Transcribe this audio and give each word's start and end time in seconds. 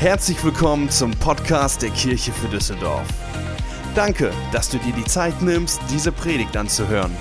Herzlich 0.00 0.42
willkommen 0.42 0.88
zum 0.88 1.10
Podcast 1.10 1.82
der 1.82 1.90
Kirche 1.90 2.32
für 2.32 2.48
Düsseldorf. 2.48 3.06
Danke, 3.94 4.32
dass 4.50 4.70
du 4.70 4.78
dir 4.78 4.94
die 4.94 5.04
Zeit 5.04 5.42
nimmst, 5.42 5.78
diese 5.90 6.10
Predigt 6.10 6.56
anzuhören. 6.56 7.14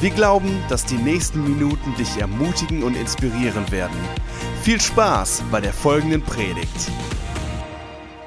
Wir 0.00 0.10
glauben, 0.10 0.62
dass 0.68 0.84
die 0.84 0.98
nächsten 0.98 1.42
Minuten 1.42 1.96
dich 1.96 2.18
ermutigen 2.18 2.84
und 2.84 2.94
inspirieren 2.94 3.68
werden. 3.72 3.96
Viel 4.62 4.80
Spaß 4.80 5.42
bei 5.50 5.60
der 5.60 5.72
folgenden 5.72 6.22
Predigt. 6.22 6.92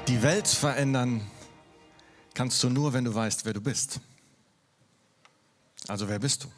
Die 0.08 0.22
Welt 0.22 0.46
verändern 0.46 1.22
kannst 2.34 2.62
du 2.62 2.68
nur, 2.68 2.92
wenn 2.92 3.06
du 3.06 3.14
weißt, 3.14 3.46
wer 3.46 3.54
du 3.54 3.62
bist. 3.62 3.98
Also 5.88 6.06
wer 6.06 6.18
bist 6.18 6.44
du? 6.44 6.48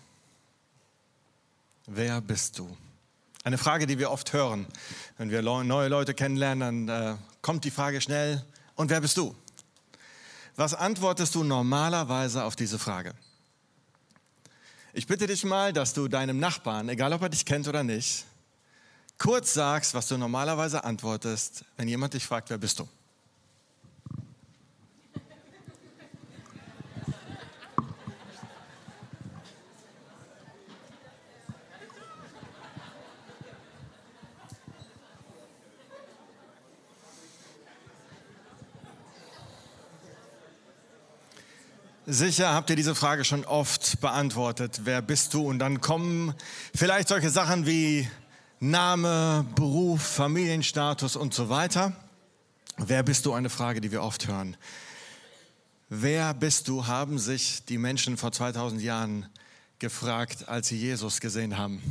Wer 1.87 2.21
bist 2.21 2.59
du? 2.59 2.69
Eine 3.45 3.59
Frage, 3.59 3.87
die 3.87 3.99
wir 3.99 4.11
oft 4.11 4.33
hören. 4.33 4.67
Wenn 5.17 5.31
wir 5.31 5.43
neue 5.43 5.89
Leute 5.89 6.15
kennenlernen, 6.15 6.87
dann 6.87 7.15
äh, 7.15 7.17
kommt 7.41 7.65
die 7.65 7.71
Frage 7.71 8.01
schnell, 8.01 8.45
und 8.75 8.91
wer 8.91 9.01
bist 9.01 9.17
du? 9.17 9.35
Was 10.55 10.75
antwortest 10.75 11.35
du 11.35 11.45
normalerweise 11.45 12.45
auf 12.45 12.57
diese 12.57 12.79
Frage? 12.79 13.13
Ich 14.93 15.07
bitte 15.07 15.27
dich 15.27 15.45
mal, 15.45 15.73
dass 15.73 15.95
du 15.95 16.09
deinem 16.09 16.41
Nachbarn, 16.41 16.89
egal 16.89 17.13
ob 17.13 17.23
er 17.23 17.29
dich 17.29 17.45
kennt 17.45 17.69
oder 17.69 17.85
nicht, 17.85 18.25
kurz 19.19 19.55
sagst, 19.55 19.95
was 19.95 20.09
du 20.09 20.17
normalerweise 20.17 20.83
antwortest, 20.83 21.65
wenn 21.77 21.89
jemand 21.89 22.15
dich 22.15 22.25
fragt, 22.25 22.51
wer 22.51 22.59
bist 22.59 22.81
du? 22.81 22.89
Sicher 42.11 42.55
habt 42.55 42.71
ihr 42.71 42.77
diese 42.77 42.95
Frage 42.95 43.23
schon 43.23 43.45
oft 43.45 44.01
beantwortet. 44.01 44.81
Wer 44.85 45.03
bist 45.03 45.35
du? 45.35 45.47
Und 45.47 45.59
dann 45.59 45.83
kommen 45.83 46.33
vielleicht 46.75 47.09
solche 47.09 47.29
Sachen 47.29 47.67
wie 47.67 48.09
Name, 48.61 49.45
Beruf, 49.55 50.01
Familienstatus 50.01 51.17
und 51.17 51.35
so 51.35 51.51
weiter. 51.51 51.93
Wer 52.79 53.03
bist 53.03 53.27
du? 53.27 53.35
Eine 53.35 53.51
Frage, 53.51 53.83
die 53.83 53.93
wir 53.93 54.03
oft 54.03 54.27
hören. 54.27 54.57
Wer 55.91 56.33
bist 56.33 56.69
du? 56.69 56.87
Haben 56.87 57.19
sich 57.19 57.67
die 57.67 57.77
Menschen 57.77 58.17
vor 58.17 58.33
2000 58.33 58.81
Jahren 58.81 59.27
gefragt, 59.79 60.49
als 60.49 60.69
sie 60.69 60.79
Jesus 60.79 61.21
gesehen 61.21 61.59
haben. 61.59 61.83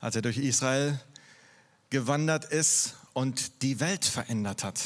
Als 0.00 0.16
er 0.16 0.22
durch 0.22 0.38
Israel 0.38 0.98
gewandert 1.90 2.46
ist 2.46 2.94
und 3.12 3.60
die 3.60 3.80
Welt 3.80 4.06
verändert 4.06 4.64
hat. 4.64 4.80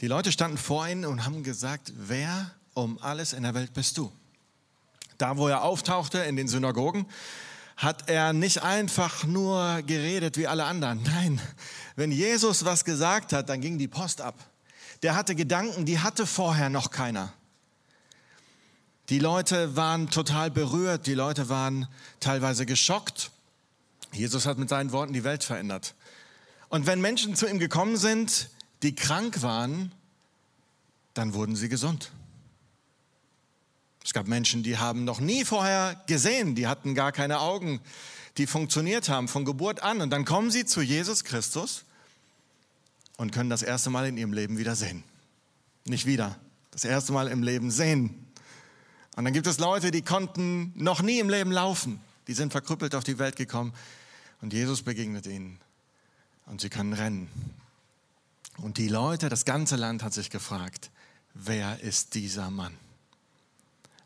Die 0.00 0.06
Leute 0.06 0.32
standen 0.32 0.56
vor 0.56 0.88
ihnen 0.88 1.04
und 1.04 1.26
haben 1.26 1.42
gesagt, 1.42 1.92
wer 1.94 2.52
um 2.74 2.98
alles 3.02 3.32
in 3.32 3.42
der 3.42 3.54
Welt 3.54 3.72
bist 3.72 3.98
du. 3.98 4.12
Da, 5.18 5.36
wo 5.36 5.48
er 5.48 5.62
auftauchte 5.62 6.18
in 6.20 6.36
den 6.36 6.48
Synagogen, 6.48 7.06
hat 7.76 8.08
er 8.08 8.32
nicht 8.32 8.62
einfach 8.62 9.24
nur 9.24 9.82
geredet 9.82 10.36
wie 10.36 10.46
alle 10.46 10.64
anderen. 10.64 11.02
Nein, 11.04 11.40
wenn 11.96 12.12
Jesus 12.12 12.64
was 12.64 12.84
gesagt 12.84 13.32
hat, 13.32 13.48
dann 13.48 13.60
ging 13.60 13.78
die 13.78 13.88
Post 13.88 14.20
ab. 14.20 14.34
Der 15.02 15.14
hatte 15.14 15.34
Gedanken, 15.34 15.86
die 15.86 15.98
hatte 15.98 16.26
vorher 16.26 16.68
noch 16.68 16.90
keiner. 16.90 17.32
Die 19.08 19.18
Leute 19.18 19.74
waren 19.76 20.08
total 20.08 20.50
berührt, 20.50 21.06
die 21.06 21.14
Leute 21.14 21.48
waren 21.48 21.88
teilweise 22.20 22.64
geschockt. 22.64 23.30
Jesus 24.12 24.46
hat 24.46 24.58
mit 24.58 24.68
seinen 24.68 24.92
Worten 24.92 25.12
die 25.12 25.24
Welt 25.24 25.42
verändert. 25.42 25.94
Und 26.68 26.86
wenn 26.86 27.00
Menschen 27.00 27.34
zu 27.34 27.48
ihm 27.48 27.58
gekommen 27.58 27.96
sind, 27.96 28.50
die 28.82 28.94
krank 28.94 29.42
waren, 29.42 29.92
dann 31.14 31.34
wurden 31.34 31.56
sie 31.56 31.68
gesund. 31.68 32.12
Es 34.04 34.12
gab 34.12 34.26
Menschen, 34.26 34.62
die 34.62 34.78
haben 34.78 35.04
noch 35.04 35.20
nie 35.20 35.44
vorher 35.44 36.02
gesehen, 36.06 36.54
die 36.54 36.66
hatten 36.66 36.94
gar 36.94 37.12
keine 37.12 37.40
Augen, 37.40 37.80
die 38.38 38.46
funktioniert 38.46 39.08
haben 39.08 39.28
von 39.28 39.44
Geburt 39.44 39.82
an. 39.82 40.00
Und 40.00 40.10
dann 40.10 40.24
kommen 40.24 40.50
sie 40.50 40.64
zu 40.64 40.80
Jesus 40.80 41.24
Christus 41.24 41.84
und 43.16 43.32
können 43.32 43.50
das 43.50 43.62
erste 43.62 43.90
Mal 43.90 44.06
in 44.06 44.16
ihrem 44.16 44.32
Leben 44.32 44.56
wieder 44.58 44.74
sehen. 44.74 45.04
Nicht 45.84 46.06
wieder, 46.06 46.38
das 46.70 46.84
erste 46.84 47.12
Mal 47.12 47.28
im 47.28 47.42
Leben 47.42 47.70
sehen. 47.70 48.26
Und 49.16 49.24
dann 49.24 49.34
gibt 49.34 49.46
es 49.46 49.58
Leute, 49.58 49.90
die 49.90 50.02
konnten 50.02 50.72
noch 50.76 51.02
nie 51.02 51.18
im 51.18 51.28
Leben 51.28 51.52
laufen. 51.52 52.00
Die 52.26 52.34
sind 52.34 52.52
verkrüppelt 52.52 52.94
auf 52.94 53.04
die 53.04 53.18
Welt 53.18 53.36
gekommen 53.36 53.74
und 54.40 54.52
Jesus 54.52 54.82
begegnet 54.82 55.26
ihnen 55.26 55.58
und 56.46 56.60
sie 56.60 56.70
können 56.70 56.92
rennen. 56.92 57.28
Und 58.58 58.78
die 58.78 58.88
Leute, 58.88 59.28
das 59.28 59.44
ganze 59.44 59.76
Land 59.76 60.02
hat 60.02 60.12
sich 60.12 60.30
gefragt, 60.30 60.90
wer 61.34 61.80
ist 61.80 62.14
dieser 62.14 62.50
Mann? 62.50 62.74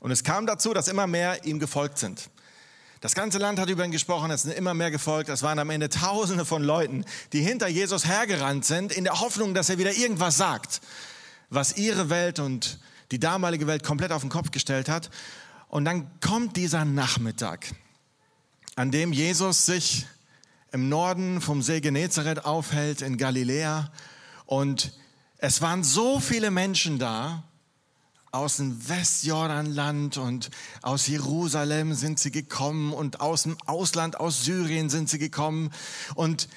Und 0.05 0.11
es 0.11 0.23
kam 0.23 0.45
dazu, 0.45 0.75
dass 0.75 0.89
immer 0.89 1.07
mehr 1.07 1.47
ihm 1.47 1.59
gefolgt 1.59 1.97
sind. 1.97 2.29
Das 3.01 3.15
ganze 3.15 3.39
Land 3.39 3.59
hat 3.59 3.71
über 3.71 3.87
ihn 3.87 3.91
gesprochen, 3.91 4.31
es 4.31 4.43
sind 4.43 4.53
immer 4.53 4.75
mehr 4.75 4.91
gefolgt. 4.91 5.31
Es 5.31 5.43
waren 5.43 5.59
am 5.59 5.71
Ende 5.71 5.89
Tausende 5.89 6.45
von 6.45 6.63
Leuten, 6.63 7.07
die 7.33 7.41
hinter 7.41 7.69
Jesus 7.69 8.05
hergerannt 8.05 8.67
sind, 8.67 8.93
in 8.93 9.05
der 9.05 9.21
Hoffnung, 9.21 9.55
dass 9.55 9.71
er 9.71 9.79
wieder 9.79 9.97
irgendwas 9.97 10.37
sagt, 10.37 10.83
was 11.49 11.79
ihre 11.79 12.11
Welt 12.11 12.39
und 12.39 12.81
die 13.13 13.19
damalige 13.19 13.67
Welt 13.67 13.83
komplett 13.83 14.13
auf 14.13 14.21
den 14.21 14.29
Kopf 14.29 14.51
gestellt 14.51 14.91
hat. 14.91 15.09
Und 15.69 15.87
dann 15.87 16.11
kommt 16.21 16.59
dieser 16.59 16.85
Nachmittag, 16.85 17.75
an 18.77 18.91
dem 18.91 19.11
Jesus 19.11 19.65
sich 19.65 20.05
im 20.71 20.91
Norden 20.91 21.41
vom 21.41 21.63
See 21.63 21.81
Genezareth 21.81 22.45
aufhält 22.45 23.01
in 23.01 23.17
Galiläa. 23.17 23.91
Und 24.45 24.93
es 25.39 25.63
waren 25.63 25.83
so 25.83 26.21
viele 26.21 26.51
Menschen 26.51 26.99
da, 26.99 27.43
aus 28.35 28.57
dem 28.57 28.89
Westjordanland 28.89 30.17
und 30.17 30.51
aus 30.83 31.07
Jerusalem 31.07 31.95
sind 31.95 32.19
sie 32.19 32.33
gekommen 32.33 32.93
und 32.93 33.21
aus 33.21 33.45
dem 33.45 33.57
Ausland, 33.67 34.19
aus 34.19 34.45
Syrien 34.45 34.91
sind 34.91 35.09
sie 35.09 35.19
gekommen. 35.19 35.71
Und 36.17 36.49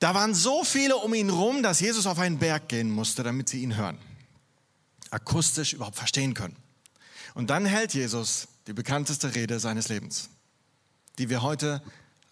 da 0.00 0.14
waren 0.14 0.34
so 0.34 0.64
viele 0.64 0.96
um 0.96 1.14
ihn 1.14 1.30
rum, 1.30 1.62
dass 1.62 1.78
Jesus 1.78 2.06
auf 2.06 2.18
einen 2.18 2.38
Berg 2.38 2.68
gehen 2.68 2.90
musste, 2.90 3.22
damit 3.22 3.48
sie 3.48 3.62
ihn 3.62 3.76
hören. 3.76 3.98
Akustisch 5.10 5.74
überhaupt 5.74 5.96
verstehen 5.96 6.34
können. 6.34 6.56
Und 7.34 7.50
dann 7.50 7.64
hält 7.64 7.94
Jesus 7.94 8.48
die 8.66 8.72
bekannteste 8.72 9.36
Rede 9.36 9.60
seines 9.60 9.88
Lebens, 9.88 10.28
die 11.18 11.30
wir 11.30 11.42
heute 11.42 11.82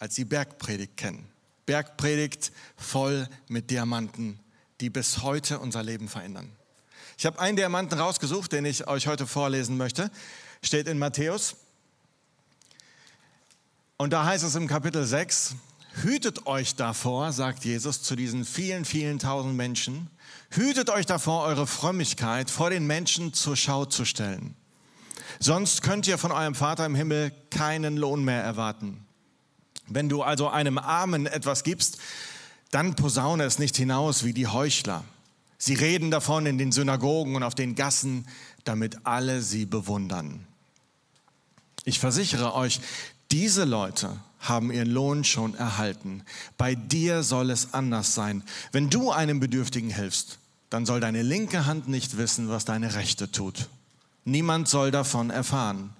als 0.00 0.16
die 0.16 0.24
Bergpredigt 0.24 0.96
kennen. 0.96 1.28
Bergpredigt 1.64 2.50
voll 2.76 3.28
mit 3.46 3.70
Diamanten, 3.70 4.40
die 4.80 4.90
bis 4.90 5.22
heute 5.22 5.60
unser 5.60 5.84
Leben 5.84 6.08
verändern. 6.08 6.50
Ich 7.18 7.24
habe 7.24 7.38
einen 7.38 7.56
Diamanten 7.56 7.98
rausgesucht, 7.98 8.52
den 8.52 8.66
ich 8.66 8.86
euch 8.88 9.06
heute 9.06 9.26
vorlesen 9.26 9.76
möchte. 9.78 10.10
Steht 10.62 10.86
in 10.86 10.98
Matthäus. 10.98 11.56
Und 13.96 14.12
da 14.12 14.26
heißt 14.26 14.44
es 14.44 14.54
im 14.54 14.66
Kapitel 14.66 15.04
6, 15.06 15.54
hütet 16.02 16.46
euch 16.46 16.74
davor, 16.74 17.32
sagt 17.32 17.64
Jesus 17.64 18.02
zu 18.02 18.14
diesen 18.16 18.44
vielen, 18.44 18.84
vielen 18.84 19.18
tausend 19.18 19.56
Menschen, 19.56 20.10
hütet 20.50 20.90
euch 20.90 21.06
davor, 21.06 21.44
eure 21.44 21.66
Frömmigkeit 21.66 22.50
vor 22.50 22.68
den 22.68 22.86
Menschen 22.86 23.32
zur 23.32 23.56
Schau 23.56 23.86
zu 23.86 24.04
stellen. 24.04 24.54
Sonst 25.40 25.80
könnt 25.82 26.06
ihr 26.06 26.18
von 26.18 26.32
eurem 26.32 26.54
Vater 26.54 26.84
im 26.84 26.94
Himmel 26.94 27.32
keinen 27.50 27.96
Lohn 27.96 28.24
mehr 28.24 28.42
erwarten. 28.42 29.06
Wenn 29.86 30.10
du 30.10 30.22
also 30.22 30.48
einem 30.48 30.76
Armen 30.76 31.26
etwas 31.26 31.64
gibst, 31.64 31.98
dann 32.70 32.94
posaune 32.94 33.44
es 33.44 33.58
nicht 33.58 33.76
hinaus 33.76 34.24
wie 34.24 34.34
die 34.34 34.48
Heuchler. 34.48 35.04
Sie 35.58 35.74
reden 35.74 36.10
davon 36.10 36.46
in 36.46 36.58
den 36.58 36.72
Synagogen 36.72 37.34
und 37.34 37.42
auf 37.42 37.54
den 37.54 37.74
Gassen, 37.74 38.26
damit 38.64 38.98
alle 39.04 39.42
sie 39.42 39.64
bewundern. 39.66 40.46
Ich 41.84 41.98
versichere 41.98 42.54
euch, 42.54 42.80
diese 43.30 43.64
Leute 43.64 44.16
haben 44.40 44.70
ihren 44.70 44.90
Lohn 44.90 45.24
schon 45.24 45.54
erhalten. 45.54 46.22
Bei 46.56 46.74
dir 46.74 47.22
soll 47.22 47.50
es 47.50 47.74
anders 47.74 48.14
sein. 48.14 48.42
Wenn 48.72 48.90
du 48.90 49.10
einem 49.10 49.40
Bedürftigen 49.40 49.90
hilfst, 49.90 50.38
dann 50.70 50.86
soll 50.86 51.00
deine 51.00 51.22
linke 51.22 51.66
Hand 51.66 51.88
nicht 51.88 52.16
wissen, 52.16 52.48
was 52.48 52.64
deine 52.64 52.94
rechte 52.94 53.30
tut. 53.30 53.68
Niemand 54.24 54.68
soll 54.68 54.90
davon 54.90 55.30
erfahren. 55.30 55.90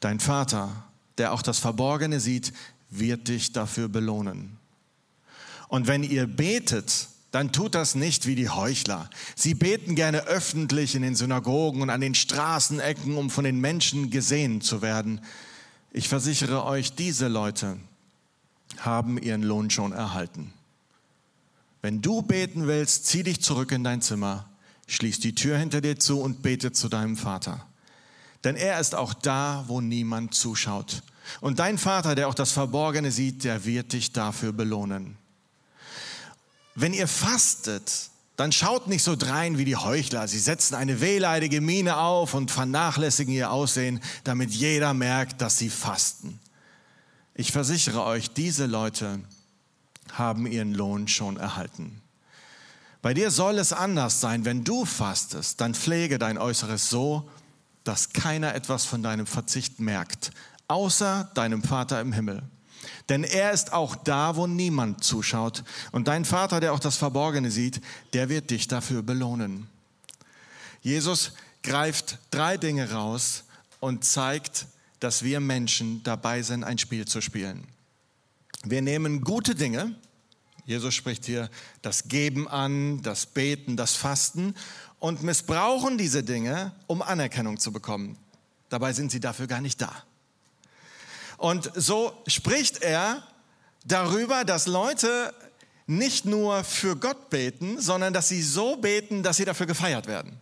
Dein 0.00 0.20
Vater, 0.20 0.84
der 1.18 1.32
auch 1.32 1.42
das 1.42 1.58
Verborgene 1.58 2.20
sieht, 2.20 2.52
wird 2.90 3.28
dich 3.28 3.52
dafür 3.52 3.88
belohnen. 3.88 4.56
Und 5.68 5.86
wenn 5.86 6.02
ihr 6.02 6.26
betet, 6.26 7.08
dann 7.30 7.52
tut 7.52 7.74
das 7.74 7.94
nicht 7.94 8.26
wie 8.26 8.34
die 8.34 8.48
Heuchler. 8.48 9.10
Sie 9.36 9.54
beten 9.54 9.94
gerne 9.94 10.26
öffentlich 10.26 10.94
in 10.94 11.02
den 11.02 11.14
Synagogen 11.14 11.82
und 11.82 11.90
an 11.90 12.00
den 12.00 12.14
Straßenecken, 12.14 13.16
um 13.16 13.28
von 13.28 13.44
den 13.44 13.60
Menschen 13.60 14.10
gesehen 14.10 14.60
zu 14.60 14.80
werden. 14.80 15.20
Ich 15.92 16.08
versichere 16.08 16.64
euch, 16.64 16.94
diese 16.94 17.28
Leute 17.28 17.76
haben 18.78 19.18
ihren 19.18 19.42
Lohn 19.42 19.68
schon 19.70 19.92
erhalten. 19.92 20.52
Wenn 21.82 22.00
du 22.00 22.22
beten 22.22 22.66
willst, 22.66 23.06
zieh 23.06 23.22
dich 23.22 23.42
zurück 23.42 23.72
in 23.72 23.84
dein 23.84 24.00
Zimmer, 24.00 24.48
schließ 24.86 25.20
die 25.20 25.34
Tür 25.34 25.58
hinter 25.58 25.80
dir 25.80 25.98
zu 25.98 26.20
und 26.20 26.42
bete 26.42 26.72
zu 26.72 26.88
deinem 26.88 27.16
Vater. 27.16 27.66
Denn 28.42 28.56
er 28.56 28.80
ist 28.80 28.94
auch 28.94 29.12
da, 29.12 29.64
wo 29.66 29.80
niemand 29.80 30.34
zuschaut. 30.34 31.02
Und 31.40 31.58
dein 31.58 31.76
Vater, 31.76 32.14
der 32.14 32.28
auch 32.28 32.34
das 32.34 32.52
Verborgene 32.52 33.10
sieht, 33.10 33.44
der 33.44 33.66
wird 33.66 33.92
dich 33.92 34.12
dafür 34.12 34.52
belohnen. 34.52 35.17
Wenn 36.80 36.92
ihr 36.92 37.08
fastet, 37.08 38.10
dann 38.36 38.52
schaut 38.52 38.86
nicht 38.86 39.02
so 39.02 39.16
drein 39.16 39.58
wie 39.58 39.64
die 39.64 39.74
Heuchler. 39.74 40.28
Sie 40.28 40.38
setzen 40.38 40.76
eine 40.76 41.00
wehleidige 41.00 41.60
Miene 41.60 41.96
auf 41.96 42.34
und 42.34 42.52
vernachlässigen 42.52 43.34
ihr 43.34 43.50
Aussehen, 43.50 43.98
damit 44.22 44.52
jeder 44.52 44.94
merkt, 44.94 45.40
dass 45.40 45.58
sie 45.58 45.70
fasten. 45.70 46.38
Ich 47.34 47.50
versichere 47.50 48.04
euch, 48.04 48.30
diese 48.30 48.66
Leute 48.66 49.18
haben 50.12 50.46
ihren 50.46 50.72
Lohn 50.72 51.08
schon 51.08 51.36
erhalten. 51.36 52.00
Bei 53.02 53.12
dir 53.12 53.32
soll 53.32 53.58
es 53.58 53.72
anders 53.72 54.20
sein. 54.20 54.44
Wenn 54.44 54.62
du 54.62 54.84
fastest, 54.84 55.60
dann 55.60 55.74
pflege 55.74 56.20
dein 56.20 56.38
Äußeres 56.38 56.88
so, 56.88 57.28
dass 57.82 58.12
keiner 58.12 58.54
etwas 58.54 58.84
von 58.84 59.02
deinem 59.02 59.26
Verzicht 59.26 59.80
merkt, 59.80 60.30
außer 60.68 61.28
deinem 61.34 61.64
Vater 61.64 62.00
im 62.00 62.12
Himmel. 62.12 62.44
Denn 63.08 63.24
er 63.24 63.52
ist 63.52 63.72
auch 63.72 63.96
da, 63.96 64.36
wo 64.36 64.46
niemand 64.46 65.04
zuschaut. 65.04 65.64
Und 65.92 66.08
dein 66.08 66.24
Vater, 66.24 66.60
der 66.60 66.72
auch 66.72 66.80
das 66.80 66.96
Verborgene 66.96 67.50
sieht, 67.50 67.80
der 68.12 68.28
wird 68.28 68.50
dich 68.50 68.68
dafür 68.68 69.02
belohnen. 69.02 69.68
Jesus 70.80 71.32
greift 71.62 72.18
drei 72.30 72.56
Dinge 72.56 72.92
raus 72.92 73.44
und 73.80 74.04
zeigt, 74.04 74.66
dass 75.00 75.22
wir 75.22 75.40
Menschen 75.40 76.02
dabei 76.02 76.42
sind, 76.42 76.64
ein 76.64 76.78
Spiel 76.78 77.06
zu 77.06 77.20
spielen. 77.20 77.66
Wir 78.64 78.82
nehmen 78.82 79.22
gute 79.22 79.54
Dinge, 79.54 79.94
Jesus 80.68 80.94
spricht 80.94 81.24
hier 81.24 81.48
das 81.80 82.08
Geben 82.08 82.46
an, 82.46 83.00
das 83.00 83.24
Beten, 83.24 83.78
das 83.78 83.94
Fasten 83.94 84.54
und 84.98 85.22
missbrauchen 85.22 85.96
diese 85.96 86.22
Dinge, 86.22 86.72
um 86.86 87.00
Anerkennung 87.00 87.58
zu 87.58 87.72
bekommen. 87.72 88.18
Dabei 88.68 88.92
sind 88.92 89.10
sie 89.10 89.18
dafür 89.18 89.46
gar 89.46 89.62
nicht 89.62 89.80
da. 89.80 90.04
Und 91.38 91.70
so 91.74 92.12
spricht 92.26 92.82
er 92.82 93.22
darüber, 93.86 94.44
dass 94.44 94.66
Leute 94.66 95.32
nicht 95.86 96.26
nur 96.26 96.64
für 96.64 96.96
Gott 96.96 97.30
beten, 97.30 97.80
sondern 97.80 98.12
dass 98.12 98.28
sie 98.28 98.42
so 98.42 98.76
beten, 98.76 99.22
dass 99.22 99.38
sie 99.38 99.46
dafür 99.46 99.66
gefeiert 99.66 100.06
werden. 100.06 100.38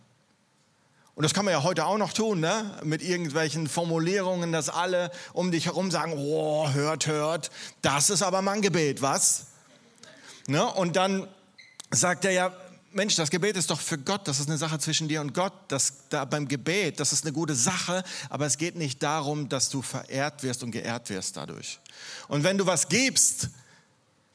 Und 1.15 1.23
das 1.23 1.33
kann 1.33 1.45
man 1.45 1.53
ja 1.53 1.63
heute 1.63 1.85
auch 1.85 1.97
noch 1.97 2.13
tun, 2.13 2.41
ne? 2.41 2.79
mit 2.83 3.01
irgendwelchen 3.01 3.67
Formulierungen, 3.67 4.51
dass 4.51 4.69
alle 4.69 5.09
um 5.33 5.51
dich 5.51 5.65
herum 5.65 5.89
sagen, 5.89 6.13
oh, 6.15 6.69
hört, 6.69 7.07
hört, 7.07 7.49
das 7.81 8.09
ist 8.09 8.21
aber 8.21 8.41
mein 8.41 8.61
Gebet, 8.61 9.01
was? 9.01 9.47
Ne? 10.47 10.65
Und 10.65 10.95
dann 10.95 11.27
sagt 11.91 12.25
er 12.25 12.31
ja, 12.31 12.53
Mensch, 12.97 13.13
das 13.13 13.29
Gebet 13.29 13.55
ist 13.57 13.69
doch 13.69 13.79
für 13.79 13.99
Gott, 13.99 14.27
das 14.27 14.39
ist 14.39 14.49
eine 14.49 14.57
Sache 14.57 14.79
zwischen 14.79 15.07
dir 15.07 15.21
und 15.21 15.35
Gott. 15.35 15.53
Das, 15.67 15.93
da 16.09 16.25
beim 16.25 16.47
Gebet, 16.47 16.99
das 16.99 17.13
ist 17.13 17.25
eine 17.25 17.31
gute 17.31 17.53
Sache, 17.53 18.03
aber 18.27 18.47
es 18.47 18.57
geht 18.57 18.75
nicht 18.75 19.03
darum, 19.03 19.49
dass 19.49 19.69
du 19.69 19.83
verehrt 19.83 20.41
wirst 20.41 20.63
und 20.63 20.71
geehrt 20.71 21.11
wirst 21.11 21.37
dadurch. 21.37 21.79
Und 22.27 22.43
wenn 22.43 22.57
du 22.57 22.65
was 22.65 22.89
gibst, 22.89 23.49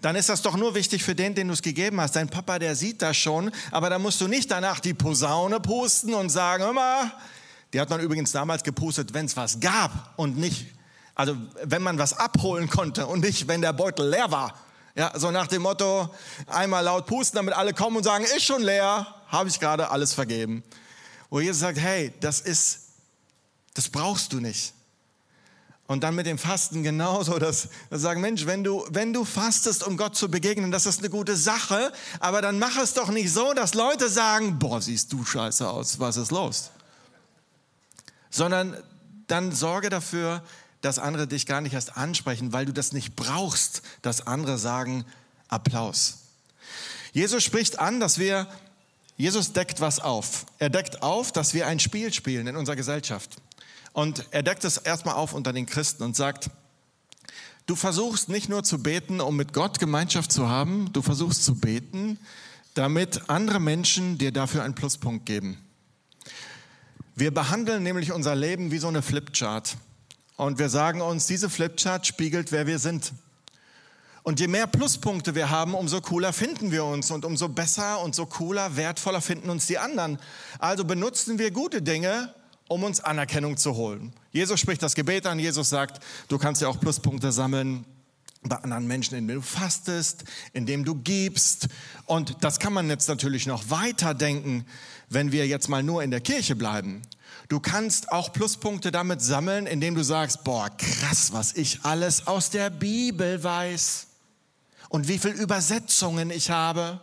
dann 0.00 0.14
ist 0.14 0.28
das 0.28 0.42
doch 0.42 0.56
nur 0.56 0.76
wichtig 0.76 1.02
für 1.02 1.16
den, 1.16 1.34
den 1.34 1.48
du 1.48 1.54
es 1.54 1.62
gegeben 1.62 2.00
hast. 2.00 2.14
Dein 2.14 2.28
Papa, 2.28 2.60
der 2.60 2.76
sieht 2.76 3.02
das 3.02 3.16
schon, 3.16 3.50
aber 3.72 3.90
da 3.90 3.98
musst 3.98 4.20
du 4.20 4.28
nicht 4.28 4.48
danach 4.52 4.78
die 4.78 4.94
Posaune 4.94 5.58
pusten 5.58 6.14
und 6.14 6.30
sagen, 6.30 6.72
mal, 6.72 7.12
die 7.72 7.80
hat 7.80 7.90
man 7.90 8.00
übrigens 8.00 8.30
damals 8.30 8.62
gepustet, 8.62 9.12
wenn 9.12 9.26
es 9.26 9.36
was 9.36 9.58
gab 9.58 10.12
und 10.16 10.38
nicht, 10.38 10.66
also 11.16 11.36
wenn 11.64 11.82
man 11.82 11.98
was 11.98 12.16
abholen 12.16 12.68
konnte 12.68 13.08
und 13.08 13.24
nicht, 13.24 13.48
wenn 13.48 13.60
der 13.60 13.72
Beutel 13.72 14.08
leer 14.08 14.30
war. 14.30 14.54
Ja, 14.94 15.18
so 15.18 15.30
nach 15.30 15.46
dem 15.46 15.62
Motto, 15.62 16.14
einmal 16.46 16.84
laut 16.84 17.06
pusten, 17.06 17.36
damit 17.36 17.54
alle 17.54 17.72
kommen 17.72 17.96
und 17.96 18.04
sagen, 18.04 18.24
ist 18.24 18.44
schon 18.44 18.62
leer, 18.62 19.06
habe 19.28 19.48
ich 19.48 19.58
gerade 19.58 19.90
alles 19.90 20.12
vergeben. 20.12 20.62
Wo 21.30 21.40
Jesus 21.40 21.60
sagt, 21.60 21.78
hey, 21.78 22.12
das 22.20 22.40
ist, 22.40 22.88
das 23.72 23.88
brauchst 23.88 24.34
du 24.34 24.40
nicht. 24.40 24.74
Und 25.86 26.04
dann 26.04 26.14
mit 26.14 26.26
dem 26.26 26.38
Fasten 26.38 26.82
genauso, 26.82 27.38
dass 27.38 27.68
wir 27.88 27.98
sagen, 27.98 28.20
Mensch, 28.20 28.46
wenn 28.46 28.64
du, 28.64 28.86
wenn 28.90 29.12
du 29.12 29.24
fastest, 29.24 29.82
um 29.86 29.96
Gott 29.96 30.14
zu 30.14 30.30
begegnen, 30.30 30.70
das 30.70 30.86
ist 30.86 31.00
eine 31.00 31.10
gute 31.10 31.36
Sache, 31.36 31.92
aber 32.20 32.42
dann 32.42 32.58
mach 32.58 32.76
es 32.76 32.94
doch 32.94 33.08
nicht 33.08 33.32
so, 33.32 33.52
dass 33.54 33.74
Leute 33.74 34.08
sagen, 34.08 34.58
boah, 34.58 34.80
siehst 34.80 35.12
du 35.12 35.24
scheiße 35.24 35.68
aus, 35.68 35.98
was 35.98 36.18
ist 36.18 36.30
los? 36.30 36.70
Sondern 38.30 38.76
dann 39.26 39.52
sorge 39.52 39.88
dafür, 39.88 40.42
dass 40.82 40.99
andere 40.99 41.26
dich 41.26 41.46
gar 41.46 41.62
nicht 41.62 41.73
erst 41.73 41.96
ansprechen, 41.96 42.52
weil 42.52 42.67
du 42.67 42.73
das 42.73 42.93
nicht 42.93 43.17
brauchst, 43.17 43.82
dass 44.02 44.26
andere 44.26 44.58
sagen 44.58 45.05
Applaus. 45.49 46.19
Jesus 47.12 47.43
spricht 47.43 47.79
an, 47.79 48.00
dass 48.00 48.19
wir, 48.19 48.49
Jesus 49.17 49.52
deckt 49.52 49.81
was 49.81 50.00
auf. 50.00 50.46
Er 50.58 50.70
deckt 50.70 51.02
auf, 51.02 51.32
dass 51.32 51.55
wir 51.55 51.67
ein 51.67 51.79
Spiel 51.79 52.12
spielen 52.12 52.46
in 52.46 52.56
unserer 52.56 52.76
Gesellschaft. 52.76 53.37
Und 53.93 54.26
er 54.31 54.43
deckt 54.43 54.64
es 54.64 54.79
erstmal 54.79 55.14
auf 55.14 55.34
unter 55.34 55.52
den 55.52 55.67
Christen 55.67 56.02
und 56.02 56.17
sagt, 56.17 56.50
du 57.67 57.76
versuchst 57.76 58.29
nicht 58.29 58.49
nur 58.49 58.64
zu 58.64 58.82
beten, 58.82 59.20
um 59.20 59.37
mit 59.37 59.52
Gott 59.52 59.79
Gemeinschaft 59.79 60.32
zu 60.32 60.49
haben, 60.49 60.93
du 60.93 61.02
versuchst 61.02 61.44
zu 61.44 61.55
beten, 61.56 62.19
damit 62.75 63.29
andere 63.29 63.61
Menschen 63.61 64.17
dir 64.19 64.32
dafür 64.32 64.62
einen 64.62 64.75
Pluspunkt 64.75 65.26
geben. 65.26 65.58
Wir 67.14 67.32
behandeln 67.32 67.82
nämlich 67.82 68.12
unser 68.12 68.34
Leben 68.34 68.70
wie 68.70 68.79
so 68.79 68.88
eine 68.88 69.02
Flipchart. 69.02 69.76
Und 70.42 70.58
wir 70.58 70.68
sagen 70.68 71.00
uns, 71.00 71.28
diese 71.28 71.48
Flipchart 71.48 72.04
spiegelt, 72.04 72.50
wer 72.50 72.66
wir 72.66 72.80
sind. 72.80 73.12
Und 74.24 74.40
je 74.40 74.48
mehr 74.48 74.66
Pluspunkte 74.66 75.36
wir 75.36 75.50
haben, 75.50 75.72
umso 75.72 76.00
cooler 76.00 76.32
finden 76.32 76.72
wir 76.72 76.84
uns 76.84 77.12
und 77.12 77.24
umso 77.24 77.48
besser 77.48 78.00
und 78.00 78.16
so 78.16 78.26
cooler, 78.26 78.76
wertvoller 78.76 79.20
finden 79.20 79.50
uns 79.50 79.68
die 79.68 79.78
anderen. 79.78 80.18
Also 80.58 80.84
benutzen 80.84 81.38
wir 81.38 81.52
gute 81.52 81.80
Dinge, 81.80 82.34
um 82.66 82.82
uns 82.82 82.98
Anerkennung 82.98 83.56
zu 83.56 83.76
holen. 83.76 84.12
Jesus 84.32 84.58
spricht 84.58 84.82
das 84.82 84.96
Gebet 84.96 85.26
an. 85.26 85.38
Jesus 85.38 85.70
sagt, 85.70 86.02
du 86.26 86.38
kannst 86.38 86.60
ja 86.60 86.66
auch 86.66 86.80
Pluspunkte 86.80 87.30
sammeln 87.30 87.84
bei 88.44 88.56
anderen 88.56 88.86
Menschen, 88.86 89.16
indem 89.16 89.36
du 89.36 89.42
fastest, 89.42 90.24
indem 90.52 90.84
du 90.84 90.94
gibst. 90.96 91.68
Und 92.06 92.36
das 92.40 92.58
kann 92.58 92.72
man 92.72 92.88
jetzt 92.88 93.08
natürlich 93.08 93.46
noch 93.46 93.70
weiter 93.70 94.14
denken, 94.14 94.66
wenn 95.08 95.32
wir 95.32 95.46
jetzt 95.46 95.68
mal 95.68 95.82
nur 95.82 96.02
in 96.02 96.10
der 96.10 96.20
Kirche 96.20 96.56
bleiben. 96.56 97.02
Du 97.48 97.60
kannst 97.60 98.10
auch 98.10 98.32
Pluspunkte 98.32 98.90
damit 98.90 99.20
sammeln, 99.20 99.66
indem 99.66 99.94
du 99.94 100.02
sagst, 100.02 100.42
boah, 100.44 100.70
krass, 100.76 101.32
was 101.32 101.52
ich 101.54 101.84
alles 101.84 102.26
aus 102.26 102.50
der 102.50 102.70
Bibel 102.70 103.42
weiß 103.42 104.06
und 104.88 105.08
wie 105.08 105.18
viele 105.18 105.34
Übersetzungen 105.34 106.30
ich 106.30 106.50
habe 106.50 107.00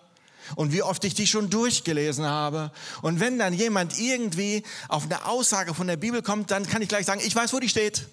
und 0.55 0.73
wie 0.73 0.83
oft 0.83 1.03
ich 1.03 1.13
die 1.13 1.27
schon 1.27 1.49
durchgelesen 1.49 2.25
habe. 2.25 2.71
Und 3.01 3.19
wenn 3.19 3.37
dann 3.39 3.53
jemand 3.53 3.99
irgendwie 3.99 4.63
auf 4.87 5.05
eine 5.05 5.25
Aussage 5.25 5.73
von 5.73 5.87
der 5.87 5.97
Bibel 5.97 6.21
kommt, 6.21 6.51
dann 6.51 6.67
kann 6.67 6.81
ich 6.81 6.89
gleich 6.89 7.05
sagen, 7.05 7.21
ich 7.23 7.35
weiß, 7.35 7.53
wo 7.53 7.59
die 7.59 7.69
steht. 7.69 8.07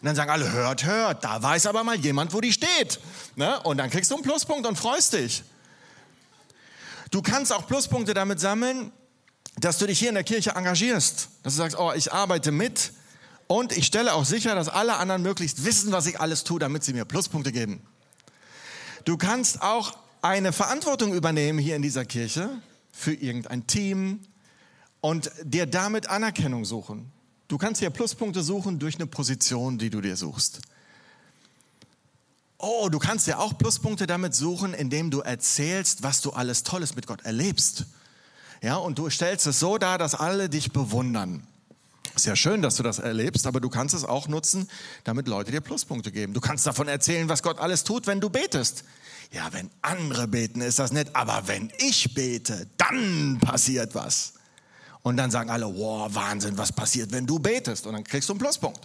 Und 0.00 0.06
dann 0.06 0.14
sagen 0.14 0.30
alle, 0.30 0.52
hört, 0.52 0.84
hört, 0.84 1.24
da 1.24 1.42
weiß 1.42 1.66
aber 1.66 1.82
mal 1.82 1.96
jemand, 1.96 2.32
wo 2.32 2.40
die 2.40 2.52
steht. 2.52 3.00
Ne? 3.34 3.60
Und 3.62 3.78
dann 3.78 3.90
kriegst 3.90 4.10
du 4.10 4.14
einen 4.14 4.22
Pluspunkt 4.22 4.66
und 4.66 4.76
freust 4.76 5.12
dich. 5.12 5.42
Du 7.10 7.22
kannst 7.22 7.52
auch 7.52 7.66
Pluspunkte 7.66 8.14
damit 8.14 8.38
sammeln, 8.38 8.92
dass 9.56 9.78
du 9.78 9.86
dich 9.86 9.98
hier 9.98 10.10
in 10.10 10.14
der 10.14 10.24
Kirche 10.24 10.50
engagierst, 10.50 11.28
dass 11.42 11.54
du 11.54 11.58
sagst, 11.58 11.78
oh, 11.78 11.92
ich 11.92 12.12
arbeite 12.12 12.52
mit 12.52 12.92
und 13.48 13.76
ich 13.76 13.86
stelle 13.86 14.12
auch 14.12 14.24
sicher, 14.24 14.54
dass 14.54 14.68
alle 14.68 14.96
anderen 14.96 15.22
möglichst 15.22 15.64
wissen, 15.64 15.90
was 15.90 16.06
ich 16.06 16.20
alles 16.20 16.44
tue, 16.44 16.60
damit 16.60 16.84
sie 16.84 16.92
mir 16.92 17.04
Pluspunkte 17.04 17.50
geben. 17.50 17.82
Du 19.04 19.16
kannst 19.16 19.62
auch 19.62 19.96
eine 20.22 20.52
Verantwortung 20.52 21.14
übernehmen 21.14 21.58
hier 21.58 21.74
in 21.74 21.82
dieser 21.82 22.04
Kirche 22.04 22.50
für 22.92 23.14
irgendein 23.14 23.66
Team 23.66 24.20
und 25.00 25.30
dir 25.42 25.66
damit 25.66 26.08
Anerkennung 26.08 26.64
suchen. 26.64 27.10
Du 27.48 27.56
kannst 27.56 27.80
hier 27.80 27.88
Pluspunkte 27.88 28.42
suchen 28.42 28.78
durch 28.78 28.96
eine 28.96 29.06
Position, 29.06 29.78
die 29.78 29.88
du 29.88 30.02
dir 30.02 30.16
suchst. 30.16 30.60
Oh, 32.58 32.88
du 32.90 32.98
kannst 32.98 33.26
dir 33.26 33.38
auch 33.38 33.56
Pluspunkte 33.56 34.06
damit 34.06 34.34
suchen, 34.34 34.74
indem 34.74 35.10
du 35.10 35.20
erzählst, 35.20 36.02
was 36.02 36.20
du 36.20 36.32
alles 36.32 36.62
Tolles 36.62 36.94
mit 36.94 37.06
Gott 37.06 37.22
erlebst. 37.22 37.86
Ja, 38.60 38.76
und 38.76 38.98
du 38.98 39.08
stellst 39.08 39.46
es 39.46 39.60
so 39.60 39.78
dar, 39.78 39.96
dass 39.96 40.14
alle 40.14 40.50
dich 40.50 40.72
bewundern. 40.72 41.46
Ist 42.16 42.26
ja 42.26 42.34
schön, 42.36 42.60
dass 42.60 42.76
du 42.76 42.82
das 42.82 42.98
erlebst, 42.98 43.46
aber 43.46 43.60
du 43.60 43.70
kannst 43.70 43.94
es 43.94 44.04
auch 44.04 44.26
nutzen, 44.28 44.68
damit 45.04 45.28
Leute 45.28 45.52
dir 45.52 45.60
Pluspunkte 45.60 46.10
geben. 46.10 46.34
Du 46.34 46.40
kannst 46.40 46.66
davon 46.66 46.88
erzählen, 46.88 47.28
was 47.28 47.42
Gott 47.42 47.60
alles 47.60 47.84
tut, 47.84 48.08
wenn 48.08 48.20
du 48.20 48.28
betest. 48.28 48.82
Ja, 49.30 49.52
wenn 49.52 49.70
andere 49.82 50.26
beten, 50.26 50.60
ist 50.60 50.80
das 50.80 50.90
nett, 50.90 51.14
aber 51.14 51.44
wenn 51.46 51.72
ich 51.78 52.14
bete, 52.14 52.66
dann 52.76 53.38
passiert 53.40 53.94
was. 53.94 54.32
Und 55.02 55.16
dann 55.16 55.30
sagen 55.30 55.50
alle, 55.50 55.66
wow, 55.66 56.12
Wahnsinn, 56.14 56.58
was 56.58 56.72
passiert, 56.72 57.12
wenn 57.12 57.26
du 57.26 57.38
betest? 57.38 57.86
Und 57.86 57.94
dann 57.94 58.04
kriegst 58.04 58.28
du 58.28 58.32
einen 58.32 58.40
Pluspunkt. 58.40 58.80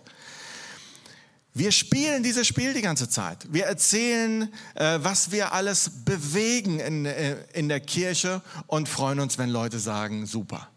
Wir 1.56 1.72
spielen 1.72 2.24
dieses 2.24 2.48
Spiel 2.48 2.74
die 2.74 2.82
ganze 2.82 3.08
Zeit. 3.08 3.46
Wir 3.52 3.66
erzählen, 3.66 4.52
äh, 4.74 5.00
was 5.02 5.32
wir 5.32 5.54
alles 5.54 5.92
bewegen 6.04 6.80
in, 6.80 7.06
äh, 7.06 7.38
in 7.54 7.70
der 7.70 7.80
Kirche 7.80 8.42
und 8.66 8.90
freuen 8.90 9.20
uns, 9.20 9.38
wenn 9.38 9.50
Leute 9.50 9.78
sagen, 9.78 10.26
super. 10.26 10.68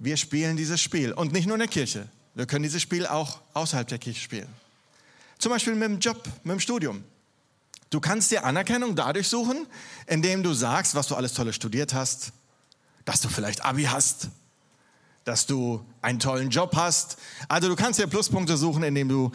Wir 0.00 0.16
spielen 0.16 0.56
dieses 0.56 0.80
Spiel 0.80 1.12
und 1.12 1.32
nicht 1.32 1.46
nur 1.46 1.54
in 1.54 1.60
der 1.60 1.68
Kirche. 1.68 2.08
Wir 2.34 2.46
können 2.46 2.64
dieses 2.64 2.82
Spiel 2.82 3.06
auch 3.06 3.40
außerhalb 3.54 3.86
der 3.86 3.98
Kirche 3.98 4.20
spielen. 4.20 4.48
Zum 5.38 5.50
Beispiel 5.50 5.74
mit 5.74 5.84
dem 5.84 6.00
Job, 6.00 6.20
mit 6.42 6.54
dem 6.54 6.60
Studium. 6.60 7.04
Du 7.90 8.00
kannst 8.00 8.32
dir 8.32 8.44
Anerkennung 8.44 8.96
dadurch 8.96 9.28
suchen, 9.28 9.66
indem 10.08 10.42
du 10.42 10.52
sagst, 10.54 10.96
was 10.96 11.06
du 11.06 11.14
alles 11.14 11.34
Tolles 11.34 11.54
studiert 11.54 11.94
hast, 11.94 12.32
dass 13.04 13.20
du 13.20 13.28
vielleicht 13.28 13.64
Abi 13.64 13.84
hast, 13.84 14.28
dass 15.24 15.46
du 15.46 15.84
einen 16.00 16.18
tollen 16.18 16.50
Job 16.50 16.74
hast. 16.76 17.16
Also 17.48 17.68
du 17.68 17.76
kannst 17.76 17.98
dir 17.98 18.06
Pluspunkte 18.06 18.56
suchen, 18.56 18.82
indem 18.82 19.08
du 19.08 19.32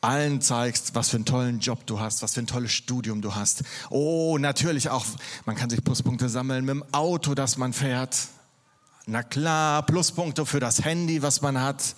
allen 0.00 0.40
zeigst, 0.40 0.94
was 0.94 1.08
für 1.10 1.16
einen 1.16 1.24
tollen 1.24 1.58
Job 1.58 1.84
du 1.86 1.98
hast, 1.98 2.22
was 2.22 2.34
für 2.34 2.40
ein 2.40 2.46
tolles 2.46 2.72
Studium 2.72 3.20
du 3.20 3.34
hast. 3.34 3.64
Oh, 3.90 4.38
natürlich 4.38 4.90
auch, 4.90 5.04
man 5.44 5.56
kann 5.56 5.70
sich 5.70 5.82
Pluspunkte 5.82 6.28
sammeln 6.28 6.64
mit 6.64 6.70
dem 6.70 6.84
Auto, 6.92 7.34
das 7.34 7.56
man 7.56 7.72
fährt. 7.72 8.16
Na 9.06 9.22
klar, 9.22 9.84
Pluspunkte 9.84 10.46
für 10.46 10.60
das 10.60 10.84
Handy, 10.84 11.22
was 11.22 11.40
man 11.40 11.60
hat. 11.60 11.96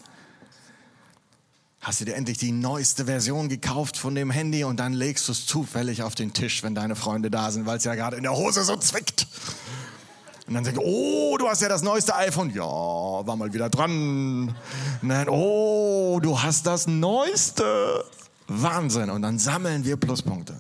Hast 1.81 2.01
du 2.01 2.05
dir 2.05 2.15
endlich 2.15 2.39
die 2.39 2.53
neueste 2.53 3.07
Version 3.07 3.49
gekauft 3.49 3.97
von 3.97 4.15
dem 4.15 4.31
Handy 4.31 4.65
und 4.65 4.79
dann 4.79 4.93
legst 4.93 5.29
du 5.29 5.33
es 5.33 5.47
zufällig 5.47 6.03
auf 6.03 6.15
den 6.15 6.33
Tisch, 6.33 6.63
wenn 6.63 6.75
deine 6.75 6.95
Freunde 6.95 7.31
da 7.31 7.51
sind, 7.51 7.67
weil 7.67 7.79
es 7.79 7.85
ja 7.85 7.95
gerade 7.95 8.17
in 8.17 8.23
der 8.23 8.37
Hose 8.37 8.65
so 8.65 8.77
zwickt. 8.77 9.27
Und 10.51 10.55
dann 10.55 10.65
sagst 10.65 10.79
du, 10.79 10.83
oh, 10.85 11.39
du 11.39 11.49
hast 11.49 11.63
ja 11.63 11.69
das 11.69 11.83
neueste 11.83 12.13
iPhone. 12.17 12.51
Ja, 12.51 12.65
war 12.65 13.37
mal 13.37 13.53
wieder 13.53 13.71
dran. 13.71 14.53
Dann, 15.01 15.29
oh, 15.29 16.19
du 16.21 16.43
hast 16.43 16.67
das 16.67 16.89
neueste. 16.89 18.05
Wahnsinn. 18.49 19.11
Und 19.11 19.23
dann 19.23 19.39
sammeln 19.39 19.85
wir 19.85 19.97
Pluspunkte. 19.97 20.57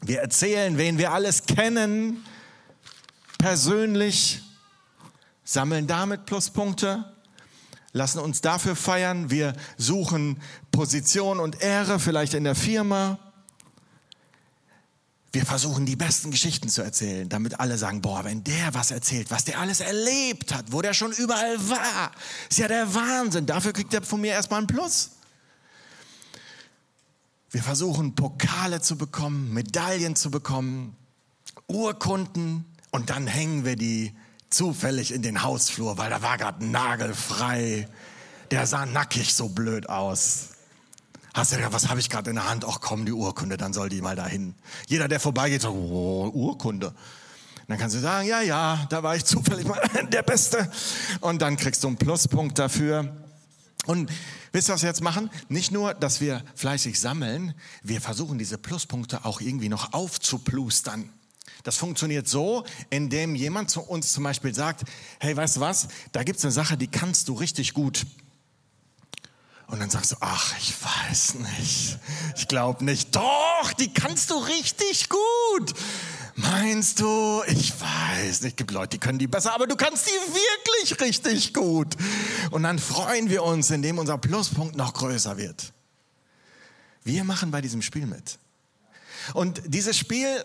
Wir 0.00 0.22
erzählen, 0.22 0.78
wen 0.78 0.96
wir 0.96 1.12
alles 1.12 1.44
kennen, 1.44 2.24
persönlich, 3.36 4.40
sammeln 5.44 5.86
damit 5.86 6.24
Pluspunkte, 6.24 7.04
lassen 7.92 8.18
uns 8.18 8.40
dafür 8.40 8.74
feiern. 8.74 9.28
Wir 9.28 9.52
suchen 9.76 10.40
Position 10.70 11.38
und 11.38 11.60
Ehre, 11.60 11.98
vielleicht 11.98 12.32
in 12.32 12.44
der 12.44 12.54
Firma. 12.54 13.18
Wir 15.32 15.46
versuchen 15.46 15.86
die 15.86 15.96
besten 15.96 16.30
Geschichten 16.30 16.68
zu 16.68 16.82
erzählen, 16.82 17.26
damit 17.26 17.58
alle 17.58 17.78
sagen, 17.78 18.02
boah, 18.02 18.22
wenn 18.24 18.44
der 18.44 18.74
was 18.74 18.90
erzählt, 18.90 19.30
was 19.30 19.44
der 19.44 19.58
alles 19.58 19.80
erlebt 19.80 20.52
hat, 20.52 20.66
wo 20.72 20.82
der 20.82 20.92
schon 20.92 21.12
überall 21.12 21.70
war, 21.70 22.12
ist 22.50 22.58
ja 22.58 22.68
der 22.68 22.94
Wahnsinn. 22.94 23.46
Dafür 23.46 23.72
kriegt 23.72 23.94
er 23.94 24.02
von 24.02 24.20
mir 24.20 24.32
erstmal 24.32 24.58
einen 24.58 24.66
Plus. 24.66 25.12
Wir 27.50 27.62
versuchen 27.62 28.14
Pokale 28.14 28.82
zu 28.82 28.96
bekommen, 28.96 29.54
Medaillen 29.54 30.16
zu 30.16 30.30
bekommen, 30.30 30.96
Urkunden 31.66 32.66
und 32.90 33.08
dann 33.08 33.26
hängen 33.26 33.64
wir 33.64 33.76
die 33.76 34.14
zufällig 34.50 35.12
in 35.12 35.22
den 35.22 35.42
Hausflur, 35.42 35.96
weil 35.96 36.10
da 36.10 36.20
war 36.20 36.36
gerade 36.36 36.64
nagelfrei. 36.64 37.88
Der 38.50 38.66
sah 38.66 38.84
nackig 38.84 39.32
so 39.32 39.48
blöd 39.48 39.88
aus. 39.88 40.51
Hast 41.34 41.52
du 41.52 41.56
gedacht, 41.56 41.72
was 41.72 41.88
habe 41.88 41.98
ich 41.98 42.10
gerade 42.10 42.28
in 42.28 42.36
der 42.36 42.48
Hand? 42.48 42.66
Ach 42.68 42.80
komm, 42.80 43.06
die 43.06 43.12
Urkunde, 43.12 43.56
dann 43.56 43.72
soll 43.72 43.88
die 43.88 44.02
mal 44.02 44.16
dahin. 44.16 44.54
Jeder, 44.86 45.08
der 45.08 45.18
vorbeigeht, 45.18 45.62
sagt, 45.62 45.74
oh, 45.74 46.30
Urkunde. 46.32 46.94
dann 47.68 47.78
kannst 47.78 47.96
du 47.96 48.00
sagen, 48.00 48.28
ja, 48.28 48.42
ja, 48.42 48.86
da 48.90 49.02
war 49.02 49.16
ich 49.16 49.24
zufällig 49.24 49.66
mal 49.66 49.80
der 50.12 50.22
Beste. 50.22 50.70
Und 51.20 51.40
dann 51.40 51.56
kriegst 51.56 51.82
du 51.84 51.88
einen 51.88 51.96
Pluspunkt 51.96 52.58
dafür. 52.58 53.16
Und 53.86 54.10
wisst 54.52 54.68
ihr, 54.68 54.74
was 54.74 54.82
wir 54.82 54.90
jetzt 54.90 55.02
machen? 55.02 55.30
Nicht 55.48 55.72
nur, 55.72 55.94
dass 55.94 56.20
wir 56.20 56.44
fleißig 56.54 57.00
sammeln, 57.00 57.54
wir 57.82 58.02
versuchen 58.02 58.36
diese 58.36 58.58
Pluspunkte 58.58 59.24
auch 59.24 59.40
irgendwie 59.40 59.70
noch 59.70 59.94
aufzuplustern. 59.94 61.08
Das 61.62 61.78
funktioniert 61.78 62.28
so, 62.28 62.64
indem 62.90 63.34
jemand 63.36 63.70
zu 63.70 63.80
uns 63.80 64.12
zum 64.12 64.24
Beispiel 64.24 64.54
sagt, 64.54 64.82
hey, 65.18 65.34
weißt 65.34 65.56
du 65.56 65.60
was, 65.60 65.88
da 66.12 66.24
gibt 66.24 66.38
es 66.38 66.44
eine 66.44 66.52
Sache, 66.52 66.76
die 66.76 66.88
kannst 66.88 67.28
du 67.28 67.34
richtig 67.34 67.72
gut. 67.72 68.04
Und 69.72 69.80
dann 69.80 69.88
sagst 69.88 70.12
du, 70.12 70.16
ach, 70.20 70.54
ich 70.58 70.74
weiß 70.84 71.36
nicht. 71.36 71.98
Ich 72.36 72.46
glaube 72.46 72.84
nicht. 72.84 73.16
Doch, 73.16 73.72
die 73.72 73.90
kannst 73.90 74.28
du 74.28 74.34
richtig 74.34 75.08
gut. 75.08 75.72
Meinst 76.36 77.00
du? 77.00 77.42
Ich 77.46 77.72
weiß 77.80 78.42
nicht. 78.42 78.50
Es 78.50 78.56
gibt 78.56 78.70
Leute, 78.70 78.90
die 78.90 78.98
können 78.98 79.18
die 79.18 79.26
besser, 79.26 79.54
aber 79.54 79.66
du 79.66 79.74
kannst 79.74 80.06
die 80.06 80.10
wirklich 80.10 81.00
richtig 81.00 81.54
gut. 81.54 81.96
Und 82.50 82.64
dann 82.64 82.78
freuen 82.78 83.30
wir 83.30 83.44
uns, 83.44 83.70
indem 83.70 83.96
unser 83.96 84.18
Pluspunkt 84.18 84.76
noch 84.76 84.92
größer 84.92 85.38
wird. 85.38 85.72
Wir 87.02 87.24
machen 87.24 87.50
bei 87.50 87.62
diesem 87.62 87.80
Spiel 87.80 88.04
mit. 88.04 88.38
Und 89.32 89.62
dieses 89.64 89.96
Spiel, 89.96 90.44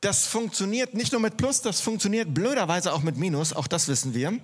das 0.00 0.26
funktioniert 0.26 0.94
nicht 0.94 1.12
nur 1.12 1.20
mit 1.20 1.36
Plus, 1.36 1.60
das 1.60 1.82
funktioniert 1.82 2.32
blöderweise 2.32 2.94
auch 2.94 3.02
mit 3.02 3.18
Minus. 3.18 3.52
Auch 3.52 3.66
das 3.66 3.86
wissen 3.86 4.14
wir. 4.14 4.40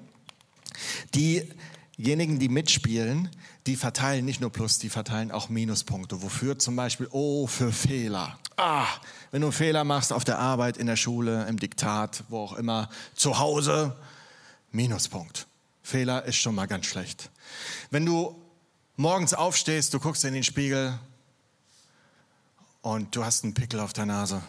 Diejenigen, 1.15 2.39
die 2.39 2.51
mitspielen, 2.51 3.31
die 3.67 3.77
verteilen 3.77 4.25
nicht 4.25 4.41
nur 4.41 4.51
Plus, 4.51 4.79
die 4.79 4.89
verteilen 4.89 5.31
auch 5.31 5.49
Minuspunkte. 5.49 6.23
Wofür 6.23 6.59
zum 6.59 6.77
Beispiel? 6.77 7.09
Oh, 7.11 7.47
für 7.47 7.73
Fehler. 7.73 8.39
Ah, 8.57 8.87
wenn 9.31 9.43
du 9.43 9.51
Fehler 9.51 9.85
machst 9.85 10.13
auf 10.13 10.25
der 10.25 10.39
Arbeit, 10.39 10.77
in 10.77 10.87
der 10.87 10.97
Schule, 10.97 11.47
im 11.49 11.59
Diktat, 11.59 12.25
wo 12.29 12.39
auch 12.41 12.53
immer, 12.55 12.89
zu 13.15 13.39
Hause, 13.39 13.97
Minuspunkt. 14.73 15.47
Fehler 15.83 16.25
ist 16.25 16.37
schon 16.37 16.55
mal 16.55 16.67
ganz 16.67 16.87
schlecht. 16.87 17.31
Wenn 17.91 18.07
du 18.07 18.35
morgens 18.97 19.35
aufstehst, 19.35 19.95
du 19.95 20.01
guckst 20.01 20.25
in 20.25 20.35
den 20.35 20.45
Spiegel 20.45 20.99
und 22.83 23.15
du 23.15 23.25
hast 23.25 23.45
einen 23.45 23.55
Pickel 23.55 23.81
auf 23.81 23.93
der 23.93 24.07
Nase, 24.07 24.43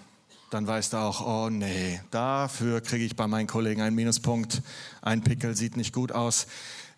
dann 0.50 0.68
weißt 0.68 0.94
du 0.94 0.98
auch, 0.98 1.26
oh 1.26 1.50
nee, 1.50 2.00
dafür 2.12 2.82
kriege 2.82 3.06
ich 3.06 3.16
bei 3.16 3.28
meinen 3.28 3.48
Kollegen 3.48 3.82
einen 3.82 3.96
Minuspunkt. 3.96 4.62
Ein 5.02 5.24
Pickel 5.24 5.56
sieht 5.56 5.78
nicht 5.78 5.94
gut 5.94 6.12
aus. 6.12 6.46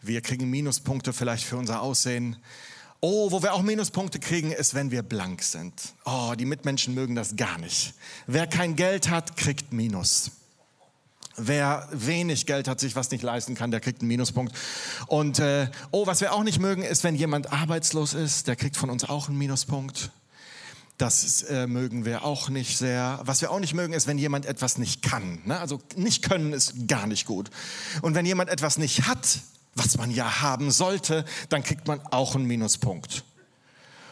Wir 0.01 0.21
kriegen 0.21 0.49
Minuspunkte 0.49 1.13
vielleicht 1.13 1.45
für 1.45 1.57
unser 1.57 1.81
Aussehen. 1.81 2.37
Oh, 3.01 3.31
wo 3.31 3.43
wir 3.43 3.53
auch 3.53 3.61
Minuspunkte 3.61 4.19
kriegen, 4.19 4.51
ist, 4.51 4.73
wenn 4.73 4.91
wir 4.91 5.03
blank 5.03 5.43
sind. 5.43 5.73
Oh, 6.05 6.33
die 6.37 6.45
Mitmenschen 6.45 6.95
mögen 6.95 7.15
das 7.15 7.35
gar 7.35 7.57
nicht. 7.57 7.93
Wer 8.25 8.47
kein 8.47 8.75
Geld 8.75 9.09
hat, 9.09 9.37
kriegt 9.37 9.73
Minus. 9.73 10.31
Wer 11.37 11.87
wenig 11.91 12.45
Geld 12.45 12.67
hat, 12.67 12.79
sich 12.79 12.95
was 12.95 13.11
nicht 13.11 13.21
leisten 13.21 13.55
kann, 13.55 13.69
der 13.69 13.81
kriegt 13.81 14.01
einen 14.01 14.07
Minuspunkt. 14.07 14.55
Und 15.07 15.39
äh, 15.39 15.67
oh, 15.91 16.07
was 16.07 16.21
wir 16.21 16.33
auch 16.33 16.43
nicht 16.43 16.59
mögen, 16.59 16.81
ist, 16.81 17.03
wenn 17.03 17.15
jemand 17.15 17.51
arbeitslos 17.51 18.13
ist, 18.13 18.47
der 18.47 18.55
kriegt 18.55 18.77
von 18.77 18.89
uns 18.89 19.03
auch 19.03 19.27
einen 19.27 19.37
Minuspunkt. 19.37 20.11
Das 20.97 21.43
äh, 21.43 21.67
mögen 21.67 22.05
wir 22.05 22.23
auch 22.23 22.47
nicht 22.47 22.77
sehr. 22.77 23.19
Was 23.23 23.41
wir 23.41 23.51
auch 23.51 23.59
nicht 23.59 23.73
mögen, 23.73 23.93
ist, 23.93 24.07
wenn 24.07 24.17
jemand 24.17 24.45
etwas 24.45 24.77
nicht 24.77 25.01
kann. 25.01 25.41
Ne? 25.43 25.59
Also 25.59 25.81
nicht 25.97 26.23
können 26.23 26.53
ist 26.53 26.87
gar 26.87 27.05
nicht 27.05 27.25
gut. 27.25 27.49
Und 28.01 28.15
wenn 28.15 28.25
jemand 28.25 28.49
etwas 28.49 28.77
nicht 28.77 29.05
hat, 29.05 29.41
was 29.75 29.97
man 29.97 30.09
ja 30.09 30.41
haben 30.41 30.71
sollte, 30.71 31.25
dann 31.49 31.63
kriegt 31.63 31.87
man 31.87 32.01
auch 32.11 32.35
einen 32.35 32.45
Minuspunkt. 32.45 33.23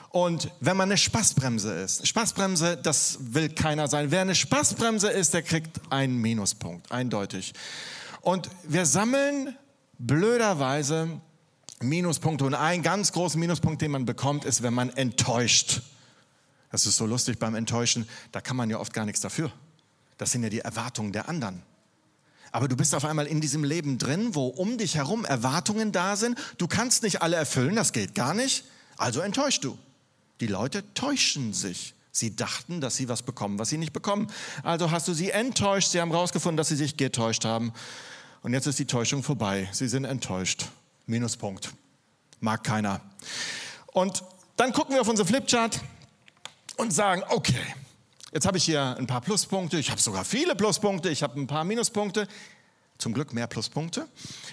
Und 0.09 0.51
wenn 0.59 0.77
man 0.77 0.89
eine 0.89 0.97
Spaßbremse 0.97 1.73
ist, 1.73 2.05
Spaßbremse, 2.05 2.77
das 2.77 3.17
will 3.19 3.49
keiner 3.49 3.87
sein. 3.87 4.11
Wer 4.11 4.21
eine 4.21 4.35
Spaßbremse 4.35 5.09
ist, 5.09 5.33
der 5.33 5.41
kriegt 5.41 5.81
einen 5.89 6.17
Minuspunkt, 6.17 6.91
eindeutig. 6.91 7.53
Und 8.21 8.49
wir 8.63 8.85
sammeln 8.85 9.57
blöderweise 9.97 11.19
Minuspunkte. 11.81 12.45
Und 12.45 12.53
ein 12.53 12.83
ganz 12.83 13.11
großer 13.11 13.37
Minuspunkt, 13.37 13.81
den 13.81 13.91
man 13.91 14.05
bekommt, 14.05 14.45
ist, 14.45 14.61
wenn 14.61 14.73
man 14.73 14.89
enttäuscht. 14.89 15.81
Das 16.71 16.85
ist 16.85 16.97
so 16.97 17.05
lustig 17.05 17.39
beim 17.39 17.55
Enttäuschen, 17.55 18.07
da 18.31 18.41
kann 18.41 18.57
man 18.57 18.69
ja 18.69 18.79
oft 18.79 18.93
gar 18.93 19.05
nichts 19.05 19.21
dafür. 19.21 19.51
Das 20.17 20.31
sind 20.31 20.43
ja 20.43 20.49
die 20.49 20.59
Erwartungen 20.59 21.11
der 21.11 21.29
anderen. 21.29 21.63
Aber 22.53 22.67
du 22.67 22.77
bist 22.77 22.93
auf 22.93 23.03
einmal 23.03 23.25
in 23.25 23.41
diesem 23.41 23.63
Leben 23.63 23.97
drin, 23.97 24.35
wo 24.35 24.45
um 24.45 24.77
dich 24.77 24.95
herum 24.95 25.25
Erwartungen 25.25 25.91
da 25.91 26.15
sind. 26.15 26.37
Du 26.59 26.67
kannst 26.67 27.01
nicht 27.01 27.23
alle 27.23 27.35
erfüllen, 27.35 27.75
das 27.75 27.93
geht 27.93 28.13
gar 28.13 28.35
nicht. 28.35 28.63
Also 28.95 29.21
enttäuscht 29.21 29.63
du. 29.63 29.77
Die 30.39 30.45
Leute 30.45 30.83
täuschen 30.93 31.53
sich. 31.53 31.95
Sie 32.11 32.35
dachten, 32.35 32.79
dass 32.79 32.95
sie 32.95 33.09
was 33.09 33.23
bekommen, 33.23 33.57
was 33.57 33.69
sie 33.69 33.79
nicht 33.79 33.91
bekommen. 33.91 34.27
Also 34.61 34.91
hast 34.91 35.07
du 35.07 35.13
sie 35.13 35.31
enttäuscht. 35.31 35.89
Sie 35.89 35.99
haben 35.99 36.11
herausgefunden, 36.11 36.55
dass 36.55 36.67
sie 36.67 36.75
sich 36.75 36.95
getäuscht 36.95 37.43
haben. 37.43 37.73
Und 38.43 38.53
jetzt 38.53 38.67
ist 38.67 38.77
die 38.77 38.85
Täuschung 38.85 39.23
vorbei. 39.23 39.67
Sie 39.71 39.87
sind 39.87 40.05
enttäuscht. 40.05 40.67
Minuspunkt. 41.07 41.73
Mag 42.39 42.63
keiner. 42.63 43.01
Und 43.87 44.23
dann 44.57 44.73
gucken 44.73 44.93
wir 44.93 45.01
auf 45.01 45.07
unsere 45.07 45.27
Flipchart 45.27 45.81
und 46.77 46.93
sagen, 46.93 47.23
okay, 47.29 47.73
Jetzt 48.33 48.47
habe 48.47 48.57
ich 48.57 48.63
hier 48.63 48.97
ein 48.97 49.05
paar 49.05 49.21
Pluspunkte, 49.21 49.77
ich 49.77 49.91
habe 49.91 50.01
sogar 50.01 50.25
viele 50.25 50.55
Pluspunkte, 50.55 51.09
ich 51.09 51.21
habe 51.21 51.39
ein 51.39 51.45
paar 51.45 51.63
Minuspunkte, 51.63 52.27
zum 52.97 53.13
Glück 53.13 53.31
mehr 53.31 53.45
Pluspunkte. 53.45 54.07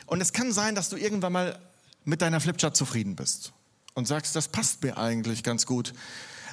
Und 0.05 0.21
es 0.21 0.35
kann 0.35 0.53
sein, 0.53 0.75
dass 0.75 0.91
du 0.91 0.97
irgendwann 0.97 1.33
mal 1.33 1.59
mit 2.05 2.21
deiner 2.21 2.41
Flipchart 2.41 2.77
zufrieden 2.77 3.17
bist 3.17 3.53
und 3.95 4.07
sagst, 4.07 4.37
das 4.37 4.49
passt 4.49 4.83
mir 4.83 4.99
eigentlich 4.99 5.43
ganz 5.43 5.65
gut. 5.65 5.95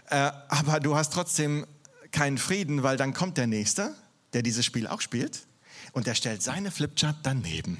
Äh, 0.09 0.31
aber 0.47 0.79
du 0.79 0.95
hast 0.95 1.11
trotzdem 1.11 1.67
keinen 2.11 2.37
Frieden, 2.37 2.83
weil 2.83 2.95
dann 2.95 3.13
kommt 3.13 3.37
der 3.37 3.47
Nächste, 3.47 3.93
der 4.31 4.41
dieses 4.41 4.65
Spiel 4.65 4.87
auch 4.87 5.01
spielt, 5.01 5.47
und 5.91 6.07
der 6.07 6.15
stellt 6.15 6.41
seine 6.41 6.71
Flipchart 6.71 7.17
daneben. 7.23 7.77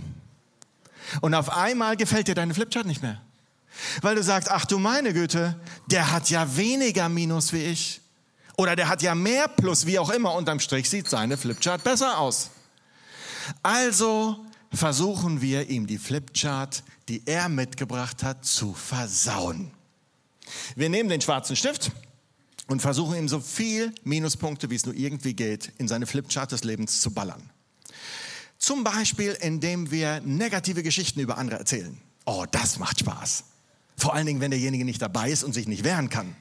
Und 1.22 1.34
auf 1.34 1.50
einmal 1.56 1.96
gefällt 1.96 2.28
dir 2.28 2.36
deine 2.36 2.54
Flipchart 2.54 2.86
nicht 2.86 3.02
mehr. 3.02 3.22
Weil 4.02 4.16
du 4.16 4.24
sagst, 4.24 4.52
ach 4.52 4.66
du 4.66 4.78
meine 4.78 5.14
Güte, 5.14 5.58
der 5.90 6.12
hat 6.12 6.30
ja 6.30 6.58
weniger 6.58 7.08
Minus 7.08 7.54
wie 7.54 7.64
ich. 7.64 8.02
Oder 8.58 8.76
der 8.76 8.90
hat 8.90 9.04
ja 9.04 9.14
mehr 9.14 9.48
Plus, 9.48 9.86
wie 9.86 10.00
auch 10.00 10.10
immer. 10.10 10.34
Unterm 10.34 10.60
Strich 10.60 10.90
sieht 10.90 11.08
seine 11.08 11.38
Flipchart 11.38 11.84
besser 11.84 12.18
aus. 12.18 12.50
Also 13.62 14.44
versuchen 14.74 15.42
wir 15.42 15.70
ihm 15.70 15.86
die 15.86 16.00
Flipchart, 16.00 16.84
die 17.08 17.22
er 17.26 17.50
mitgebracht 17.50 18.24
hat, 18.24 18.46
zu 18.46 18.74
versauen. 18.74 19.72
Wir 20.76 20.90
nehmen 20.90 21.08
den 21.08 21.22
schwarzen 21.22 21.56
Stift 21.56 21.92
und 22.68 22.82
versuchen 22.82 23.16
ihm 23.16 23.30
so 23.30 23.40
viel 23.40 23.94
Minuspunkte, 24.04 24.70
wie 24.72 24.76
es 24.76 24.86
nur 24.86 24.96
irgendwie 24.96 25.36
geht, 25.36 25.72
in 25.78 25.88
seine 25.88 26.08
Flipchart 26.08 26.52
des 26.52 26.64
Lebens 26.64 27.00
zu 27.02 27.12
ballern. 27.12 27.52
Zum 28.58 28.84
Beispiel, 28.84 29.38
indem 29.40 29.92
wir 29.92 30.20
negative 30.22 30.82
Geschichten 30.82 31.20
über 31.20 31.38
andere 31.38 31.60
erzählen. 31.60 31.96
Oh, 32.26 32.46
das 32.50 32.80
macht 32.80 33.00
Spaß. 33.00 33.44
Vor 33.96 34.16
allen 34.16 34.26
Dingen, 34.26 34.42
wenn 34.42 34.52
derjenige 34.52 34.84
nicht 34.84 35.02
dabei 35.02 35.30
ist 35.30 35.44
und 35.44 35.54
sich 35.54 35.68
nicht 35.68 35.84
wehren 35.84 36.10
kann. 36.10 36.36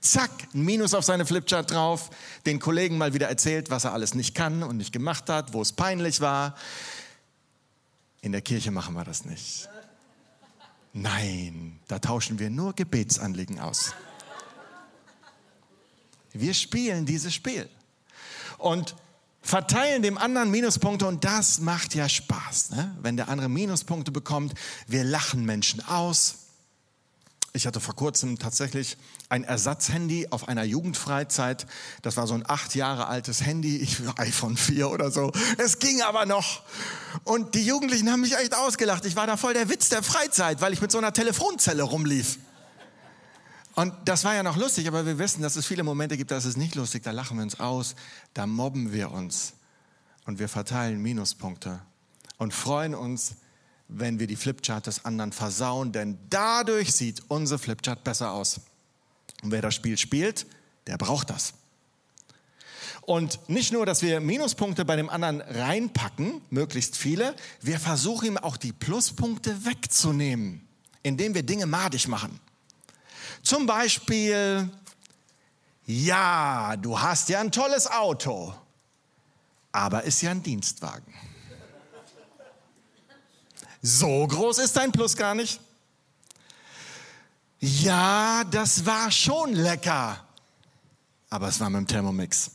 Zack, 0.00 0.30
ein 0.54 0.64
Minus 0.64 0.94
auf 0.94 1.04
seine 1.04 1.26
Flipchart 1.26 1.70
drauf, 1.70 2.10
den 2.46 2.58
Kollegen 2.58 2.96
mal 2.96 3.12
wieder 3.12 3.28
erzählt, 3.28 3.70
was 3.70 3.84
er 3.84 3.92
alles 3.92 4.14
nicht 4.14 4.34
kann 4.34 4.62
und 4.62 4.78
nicht 4.78 4.92
gemacht 4.92 5.28
hat, 5.28 5.52
wo 5.52 5.60
es 5.60 5.72
peinlich 5.72 6.20
war. 6.20 6.54
In 8.22 8.32
der 8.32 8.40
Kirche 8.40 8.70
machen 8.70 8.94
wir 8.94 9.04
das 9.04 9.24
nicht. 9.24 9.68
Nein, 10.92 11.78
da 11.86 11.98
tauschen 11.98 12.38
wir 12.38 12.50
nur 12.50 12.74
Gebetsanliegen 12.74 13.60
aus. 13.60 13.92
Wir 16.32 16.54
spielen 16.54 17.06
dieses 17.06 17.34
Spiel 17.34 17.68
und 18.58 18.94
verteilen 19.42 20.02
dem 20.02 20.18
anderen 20.18 20.50
Minuspunkte 20.50 21.06
und 21.06 21.24
das 21.24 21.60
macht 21.60 21.94
ja 21.94 22.08
Spaß, 22.08 22.70
ne? 22.70 22.96
wenn 23.02 23.16
der 23.16 23.28
andere 23.28 23.48
Minuspunkte 23.48 24.12
bekommt. 24.12 24.54
Wir 24.86 25.04
lachen 25.04 25.44
Menschen 25.44 25.84
aus. 25.86 26.49
Ich 27.52 27.66
hatte 27.66 27.80
vor 27.80 27.96
kurzem 27.96 28.38
tatsächlich 28.38 28.96
ein 29.28 29.42
Ersatzhandy 29.42 30.28
auf 30.30 30.46
einer 30.46 30.62
Jugendfreizeit. 30.62 31.66
Das 32.02 32.16
war 32.16 32.28
so 32.28 32.34
ein 32.34 32.48
acht 32.48 32.76
Jahre 32.76 33.08
altes 33.08 33.44
Handy, 33.44 33.78
ich 33.78 33.98
iPhone 34.18 34.56
4 34.56 34.88
oder 34.88 35.10
so. 35.10 35.32
Es 35.58 35.80
ging 35.80 36.00
aber 36.02 36.26
noch. 36.26 36.62
Und 37.24 37.56
die 37.56 37.66
Jugendlichen 37.66 38.10
haben 38.10 38.20
mich 38.20 38.36
echt 38.36 38.54
ausgelacht. 38.54 39.04
Ich 39.04 39.16
war 39.16 39.26
da 39.26 39.36
voll 39.36 39.54
der 39.54 39.68
Witz 39.68 39.88
der 39.88 40.04
Freizeit, 40.04 40.60
weil 40.60 40.72
ich 40.72 40.80
mit 40.80 40.92
so 40.92 40.98
einer 40.98 41.12
Telefonzelle 41.12 41.82
rumlief. 41.82 42.38
Und 43.74 43.94
das 44.04 44.24
war 44.24 44.34
ja 44.34 44.42
noch 44.42 44.56
lustig, 44.56 44.86
aber 44.86 45.06
wir 45.06 45.18
wissen, 45.18 45.42
dass 45.42 45.56
es 45.56 45.66
viele 45.66 45.82
Momente 45.82 46.16
gibt, 46.16 46.30
da 46.30 46.36
ist 46.36 46.44
es 46.44 46.56
nicht 46.56 46.74
lustig, 46.74 47.02
da 47.02 47.12
lachen 47.12 47.36
wir 47.36 47.42
uns 47.42 47.60
aus, 47.60 47.94
da 48.34 48.46
mobben 48.46 48.92
wir 48.92 49.10
uns 49.10 49.54
und 50.26 50.38
wir 50.38 50.48
verteilen 50.48 51.00
Minuspunkte 51.00 51.80
und 52.36 52.52
freuen 52.52 52.94
uns, 52.94 53.36
wenn 53.92 54.18
wir 54.20 54.26
die 54.26 54.36
Flipchart 54.36 54.86
des 54.86 55.04
anderen 55.04 55.32
versauen, 55.32 55.92
denn 55.92 56.18
dadurch 56.30 56.92
sieht 56.92 57.22
unsere 57.28 57.58
Flipchart 57.58 58.04
besser 58.04 58.32
aus. 58.32 58.60
Und 59.42 59.50
wer 59.50 59.62
das 59.62 59.74
Spiel 59.74 59.98
spielt, 59.98 60.46
der 60.86 60.96
braucht 60.96 61.30
das. 61.30 61.54
Und 63.02 63.48
nicht 63.48 63.72
nur, 63.72 63.86
dass 63.86 64.02
wir 64.02 64.20
Minuspunkte 64.20 64.84
bei 64.84 64.94
dem 64.94 65.08
anderen 65.08 65.40
reinpacken, 65.40 66.42
möglichst 66.50 66.96
viele, 66.96 67.34
wir 67.60 67.80
versuchen 67.80 68.28
ihm 68.28 68.36
auch 68.36 68.56
die 68.56 68.72
Pluspunkte 68.72 69.64
wegzunehmen, 69.64 70.66
indem 71.02 71.34
wir 71.34 71.42
Dinge 71.42 71.66
madig 71.66 72.06
machen. 72.06 72.38
Zum 73.42 73.66
Beispiel, 73.66 74.70
ja, 75.86 76.76
du 76.76 77.00
hast 77.00 77.28
ja 77.30 77.40
ein 77.40 77.50
tolles 77.50 77.90
Auto, 77.90 78.54
aber 79.72 80.04
ist 80.04 80.20
ja 80.22 80.30
ein 80.30 80.42
Dienstwagen. 80.42 81.12
So 83.82 84.26
groß 84.26 84.58
ist 84.58 84.76
dein 84.76 84.92
Plus 84.92 85.16
gar 85.16 85.34
nicht. 85.34 85.60
Ja, 87.60 88.44
das 88.44 88.86
war 88.86 89.10
schon 89.10 89.52
lecker, 89.52 90.18
aber 91.28 91.48
es 91.48 91.60
war 91.60 91.68
mit 91.68 91.80
dem 91.80 91.86
Thermomix. 91.86 92.50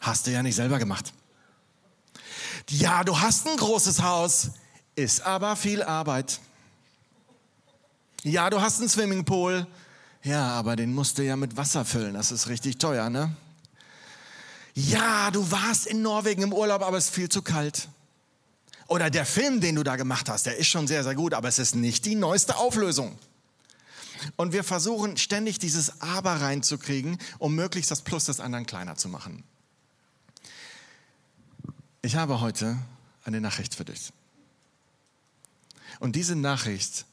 Hast 0.00 0.26
du 0.26 0.30
ja 0.30 0.42
nicht 0.42 0.54
selber 0.54 0.78
gemacht. 0.78 1.12
Ja, 2.68 3.02
du 3.02 3.18
hast 3.18 3.46
ein 3.48 3.56
großes 3.56 4.02
Haus, 4.02 4.50
ist 4.94 5.22
aber 5.22 5.56
viel 5.56 5.82
Arbeit. 5.82 6.40
Ja, 8.22 8.50
du 8.50 8.60
hast 8.60 8.78
einen 8.78 8.88
Swimmingpool. 8.88 9.66
Ja, 10.22 10.50
aber 10.50 10.76
den 10.76 10.94
musst 10.94 11.18
du 11.18 11.24
ja 11.24 11.34
mit 11.34 11.56
Wasser 11.56 11.84
füllen. 11.84 12.14
Das 12.14 12.30
ist 12.30 12.48
richtig 12.48 12.78
teuer, 12.78 13.10
ne? 13.10 13.34
Ja, 14.74 15.30
du 15.32 15.50
warst 15.50 15.86
in 15.86 16.02
Norwegen 16.02 16.42
im 16.42 16.52
Urlaub, 16.52 16.82
aber 16.82 16.98
es 16.98 17.06
ist 17.06 17.14
viel 17.14 17.28
zu 17.28 17.42
kalt. 17.42 17.88
Oder 18.92 19.08
der 19.08 19.24
Film, 19.24 19.62
den 19.62 19.76
du 19.76 19.84
da 19.84 19.96
gemacht 19.96 20.28
hast, 20.28 20.44
der 20.44 20.58
ist 20.58 20.66
schon 20.66 20.86
sehr, 20.86 21.02
sehr 21.02 21.14
gut, 21.14 21.32
aber 21.32 21.48
es 21.48 21.58
ist 21.58 21.74
nicht 21.74 22.04
die 22.04 22.14
neueste 22.14 22.56
Auflösung. 22.56 23.18
Und 24.36 24.52
wir 24.52 24.64
versuchen 24.64 25.16
ständig 25.16 25.58
dieses 25.58 26.02
Aber 26.02 26.42
reinzukriegen, 26.42 27.16
um 27.38 27.54
möglichst 27.54 27.90
das 27.90 28.02
Plus 28.02 28.26
des 28.26 28.38
anderen 28.38 28.66
kleiner 28.66 28.96
zu 28.96 29.08
machen. 29.08 29.44
Ich 32.02 32.16
habe 32.16 32.42
heute 32.42 32.76
eine 33.24 33.40
Nachricht 33.40 33.74
für 33.74 33.86
dich. 33.86 34.12
Und 35.98 36.14
diese 36.14 36.36
Nachricht 36.36 37.06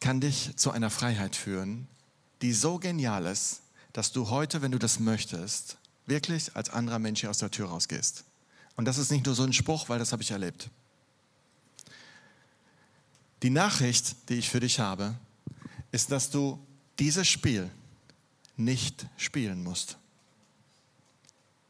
kann 0.00 0.20
dich 0.20 0.56
zu 0.56 0.72
einer 0.72 0.90
Freiheit 0.90 1.36
führen, 1.36 1.88
die 2.42 2.52
so 2.52 2.78
genial 2.78 3.24
ist, 3.24 3.62
dass 3.94 4.12
du 4.12 4.28
heute, 4.28 4.60
wenn 4.60 4.72
du 4.72 4.78
das 4.78 5.00
möchtest, 5.00 5.78
wirklich 6.04 6.54
als 6.54 6.68
anderer 6.68 6.98
Mensch 6.98 7.20
hier 7.20 7.30
aus 7.30 7.38
der 7.38 7.50
Tür 7.50 7.70
rausgehst. 7.70 8.24
Und 8.76 8.84
das 8.84 8.98
ist 8.98 9.10
nicht 9.10 9.24
nur 9.24 9.34
so 9.34 9.44
ein 9.44 9.54
Spruch, 9.54 9.88
weil 9.88 9.98
das 9.98 10.12
habe 10.12 10.22
ich 10.22 10.32
erlebt. 10.32 10.68
Die 13.42 13.50
Nachricht, 13.50 14.28
die 14.28 14.34
ich 14.34 14.50
für 14.50 14.60
dich 14.60 14.80
habe, 14.80 15.14
ist, 15.92 16.10
dass 16.10 16.30
du 16.30 16.58
dieses 16.98 17.28
Spiel 17.28 17.70
nicht 18.56 19.06
spielen 19.16 19.62
musst. 19.62 19.96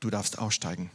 Du 0.01 0.11
darfst 0.11 0.39
aussteigen. 0.39 0.91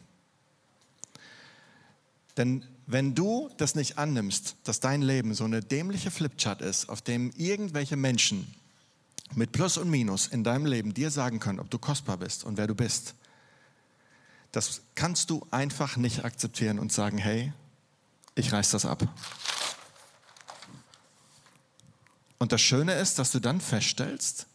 Denn 2.37 2.65
wenn 2.87 3.15
du 3.15 3.49
das 3.57 3.75
nicht 3.75 3.97
annimmst, 3.97 4.55
dass 4.63 4.79
dein 4.79 5.01
Leben 5.01 5.33
so 5.35 5.43
eine 5.43 5.61
dämliche 5.61 6.11
Flipchart 6.11 6.61
ist, 6.61 6.89
auf 6.89 7.01
dem 7.01 7.31
irgendwelche 7.37 7.95
Menschen 7.95 8.53
mit 9.35 9.51
Plus 9.51 9.77
und 9.77 9.89
Minus 9.89 10.27
in 10.27 10.43
deinem 10.43 10.65
Leben 10.65 10.93
dir 10.93 11.11
sagen 11.11 11.39
können, 11.39 11.59
ob 11.59 11.69
du 11.69 11.77
kostbar 11.77 12.17
bist 12.17 12.43
und 12.43 12.57
wer 12.57 12.67
du 12.67 12.75
bist, 12.75 13.15
das 14.51 14.81
kannst 14.95 15.29
du 15.29 15.45
einfach 15.51 15.97
nicht 15.97 16.25
akzeptieren 16.25 16.79
und 16.79 16.91
sagen, 16.91 17.17
hey, 17.17 17.53
ich 18.35 18.51
reiß 18.51 18.71
das 18.71 18.85
ab. 18.85 19.07
Und 22.43 22.51
das 22.51 22.61
Schöne 22.61 22.93
ist, 22.93 23.17
dass 23.17 23.31
du 23.31 23.39
dann 23.39 23.61
feststellst, 23.61 24.47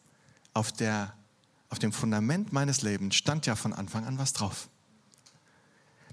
auf, 0.52 0.70
der, 0.70 1.14
auf 1.70 1.78
dem 1.78 1.92
Fundament 1.92 2.52
meines 2.52 2.82
Lebens 2.82 3.16
stand 3.16 3.46
ja 3.46 3.56
von 3.56 3.72
Anfang 3.72 4.04
an 4.04 4.18
was 4.18 4.34
drauf. 4.34 4.68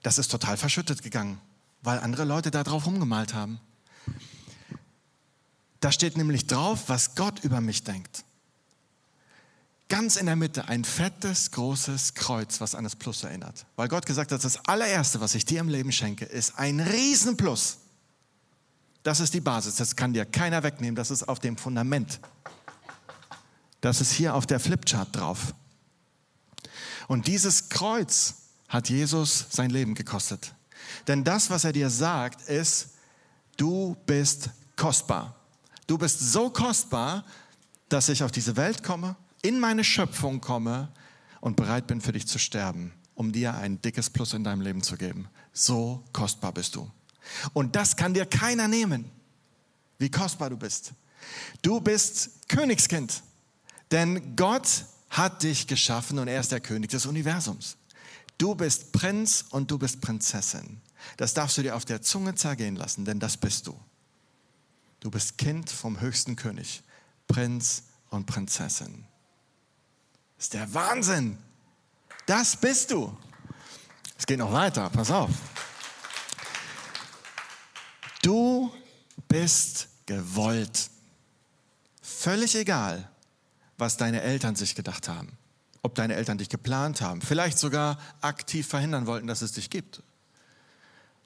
Das 0.02 0.18
ist 0.18 0.32
total 0.32 0.58
verschüttet 0.58 1.04
gegangen 1.04 1.40
weil 1.86 2.00
andere 2.00 2.26
Leute 2.26 2.52
da 2.52 2.64
drauf 2.64 2.86
rumgemalt 2.86 3.34
haben. 3.34 3.60
Da 5.80 5.92
steht 5.92 6.18
nämlich 6.18 6.48
drauf, 6.48 6.86
was 6.88 7.16
Gott 7.16 7.44
über 7.44 7.62
mich 7.62 7.84
denkt. 7.84 8.24
Ganz 9.88 10.16
in 10.16 10.26
der 10.26 10.36
Mitte 10.36 10.68
ein 10.68 10.84
fettes, 10.84 11.52
großes 11.52 12.16
Kreuz, 12.16 12.60
was 12.60 12.74
an 12.74 12.84
das 12.84 12.96
Plus 12.96 13.24
erinnert. 13.24 13.68
Weil 13.76 13.88
Gott 13.88 14.08
gesagt 14.08 14.32
hat, 14.32 14.44
das 14.44 14.66
allererste, 14.66 15.22
was 15.22 15.36
ich 15.36 15.46
dir 15.46 15.60
im 15.60 15.70
Leben 15.70 15.92
schenke, 15.92 16.26
ist 16.26 16.58
ein 16.58 16.80
Riesenplus. 16.80 17.78
Das 19.06 19.20
ist 19.20 19.36
die 19.36 19.40
Basis, 19.40 19.76
das 19.76 19.96
kann 19.96 20.14
dir 20.14 20.26
keiner 20.26 20.64
wegnehmen, 20.64 20.96
das 20.96 21.12
ist 21.12 21.30
auf 21.30 21.38
dem 21.38 21.58
Fundament. 21.58 22.20
Das 23.80 24.02
ist 24.02 24.12
hier 24.12 24.34
auf 24.34 24.48
der 24.48 24.60
Flipchart 24.60 25.16
drauf. 25.16 25.54
Und 27.08 27.28
dieses 27.28 27.70
Kreuz 27.70 28.34
hat 28.68 28.90
Jesus 28.90 29.46
sein 29.52 29.70
Leben 29.70 29.94
gekostet. 29.94 30.56
Denn 31.08 31.24
das, 31.24 31.52
was 31.52 31.66
er 31.66 31.72
dir 31.72 31.92
sagt, 31.92 32.50
ist, 32.50 32.96
du 33.58 33.96
bist 34.08 34.50
kostbar. 34.76 35.36
Du 35.86 36.00
bist 36.00 36.20
so 36.20 36.50
kostbar, 36.50 37.26
dass 37.90 38.10
ich 38.10 38.24
auf 38.24 38.32
diese 38.32 38.56
Welt 38.56 38.82
komme, 38.82 39.16
in 39.44 39.60
meine 39.60 39.84
Schöpfung 39.84 40.42
komme 40.42 40.92
und 41.42 41.58
bereit 41.58 41.86
bin 41.86 42.02
für 42.02 42.12
dich 42.12 42.26
zu 42.26 42.40
sterben, 42.40 42.92
um 43.14 43.32
dir 43.32 43.54
ein 43.54 43.80
dickes 43.84 44.10
Plus 44.10 44.34
in 44.34 44.44
deinem 44.44 44.62
Leben 44.62 44.82
zu 44.82 44.98
geben. 44.98 45.28
So 45.54 46.04
kostbar 46.12 46.54
bist 46.54 46.76
du. 46.76 46.90
Und 47.54 47.76
das 47.76 47.96
kann 47.96 48.14
dir 48.14 48.26
keiner 48.26 48.68
nehmen, 48.68 49.10
wie 49.98 50.10
kostbar 50.10 50.50
du 50.50 50.58
bist. 50.58 50.94
Du 51.62 51.82
bist 51.82 52.48
Königskind, 52.48 53.24
denn 53.92 54.36
Gott 54.36 54.86
hat 55.10 55.44
dich 55.44 55.68
geschaffen 55.68 56.20
und 56.20 56.28
er 56.28 56.40
ist 56.40 56.52
der 56.52 56.60
König 56.60 56.92
des 56.92 57.06
Universums. 57.06 57.78
Du 58.38 58.54
bist 58.54 58.92
Prinz 58.92 59.46
und 59.50 59.72
du 59.72 59.78
bist 59.78 60.02
Prinzessin. 60.02 60.82
Das 61.18 61.34
darfst 61.34 61.58
du 61.58 61.62
dir 61.62 61.76
auf 61.76 61.86
der 61.86 62.02
Zunge 62.02 62.36
zergehen 62.36 62.76
lassen, 62.76 63.06
denn 63.06 63.20
das 63.20 63.38
bist 63.38 63.68
du. 63.68 63.80
Du 65.00 65.12
bist 65.12 65.38
Kind 65.38 65.70
vom 65.70 66.02
höchsten 66.02 66.36
König, 66.36 66.84
Prinz 67.28 67.84
und 68.10 68.26
Prinzessin. 68.26 69.06
Das 70.36 70.46
ist 70.46 70.54
der 70.54 70.74
Wahnsinn. 70.74 71.38
Das 72.26 72.56
bist 72.56 72.92
du. 72.92 73.16
Es 74.18 74.26
geht 74.26 74.40
noch 74.40 74.52
weiter, 74.52 74.90
pass 74.90 75.12
auf. 75.12 75.30
Du 78.26 78.72
bist 79.28 79.88
gewollt. 80.06 80.90
Völlig 82.02 82.56
egal, 82.56 83.10
was 83.78 83.98
deine 83.98 84.22
Eltern 84.22 84.56
sich 84.56 84.74
gedacht 84.74 85.08
haben 85.08 85.38
ob 85.86 85.94
deine 85.94 86.16
Eltern 86.16 86.40
dich 86.40 86.50
geplant 86.50 87.02
haben, 87.02 87.22
vielleicht 87.22 87.60
sogar 87.60 88.00
aktiv 88.20 88.68
verhindern 88.68 89.06
wollten, 89.06 89.28
dass 89.28 89.44
es 89.44 89.52
dich 89.52 89.70
gibt. 89.70 90.02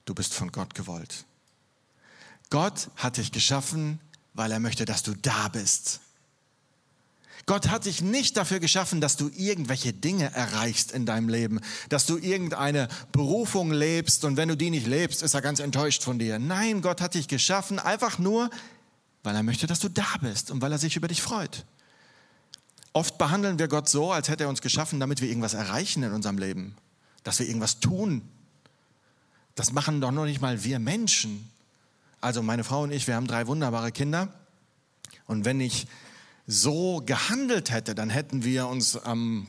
Du 0.04 0.14
bist 0.14 0.34
von 0.34 0.52
Gott 0.52 0.74
gewollt. 0.74 1.24
Gott 2.50 2.90
hat 2.96 3.16
dich 3.16 3.32
geschaffen, 3.32 4.00
weil 4.34 4.52
er 4.52 4.60
möchte, 4.60 4.84
dass 4.84 5.02
du 5.02 5.14
da 5.14 5.48
bist. 5.48 6.00
Gott 7.46 7.68
hat 7.68 7.86
dich 7.86 8.02
nicht 8.02 8.36
dafür 8.36 8.60
geschaffen, 8.60 9.00
dass 9.00 9.16
du 9.16 9.30
irgendwelche 9.36 9.92
Dinge 9.92 10.32
erreichst 10.34 10.92
in 10.92 11.06
deinem 11.06 11.28
Leben, 11.28 11.60
dass 11.88 12.06
du 12.06 12.16
irgendeine 12.16 12.88
Berufung 13.12 13.72
lebst 13.72 14.24
und 14.24 14.36
wenn 14.36 14.48
du 14.48 14.56
die 14.56 14.70
nicht 14.70 14.86
lebst, 14.86 15.22
ist 15.22 15.34
er 15.34 15.42
ganz 15.42 15.60
enttäuscht 15.60 16.02
von 16.02 16.18
dir. 16.18 16.38
Nein, 16.38 16.82
Gott 16.82 17.00
hat 17.00 17.14
dich 17.14 17.28
geschaffen 17.28 17.78
einfach 17.78 18.18
nur, 18.18 18.50
weil 19.22 19.34
er 19.34 19.42
möchte, 19.42 19.66
dass 19.66 19.80
du 19.80 19.88
da 19.88 20.06
bist 20.20 20.50
und 20.50 20.62
weil 20.62 20.72
er 20.72 20.78
sich 20.78 20.96
über 20.96 21.08
dich 21.08 21.22
freut. 21.22 21.64
Oft 22.92 23.18
behandeln 23.18 23.58
wir 23.58 23.68
Gott 23.68 23.88
so, 23.88 24.12
als 24.12 24.28
hätte 24.28 24.44
er 24.44 24.48
uns 24.48 24.62
geschaffen, 24.62 24.98
damit 24.98 25.20
wir 25.20 25.28
irgendwas 25.28 25.54
erreichen 25.54 26.02
in 26.02 26.12
unserem 26.12 26.38
Leben, 26.38 26.76
dass 27.22 27.38
wir 27.38 27.46
irgendwas 27.46 27.80
tun. 27.80 28.22
Das 29.54 29.72
machen 29.72 30.00
doch 30.00 30.10
noch 30.10 30.24
nicht 30.24 30.40
mal 30.40 30.64
wir 30.64 30.78
Menschen. 30.78 31.50
Also 32.20 32.42
meine 32.42 32.64
Frau 32.64 32.82
und 32.82 32.90
ich, 32.90 33.06
wir 33.06 33.14
haben 33.14 33.26
drei 33.26 33.46
wunderbare 33.46 33.92
Kinder. 33.92 34.28
Und 35.26 35.44
wenn 35.44 35.60
ich 35.60 35.86
so 36.50 37.00
gehandelt 37.06 37.70
hätte, 37.70 37.94
dann 37.94 38.10
hätten 38.10 38.42
wir 38.42 38.66
uns 38.66 38.96
am 38.96 39.46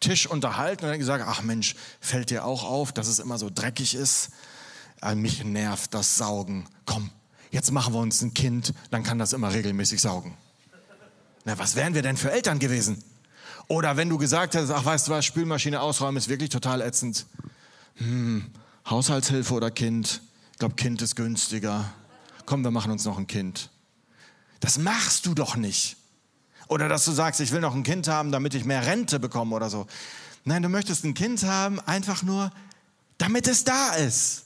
Tisch 0.00 0.26
unterhalten 0.26 0.86
und 0.86 0.98
gesagt, 0.98 1.22
ach 1.26 1.42
Mensch, 1.42 1.76
fällt 2.00 2.30
dir 2.30 2.46
auch 2.46 2.64
auf, 2.64 2.92
dass 2.92 3.08
es 3.08 3.18
immer 3.18 3.36
so 3.36 3.50
dreckig 3.54 3.94
ist? 3.94 4.30
Äh, 5.02 5.14
mich 5.14 5.44
nervt 5.44 5.92
das 5.92 6.16
Saugen. 6.16 6.66
Komm, 6.86 7.10
jetzt 7.50 7.70
machen 7.72 7.92
wir 7.92 8.00
uns 8.00 8.22
ein 8.22 8.32
Kind, 8.32 8.72
dann 8.90 9.02
kann 9.02 9.18
das 9.18 9.34
immer 9.34 9.52
regelmäßig 9.52 10.00
saugen. 10.00 10.34
Na, 11.44 11.58
was 11.58 11.76
wären 11.76 11.94
wir 11.94 12.02
denn 12.02 12.16
für 12.16 12.32
Eltern 12.32 12.58
gewesen? 12.58 13.04
Oder 13.68 13.98
wenn 13.98 14.08
du 14.08 14.16
gesagt 14.16 14.54
hättest, 14.54 14.72
ach 14.72 14.84
weißt 14.84 15.08
du 15.08 15.12
was, 15.12 15.26
Spülmaschine 15.26 15.80
ausräumen 15.80 16.16
ist 16.16 16.28
wirklich 16.28 16.48
total 16.48 16.80
ätzend. 16.80 17.26
Hm, 17.96 18.46
Haushaltshilfe 18.88 19.52
oder 19.52 19.70
Kind? 19.70 20.22
Ich 20.52 20.58
glaube, 20.58 20.74
Kind 20.74 21.02
ist 21.02 21.16
günstiger. 21.16 21.92
Komm, 22.46 22.64
wir 22.64 22.70
machen 22.70 22.90
uns 22.90 23.04
noch 23.04 23.18
ein 23.18 23.26
Kind. 23.26 23.68
Das 24.60 24.78
machst 24.78 25.26
du 25.26 25.34
doch 25.34 25.56
nicht. 25.56 25.96
Oder 26.70 26.88
dass 26.88 27.04
du 27.04 27.10
sagst, 27.10 27.40
ich 27.40 27.50
will 27.50 27.60
noch 27.60 27.74
ein 27.74 27.82
Kind 27.82 28.06
haben, 28.06 28.30
damit 28.30 28.54
ich 28.54 28.64
mehr 28.64 28.86
Rente 28.86 29.18
bekomme 29.18 29.56
oder 29.56 29.68
so. 29.68 29.88
Nein, 30.44 30.62
du 30.62 30.68
möchtest 30.68 31.04
ein 31.04 31.14
Kind 31.14 31.42
haben, 31.42 31.80
einfach 31.80 32.22
nur, 32.22 32.52
damit 33.18 33.48
es 33.48 33.64
da 33.64 33.94
ist. 33.96 34.44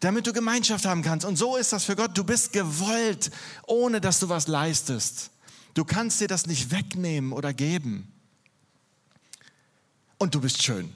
Damit 0.00 0.26
du 0.26 0.34
Gemeinschaft 0.34 0.84
haben 0.84 1.00
kannst. 1.00 1.24
Und 1.24 1.36
so 1.36 1.56
ist 1.56 1.72
das 1.72 1.84
für 1.84 1.96
Gott. 1.96 2.18
Du 2.18 2.22
bist 2.22 2.52
gewollt, 2.52 3.30
ohne 3.66 4.02
dass 4.02 4.20
du 4.20 4.28
was 4.28 4.46
leistest. 4.46 5.30
Du 5.72 5.86
kannst 5.86 6.20
dir 6.20 6.28
das 6.28 6.44
nicht 6.44 6.70
wegnehmen 6.70 7.32
oder 7.32 7.54
geben. 7.54 8.12
Und 10.18 10.34
du 10.34 10.42
bist 10.42 10.62
schön. 10.62 10.92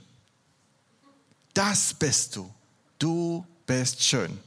Das 1.54 1.94
bist 1.94 2.36
du. 2.36 2.52
Du 2.98 3.46
bist 3.64 4.04
schön. 4.04 4.38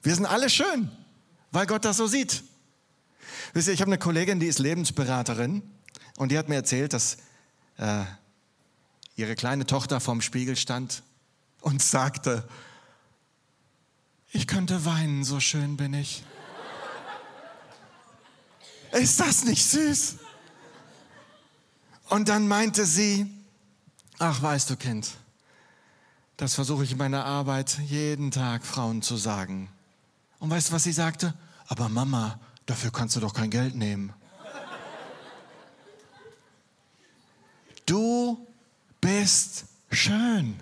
Wir 0.00 0.14
sind 0.14 0.26
alle 0.26 0.48
schön, 0.48 0.92
weil 1.50 1.66
Gott 1.66 1.84
das 1.84 1.96
so 1.96 2.06
sieht. 2.06 2.44
Wisst 3.52 3.68
ihr, 3.68 3.74
ich 3.74 3.80
habe 3.80 3.90
eine 3.90 3.98
Kollegin, 3.98 4.40
die 4.40 4.46
ist 4.46 4.58
Lebensberaterin 4.58 5.62
und 6.16 6.30
die 6.30 6.38
hat 6.38 6.48
mir 6.48 6.54
erzählt, 6.54 6.92
dass 6.92 7.16
äh, 7.78 8.04
ihre 9.16 9.34
kleine 9.34 9.66
Tochter 9.66 10.00
vorm 10.00 10.20
Spiegel 10.20 10.56
stand 10.56 11.02
und 11.60 11.82
sagte, 11.82 12.48
ich 14.32 14.46
könnte 14.46 14.84
weinen, 14.84 15.24
so 15.24 15.40
schön 15.40 15.76
bin 15.76 15.94
ich. 15.94 16.22
Ist 18.92 19.20
das 19.20 19.44
nicht 19.44 19.64
süß? 19.64 20.16
Und 22.08 22.28
dann 22.28 22.48
meinte 22.48 22.86
sie, 22.86 23.26
ach 24.18 24.42
weißt 24.42 24.70
du 24.70 24.76
Kind, 24.76 25.10
das 26.36 26.54
versuche 26.54 26.84
ich 26.84 26.92
in 26.92 26.98
meiner 26.98 27.24
Arbeit 27.24 27.78
jeden 27.86 28.30
Tag 28.30 28.64
Frauen 28.64 29.02
zu 29.02 29.16
sagen. 29.16 29.68
Und 30.38 30.50
weißt 30.50 30.68
du, 30.70 30.72
was 30.72 30.84
sie 30.84 30.92
sagte? 30.92 31.34
Aber 31.68 31.88
Mama, 31.88 32.40
dafür 32.66 32.90
kannst 32.92 33.16
du 33.16 33.20
doch 33.20 33.34
kein 33.34 33.50
Geld 33.50 33.74
nehmen. 33.74 34.12
Du 37.86 38.46
bist 39.00 39.64
schön. 39.90 40.58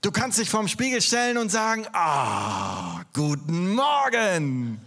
Du 0.00 0.10
kannst 0.10 0.38
dich 0.38 0.50
vorm 0.50 0.68
Spiegel 0.68 1.00
stellen 1.00 1.38
und 1.38 1.50
sagen, 1.50 1.86
ah, 1.92 3.02
guten 3.12 3.74
Morgen 3.74 4.80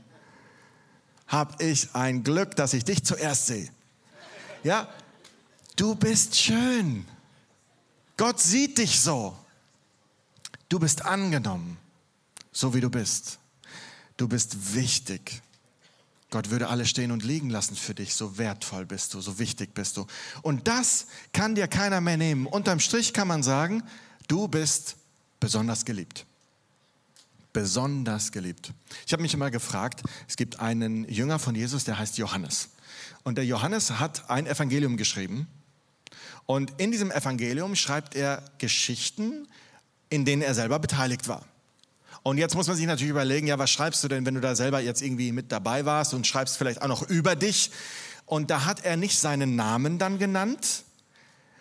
habe 1.27 1.63
ich 1.63 1.93
ein 1.93 2.23
Glück, 2.23 2.55
dass 2.55 2.73
ich 2.73 2.83
dich 2.83 3.03
zuerst 3.03 3.47
sehe. 3.47 3.69
Ja, 4.63 4.87
du 5.75 5.95
bist 5.95 6.35
schön. 6.35 7.05
Gott 8.15 8.39
sieht 8.39 8.77
dich 8.77 8.99
so. 8.99 9.37
Du 10.69 10.79
bist 10.79 11.05
angenommen, 11.05 11.77
so 12.51 12.73
wie 12.73 12.81
du 12.81 12.89
bist. 12.89 13.39
Du 14.17 14.27
bist 14.27 14.75
wichtig. 14.75 15.41
Gott 16.29 16.49
würde 16.49 16.67
alles 16.67 16.89
stehen 16.89 17.11
und 17.11 17.23
liegen 17.23 17.49
lassen 17.49 17.75
für 17.75 17.93
dich. 17.93 18.13
So 18.13 18.37
wertvoll 18.37 18.85
bist 18.85 19.13
du, 19.13 19.21
so 19.21 19.39
wichtig 19.39 19.73
bist 19.73 19.97
du. 19.97 20.05
Und 20.41 20.67
das 20.67 21.07
kann 21.33 21.55
dir 21.55 21.67
keiner 21.67 22.01
mehr 22.01 22.17
nehmen. 22.17 22.47
Unterm 22.47 22.79
Strich 22.79 23.13
kann 23.13 23.27
man 23.27 23.43
sagen, 23.43 23.83
du 24.27 24.47
bist 24.47 24.97
besonders 25.39 25.85
geliebt 25.85 26.25
besonders 27.57 28.31
geliebt. 28.31 28.71
Ich 29.07 29.13
habe 29.13 29.23
mich 29.23 29.33
immer 29.33 29.49
gefragt, 29.49 30.03
es 30.27 30.35
gibt 30.35 30.59
einen 30.59 31.09
Jünger 31.09 31.39
von 31.39 31.55
Jesus, 31.55 31.85
der 31.85 31.97
heißt 31.97 32.19
Johannes. 32.19 32.69
Und 33.23 33.39
der 33.39 33.45
Johannes 33.45 33.99
hat 33.99 34.29
ein 34.29 34.45
Evangelium 34.45 34.95
geschrieben. 34.95 35.47
Und 36.45 36.79
in 36.79 36.91
diesem 36.91 37.09
Evangelium 37.09 37.75
schreibt 37.75 38.13
er 38.13 38.43
Geschichten, 38.59 39.47
in 40.09 40.23
denen 40.23 40.43
er 40.43 40.53
selber 40.53 40.77
beteiligt 40.77 41.27
war. 41.27 41.45
Und 42.23 42.37
jetzt 42.37 42.55
muss 42.55 42.67
man 42.67 42.75
sich 42.75 42.85
natürlich 42.85 43.11
überlegen, 43.11 43.47
ja, 43.47 43.57
was 43.57 43.69
schreibst 43.69 44.03
du 44.03 44.07
denn, 44.07 44.25
wenn 44.25 44.35
du 44.35 44.41
da 44.41 44.55
selber 44.55 44.79
jetzt 44.79 45.01
irgendwie 45.01 45.31
mit 45.31 45.51
dabei 45.51 45.85
warst 45.85 46.13
und 46.13 46.27
schreibst 46.27 46.57
vielleicht 46.57 46.81
auch 46.81 46.87
noch 46.87 47.07
über 47.09 47.35
dich? 47.35 47.71
Und 48.25 48.49
da 48.51 48.65
hat 48.65 48.83
er 48.83 48.97
nicht 48.97 49.17
seinen 49.17 49.55
Namen 49.55 49.97
dann 49.97 50.19
genannt, 50.19 50.83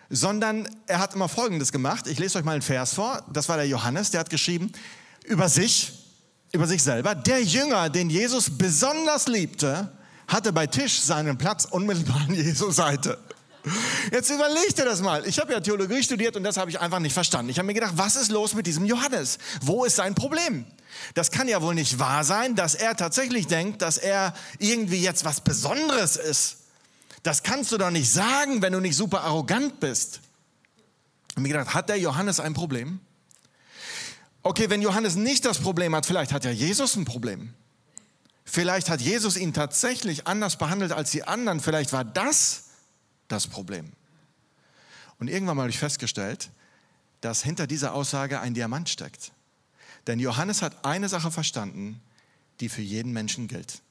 sondern 0.09 0.67
er 0.87 0.99
hat 0.99 1.13
immer 1.13 1.29
Folgendes 1.29 1.71
gemacht. 1.71 2.07
Ich 2.07 2.19
lese 2.19 2.37
euch 2.37 2.45
mal 2.45 2.53
einen 2.53 2.61
Vers 2.61 2.93
vor. 2.93 3.23
Das 3.31 3.49
war 3.49 3.57
der 3.57 3.67
Johannes, 3.67 4.11
der 4.11 4.19
hat 4.19 4.29
geschrieben, 4.29 4.71
über 5.25 5.49
sich, 5.49 5.93
über 6.51 6.67
sich 6.67 6.83
selber. 6.83 7.15
Der 7.15 7.43
Jünger, 7.43 7.89
den 7.89 8.09
Jesus 8.09 8.49
besonders 8.57 9.27
liebte, 9.27 9.91
hatte 10.27 10.51
bei 10.51 10.67
Tisch 10.67 11.01
seinen 11.01 11.37
Platz 11.37 11.65
unmittelbar 11.65 12.21
an 12.27 12.35
Jesu 12.35 12.71
Seite. 12.71 13.17
Jetzt 14.11 14.29
überleg 14.29 14.75
dir 14.75 14.85
das 14.85 15.01
mal. 15.01 15.25
Ich 15.27 15.39
habe 15.39 15.53
ja 15.53 15.59
Theologie 15.59 16.03
studiert 16.03 16.35
und 16.35 16.43
das 16.43 16.57
habe 16.57 16.69
ich 16.69 16.79
einfach 16.79 16.99
nicht 16.99 17.13
verstanden. 17.13 17.49
Ich 17.49 17.57
habe 17.57 17.67
mir 17.67 17.73
gedacht, 17.73 17.93
was 17.95 18.15
ist 18.15 18.31
los 18.31 18.53
mit 18.53 18.67
diesem 18.67 18.85
Johannes? 18.85 19.37
Wo 19.61 19.85
ist 19.85 19.95
sein 19.95 20.15
Problem? 20.15 20.65
Das 21.13 21.31
kann 21.31 21.47
ja 21.47 21.61
wohl 21.61 21.75
nicht 21.75 21.99
wahr 21.99 22.23
sein, 22.23 22.55
dass 22.55 22.75
er 22.75 22.95
tatsächlich 22.95 23.47
denkt, 23.47 23.81
dass 23.81 23.97
er 23.97 24.33
irgendwie 24.59 25.01
jetzt 25.01 25.25
was 25.25 25.41
Besonderes 25.41 26.15
ist. 26.15 26.57
Das 27.23 27.43
kannst 27.43 27.71
du 27.71 27.77
doch 27.77 27.91
nicht 27.91 28.11
sagen, 28.11 28.61
wenn 28.61 28.73
du 28.73 28.79
nicht 28.79 28.95
super 28.95 29.21
arrogant 29.21 29.79
bist. 29.79 30.21
Ich 31.29 31.35
habe 31.35 31.41
mir 31.41 31.49
gedacht, 31.49 31.73
hat 31.73 31.89
der 31.89 31.99
Johannes 31.99 32.39
ein 32.39 32.53
Problem? 32.53 32.99
Okay, 34.43 34.69
wenn 34.69 34.81
Johannes 34.81 35.15
nicht 35.15 35.45
das 35.45 35.59
Problem 35.59 35.93
hat, 35.95 36.05
vielleicht 36.05 36.31
hat 36.31 36.45
ja 36.45 36.51
Jesus 36.51 36.95
ein 36.95 37.05
Problem. 37.05 37.53
Vielleicht 38.45 38.89
hat 38.89 39.01
Jesus 39.01 39.35
ihn 39.35 39.53
tatsächlich 39.53 40.25
anders 40.25 40.55
behandelt 40.55 40.93
als 40.93 41.11
die 41.11 41.25
anderen. 41.25 41.59
Vielleicht 41.59 41.91
war 41.91 42.05
das 42.05 42.66
das 43.27 43.47
Problem. 43.47 43.91
Und 45.19 45.29
irgendwann 45.29 45.57
mal 45.57 45.63
habe 45.63 45.71
ich 45.71 45.79
festgestellt, 45.79 46.49
dass 47.21 47.43
hinter 47.43 47.67
dieser 47.67 47.93
Aussage 47.93 48.39
ein 48.39 48.53
Diamant 48.53 48.89
steckt. 48.89 49.31
Denn 50.05 50.19
Johannes 50.19 50.61
hat 50.61 50.85
eine 50.85 51.09
Sache 51.09 51.31
verstanden, 51.31 51.99
die 52.59 52.69
für 52.69 52.81
jeden 52.81 53.11
Menschen 53.11 53.47
gilt. 53.47 53.81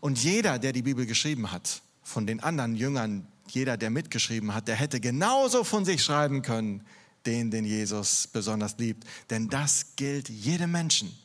Und 0.00 0.22
jeder, 0.22 0.58
der 0.58 0.72
die 0.72 0.82
Bibel 0.82 1.06
geschrieben 1.06 1.52
hat, 1.52 1.82
von 2.02 2.26
den 2.26 2.40
anderen 2.40 2.76
Jüngern, 2.76 3.26
jeder, 3.48 3.76
der 3.76 3.90
mitgeschrieben 3.90 4.54
hat, 4.54 4.68
der 4.68 4.76
hätte 4.76 5.00
genauso 5.00 5.64
von 5.64 5.84
sich 5.84 6.02
schreiben 6.02 6.42
können, 6.42 6.84
den, 7.26 7.50
den 7.50 7.64
Jesus 7.64 8.28
besonders 8.28 8.76
liebt. 8.78 9.04
Denn 9.30 9.48
das 9.48 9.96
gilt 9.96 10.28
jedem 10.28 10.72
Menschen. 10.72 11.16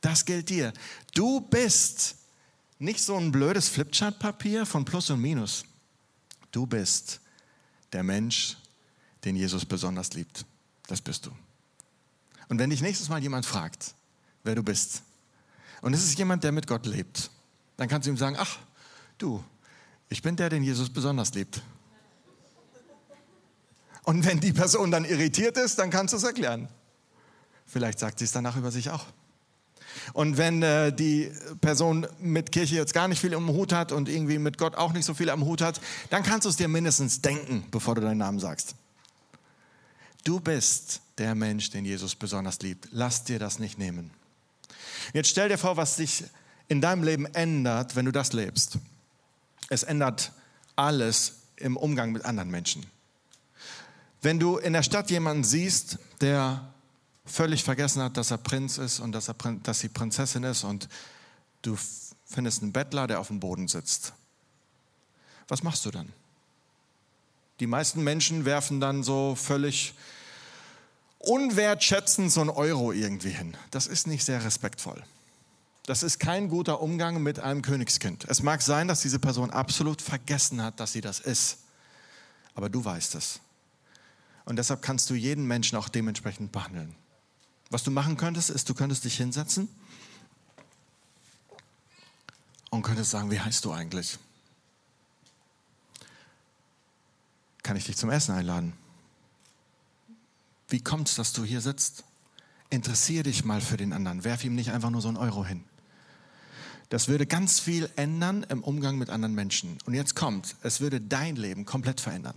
Das 0.00 0.24
gilt 0.24 0.48
dir. 0.48 0.72
Du 1.14 1.40
bist 1.40 2.16
nicht 2.78 3.00
so 3.00 3.16
ein 3.16 3.32
blödes 3.32 3.68
Flipchart-Papier 3.68 4.66
von 4.66 4.84
Plus 4.84 5.10
und 5.10 5.20
Minus. 5.20 5.64
Du 6.50 6.66
bist 6.66 7.20
der 7.92 8.02
Mensch, 8.02 8.56
den 9.24 9.36
Jesus 9.36 9.64
besonders 9.64 10.12
liebt. 10.14 10.44
Das 10.86 11.00
bist 11.00 11.26
du. 11.26 11.30
Und 12.48 12.58
wenn 12.58 12.70
dich 12.70 12.82
nächstes 12.82 13.08
Mal 13.08 13.22
jemand 13.22 13.46
fragt, 13.46 13.94
wer 14.42 14.54
du 14.54 14.62
bist, 14.62 15.02
und 15.82 15.94
es 15.94 16.04
ist 16.04 16.18
jemand, 16.18 16.44
der 16.44 16.52
mit 16.52 16.66
Gott 16.66 16.84
lebt, 16.86 17.30
dann 17.76 17.88
kannst 17.88 18.06
du 18.06 18.10
ihm 18.10 18.16
sagen, 18.16 18.36
ach, 18.38 18.58
du, 19.18 19.42
ich 20.08 20.20
bin 20.20 20.36
der, 20.36 20.50
den 20.50 20.62
Jesus 20.62 20.90
besonders 20.90 21.32
liebt. 21.34 21.62
Und 24.02 24.24
wenn 24.26 24.40
die 24.40 24.52
Person 24.52 24.90
dann 24.90 25.04
irritiert 25.04 25.56
ist, 25.56 25.78
dann 25.78 25.90
kannst 25.90 26.12
du 26.12 26.16
es 26.16 26.24
erklären. 26.24 26.68
Vielleicht 27.66 27.98
sagt 27.98 28.18
sie 28.18 28.24
es 28.24 28.32
danach 28.32 28.56
über 28.56 28.70
sich 28.70 28.90
auch. 28.90 29.06
Und 30.12 30.36
wenn 30.36 30.62
äh, 30.62 30.92
die 30.92 31.30
Person 31.60 32.06
mit 32.20 32.52
Kirche 32.52 32.76
jetzt 32.76 32.94
gar 32.94 33.08
nicht 33.08 33.20
viel 33.20 33.34
am 33.34 33.48
Hut 33.48 33.72
hat 33.72 33.92
und 33.92 34.08
irgendwie 34.08 34.38
mit 34.38 34.58
Gott 34.58 34.74
auch 34.74 34.92
nicht 34.92 35.04
so 35.04 35.14
viel 35.14 35.30
am 35.30 35.44
Hut 35.44 35.60
hat, 35.60 35.80
dann 36.10 36.22
kannst 36.22 36.44
du 36.44 36.48
es 36.48 36.56
dir 36.56 36.68
mindestens 36.68 37.20
denken, 37.20 37.64
bevor 37.70 37.94
du 37.94 38.00
deinen 38.00 38.18
Namen 38.18 38.40
sagst. 38.40 38.74
Du 40.24 40.40
bist 40.40 41.00
der 41.18 41.34
Mensch, 41.34 41.70
den 41.70 41.84
Jesus 41.84 42.14
besonders 42.14 42.60
liebt. 42.60 42.88
Lass 42.90 43.24
dir 43.24 43.38
das 43.38 43.58
nicht 43.58 43.78
nehmen. 43.78 44.10
Jetzt 45.12 45.30
stell 45.30 45.48
dir 45.48 45.58
vor, 45.58 45.76
was 45.76 45.96
sich 45.96 46.24
in 46.68 46.80
deinem 46.80 47.02
Leben 47.02 47.26
ändert, 47.26 47.96
wenn 47.96 48.04
du 48.04 48.12
das 48.12 48.32
lebst. 48.32 48.78
Es 49.68 49.82
ändert 49.82 50.32
alles 50.76 51.34
im 51.56 51.76
Umgang 51.76 52.12
mit 52.12 52.24
anderen 52.24 52.50
Menschen. 52.50 52.86
Wenn 54.22 54.38
du 54.38 54.58
in 54.58 54.72
der 54.72 54.82
Stadt 54.82 55.10
jemanden 55.10 55.44
siehst, 55.44 55.98
der 56.20 56.72
völlig 57.24 57.64
vergessen 57.64 58.02
hat, 58.02 58.16
dass 58.16 58.30
er 58.30 58.38
Prinz 58.38 58.78
ist 58.78 59.00
und 59.00 59.12
dass, 59.12 59.28
er, 59.28 59.34
dass 59.62 59.80
sie 59.80 59.88
Prinzessin 59.88 60.42
ist 60.44 60.64
und 60.64 60.88
du 61.62 61.76
findest 62.24 62.62
einen 62.62 62.72
Bettler, 62.72 63.06
der 63.06 63.20
auf 63.20 63.28
dem 63.28 63.40
Boden 63.40 63.68
sitzt. 63.68 64.12
was 65.48 65.62
machst 65.62 65.84
du 65.84 65.90
dann? 65.90 66.12
Die 67.58 67.66
meisten 67.66 68.02
Menschen 68.02 68.44
werfen 68.44 68.80
dann 68.80 69.02
so 69.02 69.34
völlig 69.34 69.94
unwertschätzend 71.18 72.32
so 72.32 72.40
einen 72.40 72.50
Euro 72.50 72.92
irgendwie 72.92 73.30
hin. 73.30 73.56
Das 73.70 73.86
ist 73.86 74.06
nicht 74.06 74.24
sehr 74.24 74.42
respektvoll. 74.44 75.02
Das 75.84 76.02
ist 76.02 76.18
kein 76.20 76.48
guter 76.48 76.80
Umgang 76.80 77.22
mit 77.22 77.40
einem 77.40 77.62
Königskind. 77.62 78.24
Es 78.28 78.42
mag 78.42 78.62
sein, 78.62 78.88
dass 78.88 79.02
diese 79.02 79.18
Person 79.18 79.50
absolut 79.50 80.00
vergessen 80.00 80.62
hat, 80.62 80.80
dass 80.80 80.92
sie 80.92 81.00
das 81.00 81.20
ist. 81.20 81.58
Aber 82.54 82.68
du 82.68 82.84
weißt 82.84 83.14
es. 83.16 83.40
Und 84.44 84.56
deshalb 84.56 84.82
kannst 84.82 85.10
du 85.10 85.14
jeden 85.14 85.46
Menschen 85.46 85.76
auch 85.76 85.88
dementsprechend 85.88 86.52
behandeln. 86.52 86.94
Was 87.70 87.84
du 87.84 87.90
machen 87.92 88.16
könntest, 88.16 88.50
ist, 88.50 88.68
du 88.68 88.74
könntest 88.74 89.04
dich 89.04 89.16
hinsetzen 89.16 89.68
und 92.70 92.82
könntest 92.82 93.12
sagen, 93.12 93.30
wie 93.30 93.40
heißt 93.40 93.64
du 93.64 93.72
eigentlich? 93.72 94.18
Kann 97.62 97.76
ich 97.76 97.84
dich 97.84 97.96
zum 97.96 98.10
Essen 98.10 98.34
einladen? 98.34 98.72
Wie 100.68 100.82
kommt 100.82 101.08
es, 101.08 101.14
dass 101.14 101.32
du 101.32 101.44
hier 101.44 101.60
sitzt? 101.60 102.04
Interessiere 102.70 103.24
dich 103.24 103.44
mal 103.44 103.60
für 103.60 103.76
den 103.76 103.92
anderen. 103.92 104.24
Werf 104.24 104.44
ihm 104.44 104.54
nicht 104.54 104.72
einfach 104.72 104.90
nur 104.90 105.00
so 105.00 105.08
einen 105.08 105.16
Euro 105.16 105.44
hin. 105.44 105.64
Das 106.88 107.06
würde 107.06 107.26
ganz 107.26 107.60
viel 107.60 107.88
ändern 107.94 108.44
im 108.48 108.64
Umgang 108.64 108.98
mit 108.98 109.10
anderen 109.10 109.34
Menschen. 109.34 109.78
Und 109.86 109.94
jetzt 109.94 110.16
kommt, 110.16 110.56
es 110.62 110.80
würde 110.80 111.00
dein 111.00 111.36
Leben 111.36 111.64
komplett 111.64 112.00
verändern. 112.00 112.34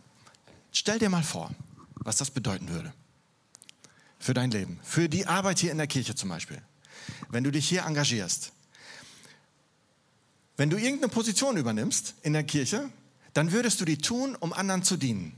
Stell 0.71 0.99
dir 0.99 1.09
mal 1.09 1.23
vor, 1.23 1.49
was 1.95 2.17
das 2.17 2.29
bedeuten 2.29 2.69
würde. 2.69 2.93
Für 4.23 4.33
dein 4.33 4.51
Leben. 4.51 4.79
Für 4.83 5.09
die 5.09 5.27
Arbeit 5.27 5.59
hier 5.59 5.73
in 5.73 5.77
der 5.77 5.87
Kirche 5.87 6.15
zum 6.15 6.29
Beispiel. 6.29 6.61
Wenn 7.27 7.43
du 7.43 7.51
dich 7.51 7.67
hier 7.67 7.83
engagierst. 7.83 8.53
Wenn 10.55 10.69
du 10.69 10.77
irgendeine 10.77 11.09
Position 11.09 11.57
übernimmst 11.57 12.15
in 12.21 12.31
der 12.31 12.45
Kirche, 12.45 12.89
dann 13.33 13.51
würdest 13.51 13.81
du 13.81 13.85
die 13.85 13.97
tun, 13.97 14.37
um 14.37 14.53
anderen 14.53 14.81
zu 14.81 14.95
dienen. 14.95 15.37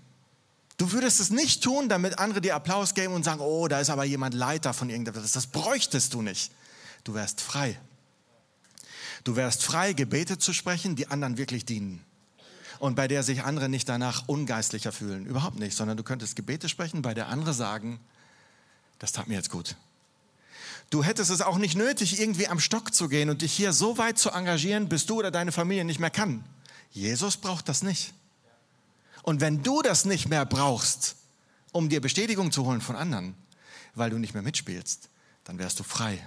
Du 0.78 0.92
würdest 0.92 1.20
es 1.20 1.32
nicht 1.32 1.64
tun, 1.64 1.90
damit 1.90 2.20
andere 2.20 2.42
dir 2.42 2.54
Applaus 2.54 2.94
geben 2.94 3.16
und 3.16 3.24
sagen, 3.24 3.40
oh, 3.40 3.68
da 3.68 3.80
ist 3.80 3.90
aber 3.90 4.04
jemand 4.04 4.36
Leiter 4.36 4.72
von 4.72 4.92
irgendetwas. 4.92 5.32
Das 5.32 5.48
bräuchtest 5.48 6.14
du 6.14 6.22
nicht. 6.22 6.52
Du 7.04 7.16
wärst 7.16 7.42
frei. 7.42 7.80
Du 9.24 9.36
wärst 9.36 9.64
frei, 9.64 9.94
Gebete 9.94 10.38
zu 10.38 10.54
sprechen, 10.54 10.96
die 10.96 11.08
anderen 11.08 11.40
wirklich 11.40 11.66
dienen. 11.66 12.06
Und 12.78 12.94
bei 12.94 13.08
der 13.08 13.24
sich 13.24 13.42
andere 13.46 13.68
nicht 13.68 13.90
danach 13.90 14.28
ungeistlicher 14.28 14.92
fühlen. 14.92 15.26
Überhaupt 15.26 15.58
nicht, 15.58 15.76
sondern 15.76 15.98
du 15.98 16.04
könntest 16.04 16.36
Gebete 16.36 16.70
sprechen, 16.70 17.02
bei 17.02 17.16
der 17.16 17.30
andere 17.30 17.56
sagen, 17.56 18.00
das 19.00 19.12
tat 19.12 19.28
mir 19.28 19.36
jetzt 19.36 19.50
gut. 19.50 19.76
Du 20.90 21.04
hättest 21.04 21.32
es 21.32 21.42
auch 21.42 21.58
nicht 21.58 21.76
nötig, 21.76 22.20
irgendwie 22.20 22.48
am 22.48 22.60
Stock 22.60 22.94
zu 22.94 23.10
gehen 23.10 23.30
und 23.30 23.42
dich 23.42 23.54
hier 23.54 23.74
so 23.74 23.98
weit 23.98 24.18
zu 24.18 24.30
engagieren, 24.30 24.88
bis 24.88 25.06
du 25.06 25.20
oder 25.20 25.32
deine 25.32 25.52
Familie 25.52 25.84
nicht 25.84 26.00
mehr 26.00 26.12
kann. 26.12 26.44
Jesus 26.92 27.38
braucht 27.38 27.68
das 27.68 27.82
nicht. 27.82 28.14
Und 29.24 29.42
wenn 29.42 29.64
du 29.64 29.82
das 29.82 30.06
nicht 30.06 30.30
mehr 30.30 30.46
brauchst, 30.46 31.16
um 31.72 31.90
dir 31.90 32.00
Bestätigung 32.00 32.52
zu 32.52 32.66
holen 32.66 32.82
von 32.82 32.96
anderen, 32.96 33.36
weil 33.96 34.10
du 34.10 34.20
nicht 34.20 34.34
mehr 34.34 34.44
mitspielst, 34.44 35.10
dann 35.44 35.58
wärst 35.58 35.80
du 35.80 35.84
frei. 35.84 36.26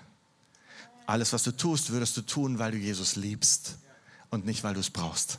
Alles, 1.07 1.33
was 1.33 1.44
du 1.44 1.52
tust, 1.52 1.90
würdest 1.90 2.16
du 2.16 2.22
tun, 2.22 2.59
weil 2.59 2.72
du 2.72 2.76
Jesus 2.76 3.16
liebst 3.16 3.78
und 4.31 4.44
nicht, 4.44 4.64
weil 4.64 4.74
du 4.74 4.81
es 4.81 4.90
brauchst. 4.90 5.38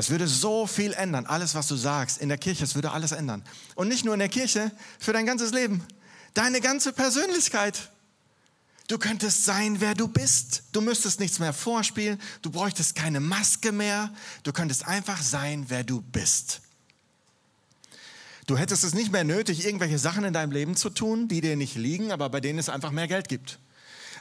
Das 0.00 0.08
würde 0.08 0.26
so 0.26 0.66
viel 0.66 0.94
ändern, 0.94 1.26
alles, 1.26 1.54
was 1.54 1.66
du 1.68 1.76
sagst 1.76 2.16
in 2.22 2.30
der 2.30 2.38
Kirche, 2.38 2.64
es 2.64 2.74
würde 2.74 2.92
alles 2.92 3.12
ändern. 3.12 3.44
Und 3.74 3.88
nicht 3.88 4.02
nur 4.02 4.14
in 4.14 4.20
der 4.20 4.30
Kirche, 4.30 4.72
für 4.98 5.12
dein 5.12 5.26
ganzes 5.26 5.52
Leben, 5.52 5.84
deine 6.32 6.62
ganze 6.62 6.94
Persönlichkeit. 6.94 7.90
Du 8.88 8.96
könntest 8.96 9.44
sein, 9.44 9.82
wer 9.82 9.92
du 9.92 10.08
bist. 10.08 10.62
Du 10.72 10.80
müsstest 10.80 11.20
nichts 11.20 11.38
mehr 11.38 11.52
vorspielen. 11.52 12.18
Du 12.40 12.50
bräuchtest 12.50 12.94
keine 12.94 13.20
Maske 13.20 13.72
mehr. 13.72 14.10
Du 14.42 14.54
könntest 14.54 14.88
einfach 14.88 15.20
sein, 15.20 15.66
wer 15.68 15.84
du 15.84 16.00
bist. 16.00 16.62
Du 18.46 18.56
hättest 18.56 18.84
es 18.84 18.94
nicht 18.94 19.12
mehr 19.12 19.24
nötig, 19.24 19.66
irgendwelche 19.66 19.98
Sachen 19.98 20.24
in 20.24 20.32
deinem 20.32 20.50
Leben 20.50 20.76
zu 20.76 20.88
tun, 20.88 21.28
die 21.28 21.42
dir 21.42 21.56
nicht 21.56 21.74
liegen, 21.74 22.10
aber 22.10 22.30
bei 22.30 22.40
denen 22.40 22.58
es 22.58 22.70
einfach 22.70 22.90
mehr 22.90 23.06
Geld 23.06 23.28
gibt. 23.28 23.58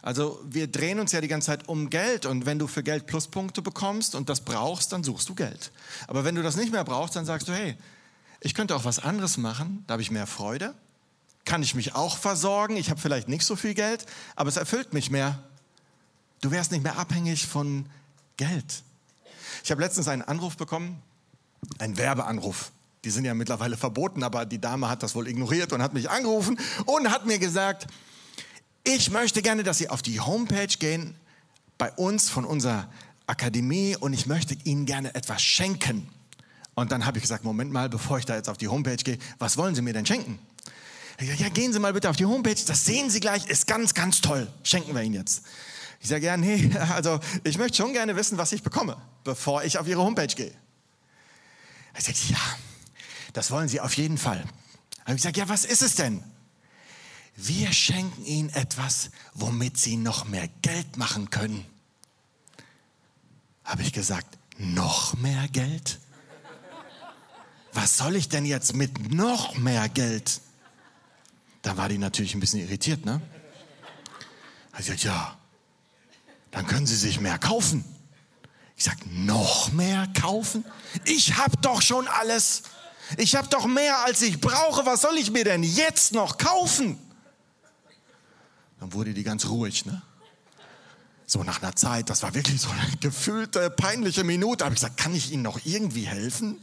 Also 0.01 0.39
wir 0.49 0.67
drehen 0.67 0.99
uns 0.99 1.11
ja 1.11 1.21
die 1.21 1.27
ganze 1.27 1.47
Zeit 1.47 1.67
um 1.67 1.89
Geld 1.89 2.25
und 2.25 2.45
wenn 2.45 2.59
du 2.59 2.67
für 2.67 2.83
Geld 2.83 3.05
Pluspunkte 3.05 3.61
bekommst 3.61 4.15
und 4.15 4.29
das 4.29 4.41
brauchst, 4.41 4.91
dann 4.93 5.03
suchst 5.03 5.27
du 5.29 5.35
Geld. 5.35 5.71
Aber 6.07 6.23
wenn 6.23 6.35
du 6.35 6.41
das 6.41 6.55
nicht 6.55 6.71
mehr 6.71 6.83
brauchst, 6.83 7.15
dann 7.15 7.25
sagst 7.25 7.47
du, 7.47 7.53
hey, 7.53 7.75
ich 8.41 8.53
könnte 8.53 8.75
auch 8.75 8.85
was 8.85 8.99
anderes 8.99 9.37
machen, 9.37 9.83
da 9.87 9.93
habe 9.93 10.01
ich 10.01 10.11
mehr 10.11 10.27
Freude, 10.27 10.73
kann 11.45 11.63
ich 11.63 11.75
mich 11.75 11.95
auch 11.95 12.17
versorgen. 12.17 12.77
Ich 12.77 12.89
habe 12.89 13.01
vielleicht 13.01 13.27
nicht 13.27 13.45
so 13.45 13.55
viel 13.55 13.73
Geld, 13.73 14.05
aber 14.35 14.49
es 14.49 14.57
erfüllt 14.57 14.93
mich 14.93 15.09
mehr. 15.11 15.39
Du 16.41 16.51
wärst 16.51 16.71
nicht 16.71 16.83
mehr 16.83 16.97
abhängig 16.97 17.47
von 17.47 17.85
Geld. 18.37 18.83
Ich 19.63 19.71
habe 19.71 19.81
letztens 19.81 20.07
einen 20.07 20.21
Anruf 20.21 20.55
bekommen, 20.55 21.01
einen 21.79 21.97
Werbeanruf. 21.97 22.71
Die 23.03 23.09
sind 23.09 23.25
ja 23.25 23.33
mittlerweile 23.33 23.77
verboten, 23.77 24.23
aber 24.23 24.45
die 24.45 24.59
Dame 24.59 24.89
hat 24.89 25.03
das 25.03 25.15
wohl 25.15 25.27
ignoriert 25.27 25.73
und 25.73 25.81
hat 25.81 25.93
mich 25.93 26.09
angerufen 26.09 26.59
und 26.85 27.11
hat 27.11 27.25
mir 27.25 27.39
gesagt, 27.39 27.87
ich 28.95 29.11
möchte 29.11 29.41
gerne, 29.41 29.63
dass 29.63 29.77
Sie 29.77 29.89
auf 29.89 30.01
die 30.01 30.19
Homepage 30.19 30.67
gehen 30.67 31.15
bei 31.77 31.91
uns 31.93 32.29
von 32.29 32.45
unserer 32.45 32.89
Akademie 33.27 33.95
und 33.95 34.13
ich 34.13 34.25
möchte 34.25 34.55
Ihnen 34.63 34.85
gerne 34.85 35.13
etwas 35.15 35.41
schenken. 35.41 36.09
Und 36.75 36.91
dann 36.91 37.05
habe 37.05 37.17
ich 37.17 37.21
gesagt, 37.21 37.43
Moment 37.43 37.71
mal, 37.71 37.89
bevor 37.89 38.17
ich 38.17 38.25
da 38.25 38.35
jetzt 38.35 38.49
auf 38.49 38.57
die 38.57 38.67
Homepage 38.67 38.95
gehe, 38.95 39.17
was 39.37 39.57
wollen 39.57 39.75
Sie 39.75 39.81
mir 39.81 39.93
denn 39.93 40.05
schenken? 40.05 40.39
Sage, 41.19 41.33
ja, 41.33 41.49
gehen 41.49 41.73
Sie 41.73 41.79
mal 41.79 41.93
bitte 41.93 42.09
auf 42.09 42.15
die 42.15 42.25
Homepage, 42.25 42.55
das 42.65 42.85
sehen 42.85 43.09
Sie 43.09 43.19
gleich, 43.19 43.45
ist 43.47 43.67
ganz, 43.67 43.93
ganz 43.93 44.21
toll. 44.21 44.47
Schenken 44.63 44.95
wir 44.95 45.03
Ihnen 45.03 45.15
jetzt. 45.15 45.43
Ich 45.99 46.07
sage, 46.07 46.25
ja, 46.25 46.37
nee, 46.37 46.71
also 46.93 47.19
ich 47.43 47.57
möchte 47.57 47.77
schon 47.77 47.93
gerne 47.93 48.15
wissen, 48.15 48.37
was 48.37 48.53
ich 48.53 48.63
bekomme, 48.63 48.97
bevor 49.23 49.63
ich 49.63 49.77
auf 49.77 49.87
Ihre 49.87 50.01
Homepage 50.01 50.27
gehe. 50.27 50.53
Er 51.93 52.01
sagt, 52.01 52.29
ja, 52.29 52.37
das 53.33 53.51
wollen 53.51 53.67
Sie 53.67 53.81
auf 53.81 53.93
jeden 53.95 54.17
Fall. 54.17 54.43
Ich 55.13 55.21
sage, 55.21 55.39
ja, 55.39 55.49
was 55.49 55.65
ist 55.65 55.81
es 55.81 55.95
denn? 55.95 56.23
Wir 57.41 57.71
schenken 57.71 58.25
Ihnen 58.25 58.49
etwas, 58.49 59.11
womit 59.33 59.77
Sie 59.77 59.95
noch 59.95 60.25
mehr 60.25 60.49
Geld 60.61 60.97
machen 60.97 61.29
können. 61.29 61.65
Habe 63.63 63.81
ich 63.81 63.93
gesagt, 63.93 64.37
noch 64.57 65.13
mehr 65.13 65.47
Geld? 65.47 65.99
Was 67.71 67.95
soll 67.95 68.17
ich 68.17 68.27
denn 68.27 68.45
jetzt 68.45 68.75
mit 68.75 69.13
noch 69.13 69.55
mehr 69.55 69.87
Geld? 69.87 70.41
Da 71.61 71.77
war 71.77 71.87
die 71.87 71.97
natürlich 71.97 72.33
ein 72.33 72.41
bisschen 72.41 72.59
irritiert, 72.59 73.05
ne? 73.05 73.21
Er 74.73 74.83
sagt, 74.83 75.03
ja, 75.03 75.37
dann 76.51 76.67
können 76.67 76.87
Sie 76.87 76.97
sich 76.97 77.21
mehr 77.21 77.39
kaufen. 77.39 77.85
Ich 78.75 78.83
sage, 78.83 78.99
noch 79.11 79.71
mehr 79.71 80.07
kaufen? 80.19 80.65
Ich 81.05 81.37
habe 81.37 81.55
doch 81.61 81.81
schon 81.81 82.09
alles. 82.09 82.63
Ich 83.15 83.37
habe 83.37 83.47
doch 83.47 83.65
mehr, 83.65 83.99
als 83.99 84.21
ich 84.23 84.41
brauche. 84.41 84.85
Was 84.85 85.01
soll 85.01 85.17
ich 85.17 85.31
mir 85.31 85.45
denn 85.45 85.63
jetzt 85.63 86.11
noch 86.11 86.37
kaufen? 86.37 86.99
Dann 88.79 88.93
wurde 88.93 89.13
die 89.13 89.23
ganz 89.23 89.45
ruhig, 89.47 89.85
ne? 89.85 90.01
So 91.25 91.43
nach 91.43 91.61
einer 91.61 91.75
Zeit, 91.75 92.09
das 92.09 92.23
war 92.23 92.33
wirklich 92.33 92.59
so 92.59 92.69
eine 92.69 92.97
gefühlte, 92.97 93.69
peinliche 93.69 94.23
Minute. 94.23 94.65
habe 94.65 94.73
ich 94.73 94.81
gesagt, 94.81 94.97
kann 94.97 95.13
ich 95.13 95.31
Ihnen 95.31 95.43
noch 95.43 95.59
irgendwie 95.63 96.05
helfen? 96.05 96.59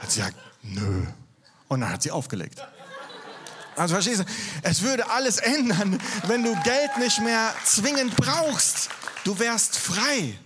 Hat 0.00 0.10
sie 0.10 0.20
gesagt, 0.20 0.36
nö. 0.62 1.04
Und 1.68 1.80
dann 1.80 1.90
hat 1.90 2.02
sie 2.02 2.10
aufgelegt. 2.10 2.62
Also 3.76 3.94
verstehst 3.94 4.20
du, 4.20 4.24
es 4.62 4.80
würde 4.80 5.10
alles 5.10 5.36
ändern, 5.38 6.00
wenn 6.26 6.42
du 6.42 6.54
Geld 6.62 6.96
nicht 6.98 7.20
mehr 7.20 7.54
zwingend 7.64 8.16
brauchst. 8.16 8.88
Du 9.24 9.38
wärst 9.38 9.76
frei. 9.76 10.38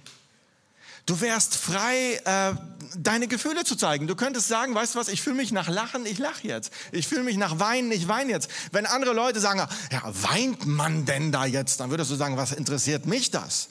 Du 1.10 1.20
wärst 1.20 1.56
frei, 1.56 2.20
äh, 2.24 2.54
deine 2.96 3.26
Gefühle 3.26 3.64
zu 3.64 3.74
zeigen. 3.74 4.06
Du 4.06 4.14
könntest 4.14 4.46
sagen, 4.46 4.76
weißt 4.76 4.94
du 4.94 5.00
was, 5.00 5.08
ich 5.08 5.22
fühle 5.22 5.34
mich 5.34 5.50
nach 5.50 5.68
Lachen, 5.68 6.06
ich 6.06 6.18
lache 6.18 6.46
jetzt. 6.46 6.72
Ich 6.92 7.08
fühle 7.08 7.24
mich 7.24 7.36
nach 7.36 7.58
Weinen, 7.58 7.90
ich 7.90 8.06
weine 8.06 8.30
jetzt. 8.30 8.48
Wenn 8.70 8.86
andere 8.86 9.12
Leute 9.12 9.40
sagen, 9.40 9.58
ja, 9.90 10.02
weint 10.04 10.66
man 10.66 11.06
denn 11.06 11.32
da 11.32 11.46
jetzt? 11.46 11.80
Dann 11.80 11.90
würdest 11.90 12.12
du 12.12 12.14
sagen, 12.14 12.36
was 12.36 12.52
interessiert 12.52 13.06
mich 13.06 13.32
das? 13.32 13.70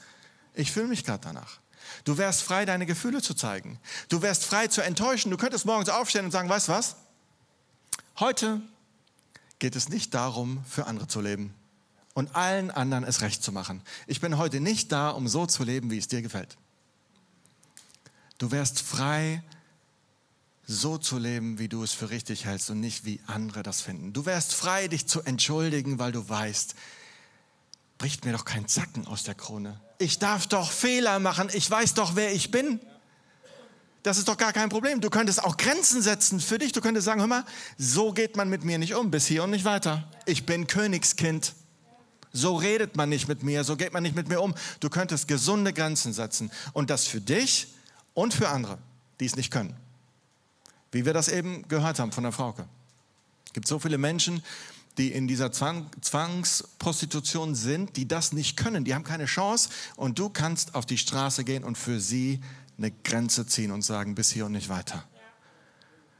Ich 0.53 0.73
fühle 0.73 0.87
mich 0.87 1.05
gerade 1.05 1.21
danach. 1.23 1.59
Du 2.03 2.17
wärst 2.17 2.41
frei, 2.41 2.65
deine 2.65 2.85
Gefühle 2.85 3.21
zu 3.21 3.33
zeigen. 3.33 3.79
Du 4.09 4.21
wärst 4.21 4.43
frei 4.43 4.67
zu 4.67 4.81
enttäuschen. 4.81 5.31
Du 5.31 5.37
könntest 5.37 5.65
morgens 5.65 5.87
aufstehen 5.87 6.25
und 6.25 6.31
sagen, 6.31 6.49
weißt 6.49 6.67
du 6.67 6.73
was? 6.73 6.97
Heute 8.19 8.59
geht 9.59 9.77
es 9.77 9.87
nicht 9.87 10.13
darum, 10.13 10.61
für 10.69 10.87
andere 10.87 11.07
zu 11.07 11.21
leben 11.21 11.53
und 12.13 12.35
allen 12.35 12.69
anderen 12.69 13.05
es 13.05 13.21
recht 13.21 13.41
zu 13.41 13.53
machen. 13.53 13.81
Ich 14.07 14.19
bin 14.19 14.37
heute 14.37 14.59
nicht 14.59 14.91
da, 14.91 15.11
um 15.11 15.29
so 15.29 15.45
zu 15.45 15.63
leben, 15.63 15.89
wie 15.89 15.99
es 15.99 16.09
dir 16.09 16.21
gefällt. 16.21 16.57
Du 18.39 18.51
wärst 18.51 18.81
frei, 18.81 19.43
so 20.65 20.97
zu 20.97 21.17
leben, 21.17 21.59
wie 21.59 21.67
du 21.67 21.83
es 21.83 21.91
für 21.91 22.09
richtig 22.09 22.45
hältst 22.45 22.69
und 22.69 22.79
nicht 22.79 23.03
wie 23.03 23.19
andere 23.27 23.63
das 23.63 23.81
finden. 23.81 24.13
Du 24.13 24.25
wärst 24.25 24.53
frei, 24.53 24.87
dich 24.87 25.07
zu 25.07 25.21
entschuldigen, 25.21 25.99
weil 25.99 26.13
du 26.13 26.27
weißt, 26.27 26.73
bricht 27.97 28.23
mir 28.23 28.31
doch 28.31 28.45
kein 28.45 28.67
Zacken 28.67 29.05
aus 29.07 29.23
der 29.23 29.35
Krone. 29.35 29.79
Ich 29.97 30.19
darf 30.19 30.47
doch 30.47 30.71
Fehler 30.71 31.19
machen. 31.19 31.49
Ich 31.53 31.69
weiß 31.69 31.95
doch, 31.95 32.15
wer 32.15 32.31
ich 32.31 32.49
bin. 32.49 32.79
Das 34.03 34.17
ist 34.17 34.29
doch 34.29 34.37
gar 34.37 34.53
kein 34.53 34.69
Problem. 34.69 35.01
Du 35.01 35.09
könntest 35.09 35.43
auch 35.43 35.57
Grenzen 35.57 36.01
setzen 36.01 36.39
für 36.39 36.57
dich. 36.57 36.71
Du 36.71 36.79
könntest 36.79 37.05
sagen, 37.05 37.19
hör 37.19 37.27
mal, 37.27 37.45
so 37.77 38.13
geht 38.13 38.37
man 38.37 38.47
mit 38.47 38.63
mir 38.63 38.77
nicht 38.77 38.95
um, 38.95 39.11
bis 39.11 39.27
hier 39.27 39.43
und 39.43 39.49
nicht 39.49 39.65
weiter. 39.65 40.09
Ich 40.25 40.45
bin 40.45 40.67
Königskind. 40.67 41.55
So 42.31 42.55
redet 42.55 42.95
man 42.95 43.09
nicht 43.09 43.27
mit 43.27 43.43
mir, 43.43 43.65
so 43.65 43.75
geht 43.75 43.91
man 43.91 44.03
nicht 44.03 44.15
mit 44.15 44.29
mir 44.29 44.39
um. 44.39 44.55
Du 44.79 44.89
könntest 44.89 45.27
gesunde 45.27 45.73
Grenzen 45.73 46.13
setzen 46.13 46.51
und 46.71 46.89
das 46.89 47.05
für 47.07 47.19
dich 47.19 47.67
und 48.19 48.33
für 48.33 48.49
andere, 48.49 48.77
die 49.21 49.25
es 49.25 49.37
nicht 49.37 49.49
können. 49.49 49.73
Wie 50.91 51.05
wir 51.05 51.13
das 51.13 51.29
eben 51.29 51.65
gehört 51.69 51.99
haben 51.99 52.11
von 52.11 52.23
der 52.23 52.33
Frauke. 52.33 52.67
Es 53.45 53.53
gibt 53.53 53.65
so 53.65 53.79
viele 53.79 53.97
Menschen, 53.97 54.43
die 54.97 55.13
in 55.13 55.25
dieser 55.25 55.53
Zwang, 55.53 55.89
Zwangsprostitution 56.01 57.55
sind, 57.55 57.95
die 57.95 58.09
das 58.09 58.33
nicht 58.33 58.57
können. 58.57 58.83
Die 58.83 58.93
haben 58.93 59.05
keine 59.05 59.23
Chance 59.23 59.69
und 59.95 60.19
du 60.19 60.27
kannst 60.27 60.75
auf 60.75 60.85
die 60.85 60.97
Straße 60.97 61.45
gehen 61.45 61.63
und 61.63 61.77
für 61.77 62.01
sie 62.01 62.41
eine 62.77 62.91
Grenze 62.91 63.47
ziehen 63.47 63.71
und 63.71 63.83
sagen, 63.83 64.15
bis 64.15 64.31
hier 64.31 64.47
und 64.47 64.51
nicht 64.51 64.67
weiter. 64.67 65.05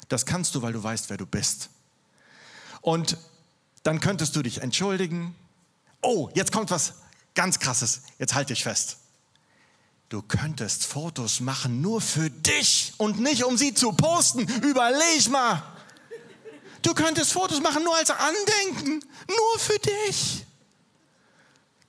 Das 0.07 0.25
kannst 0.25 0.55
du, 0.55 0.62
weil 0.62 0.71
du 0.71 0.81
weißt, 0.81 1.09
wer 1.09 1.17
du 1.17 1.25
bist. 1.25 1.69
Und 2.79 3.17
dann 3.83 3.99
könntest 3.99 4.38
du 4.38 4.41
dich 4.41 4.62
entschuldigen. 4.62 5.35
Oh, 6.01 6.29
jetzt 6.33 6.53
kommt 6.53 6.71
was 6.71 6.93
ganz 7.35 7.59
Krasses. 7.59 8.03
Jetzt 8.19 8.35
halte 8.35 8.53
dich 8.53 8.63
fest. 8.63 8.99
Du 10.10 10.24
könntest 10.24 10.86
Fotos 10.86 11.39
machen 11.39 11.82
nur 11.82 12.02
für 12.02 12.32
dich 12.32 12.93
und 12.98 13.19
nicht 13.19 13.43
um 13.43 13.58
sie 13.58 13.76
zu 13.76 13.91
posten. 13.93 14.41
Überleg 14.63 15.30
mal. 15.30 15.62
Du 16.82 16.95
könntest 16.95 17.32
Fotos 17.32 17.62
machen 17.62 17.84
nur 17.84 17.95
als 17.95 18.10
Andenken, 18.10 19.06
nur 19.28 19.60
für 19.60 19.78
dich. 19.78 20.45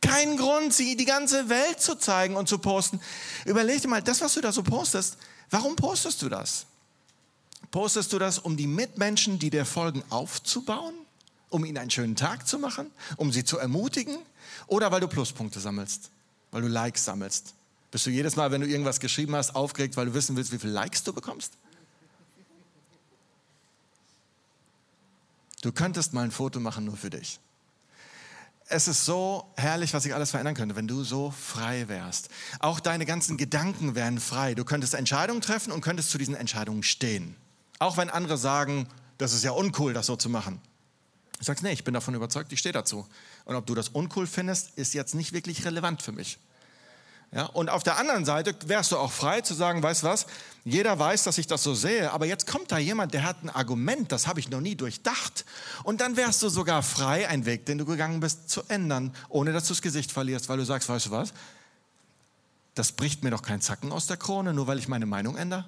Kein 0.03 0.37
Grund, 0.37 0.75
sie 0.75 0.97
die 0.97 1.07
ganze 1.07 1.49
Welt 1.49 1.81
zu 1.81 1.95
zeigen 1.95 2.37
und 2.37 2.47
zu 2.49 2.59
posten. 2.59 3.01
Überleg 3.47 3.81
dir 3.81 3.89
mal, 3.89 4.03
das, 4.03 4.21
was 4.21 4.35
du 4.35 4.43
da 4.43 4.53
so 4.53 4.63
postest, 4.63 5.17
warum 5.49 5.75
postest 5.77 6.21
du 6.21 6.29
das? 6.29 6.67
Postest 7.71 8.13
du 8.13 8.19
das, 8.19 8.39
um 8.39 8.57
die 8.57 8.67
Mitmenschen, 8.67 9.39
die 9.39 9.49
dir 9.49 9.65
folgen, 9.65 10.03
aufzubauen? 10.11 10.95
Um 11.49 11.65
ihnen 11.65 11.79
einen 11.79 11.91
schönen 11.91 12.17
Tag 12.17 12.47
zu 12.47 12.59
machen? 12.59 12.91
Um 13.17 13.33
sie 13.33 13.45
zu 13.45 13.59
ermutigen? 13.59 14.19
Oder 14.67 14.91
weil 14.93 15.01
du 15.01 15.09
Pluspunkte 15.09 15.61
sammelst? 15.61 16.11
Weil 16.51 16.63
du 16.63 16.69
Likes 16.69 17.05
sammelst? 17.05 17.55
Bist 17.91 18.07
du 18.07 18.11
jedes 18.11 18.37
Mal, 18.37 18.51
wenn 18.51 18.61
du 18.61 18.69
irgendwas 18.69 19.01
geschrieben 19.01 19.35
hast, 19.35 19.55
aufgeregt, 19.55 19.97
weil 19.97 20.07
du 20.07 20.15
wissen 20.15 20.37
willst, 20.37 20.53
wie 20.53 20.59
viele 20.59 20.73
Likes 20.73 21.03
du 21.03 21.13
bekommst? 21.13 21.55
Du 25.63 25.73
könntest 25.73 26.13
mal 26.13 26.23
ein 26.23 26.31
Foto 26.31 26.61
machen 26.61 26.85
nur 26.85 26.97
für 26.97 27.11
dich. 27.11 27.39
Es 28.73 28.87
ist 28.87 29.05
so 29.05 29.53
herrlich, 29.57 29.93
was 29.93 30.05
sich 30.05 30.15
alles 30.15 30.31
verändern 30.31 30.55
könnte, 30.55 30.77
wenn 30.77 30.87
du 30.87 31.03
so 31.03 31.33
frei 31.33 31.89
wärst. 31.89 32.29
Auch 32.61 32.79
deine 32.79 33.05
ganzen 33.05 33.37
Gedanken 33.37 33.97
wären 33.97 34.21
frei. 34.21 34.55
Du 34.55 34.65
könntest 34.65 34.95
Entscheidungen 34.95 35.41
treffen 35.41 35.73
und 35.73 35.81
könntest 35.81 36.11
zu 36.11 36.19
diesen 36.19 36.37
Entscheidungen 36.37 36.85
stehen. 36.85 37.35
Auch 37.81 37.97
wenn 37.97 38.09
andere 38.09 38.39
sagen, 38.39 38.87
das 39.19 39.33
ist 39.33 39.43
ja 39.43 39.51
uncool, 39.51 39.93
das 39.93 40.07
so 40.07 40.15
zu 40.15 40.31
machen. 40.31 40.61
Du 41.39 41.45
sagst, 41.45 41.65
nee, 41.65 41.73
ich 41.73 41.85
bin 41.85 41.95
davon 41.95 42.15
überzeugt, 42.15 42.53
ich 42.53 42.61
stehe 42.61 42.73
dazu. 42.73 43.07
Und 43.45 43.57
ob 43.57 43.67
du 43.67 43.75
das 43.75 43.89
uncool 43.89 44.27
findest, 44.27 44.71
ist 44.77 44.95
jetzt 44.95 45.15
nicht 45.15 45.33
wirklich 45.33 45.65
relevant 45.65 46.03
für 46.03 46.13
mich. 46.13 46.39
Ja, 47.33 47.47
und 47.47 47.71
auf 47.71 47.85
der 47.85 47.97
anderen 47.97 48.25
Seite 48.25 48.57
wärst 48.67 48.91
du 48.91 48.99
auch 48.99 49.13
frei 49.13 49.41
zu 49.41 49.55
sagen, 49.55 49.83
weißt 49.83 50.03
was, 50.03 50.27
jeder 50.65 50.99
weiß, 50.99 51.23
dass 51.23 51.39
ich 51.39 51.47
das 51.47 51.63
so 51.63 51.75
sehe, 51.75 52.11
aber 52.11 52.27
jetzt 52.27 52.47
kommt 52.47 52.73
da 52.73 52.79
jemand, 52.79 53.15
der 53.15 53.23
hat 53.23 53.45
ein 53.45 53.51
Argument, 53.51 54.11
das 54.11 54.27
habe 54.27 54.41
ich 54.41 54.51
noch 54.51 54.61
nie 54.61 54.75
durchdacht. 54.75 55.45
Und 55.85 56.01
dann 56.01 56.17
wärst 56.17 56.43
du 56.43 56.49
sogar 56.49 56.83
frei, 56.83 57.29
einen 57.29 57.47
Weg, 57.47 57.67
den 57.67 57.79
du 57.79 57.85
gegangen 57.85 58.19
bist, 58.19 58.51
zu 58.51 58.63
ändern, 58.67 59.15
ohne 59.29 59.53
dass 59.53 59.65
du 59.65 59.75
das 59.75 59.83
Gesicht 59.83 60.11
verlierst, 60.11 60.49
weil 60.49 60.59
du 60.59 60.65
sagst, 60.65 60.89
weißt 60.89 61.07
du 61.07 61.11
was, 61.13 61.33
das 62.75 62.93
bricht 62.93 63.23
mir 63.23 63.31
doch 63.31 63.43
kein 63.43 63.61
Zacken 63.61 63.93
aus 63.93 64.09
der 64.09 64.17
Krone, 64.17 64.53
nur 64.53 64.67
weil 64.67 64.79
ich 64.79 64.89
meine 64.89 65.07
Meinung 65.07 65.37
ändere. 65.37 65.67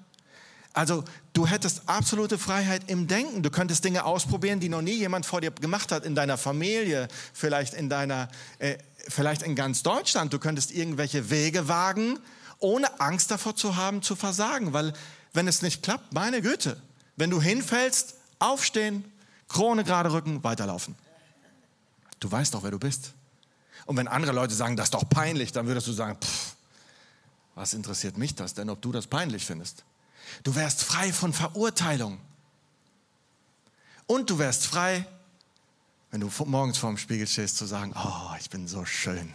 Also 0.74 1.04
du 1.34 1.46
hättest 1.46 1.82
absolute 1.86 2.38
Freiheit 2.38 2.88
im 2.88 3.06
Denken. 3.06 3.42
Du 3.42 3.50
könntest 3.50 3.84
Dinge 3.84 4.04
ausprobieren, 4.04 4.58
die 4.58 4.68
noch 4.68 4.80
nie 4.80 4.94
jemand 4.94 5.26
vor 5.26 5.40
dir 5.40 5.50
gemacht 5.50 5.92
hat, 5.92 6.04
in 6.04 6.14
deiner 6.14 6.38
Familie, 6.38 7.08
vielleicht 7.34 7.74
in 7.74 7.90
deiner, 7.90 8.28
äh, 8.58 8.78
vielleicht 9.08 9.42
in 9.42 9.54
ganz 9.54 9.82
Deutschland. 9.82 10.32
Du 10.32 10.38
könntest 10.38 10.70
irgendwelche 10.70 11.30
Wege 11.30 11.68
wagen, 11.68 12.18
ohne 12.58 13.00
Angst 13.00 13.30
davor 13.30 13.54
zu 13.54 13.76
haben, 13.76 14.02
zu 14.02 14.16
versagen. 14.16 14.72
Weil 14.72 14.94
wenn 15.34 15.46
es 15.46 15.60
nicht 15.60 15.82
klappt, 15.82 16.14
meine 16.14 16.40
Güte, 16.40 16.80
wenn 17.16 17.28
du 17.28 17.40
hinfällst, 17.42 18.14
aufstehen, 18.38 19.04
Krone 19.48 19.84
gerade 19.84 20.12
rücken, 20.12 20.42
weiterlaufen. 20.42 20.94
Du 22.18 22.30
weißt 22.30 22.54
doch, 22.54 22.62
wer 22.62 22.70
du 22.70 22.78
bist. 22.78 23.12
Und 23.84 23.96
wenn 23.96 24.08
andere 24.08 24.32
Leute 24.32 24.54
sagen, 24.54 24.76
das 24.76 24.86
ist 24.86 24.94
doch 24.94 25.08
peinlich, 25.08 25.52
dann 25.52 25.66
würdest 25.66 25.86
du 25.86 25.92
sagen, 25.92 26.16
pff, 26.18 26.54
was 27.54 27.74
interessiert 27.74 28.16
mich 28.16 28.34
das 28.34 28.54
denn, 28.54 28.70
ob 28.70 28.80
du 28.80 28.92
das 28.92 29.06
peinlich 29.06 29.44
findest? 29.44 29.84
Du 30.42 30.54
wärst 30.54 30.82
frei 30.82 31.12
von 31.12 31.32
Verurteilung. 31.32 32.18
Und 34.06 34.30
du 34.30 34.38
wärst 34.38 34.66
frei, 34.66 35.06
wenn 36.10 36.20
du 36.20 36.30
morgens 36.44 36.78
vorm 36.78 36.98
Spiegel 36.98 37.26
stehst, 37.26 37.56
zu 37.56 37.66
sagen, 37.66 37.94
oh, 37.96 38.34
ich 38.38 38.50
bin 38.50 38.68
so 38.68 38.84
schön. 38.84 39.32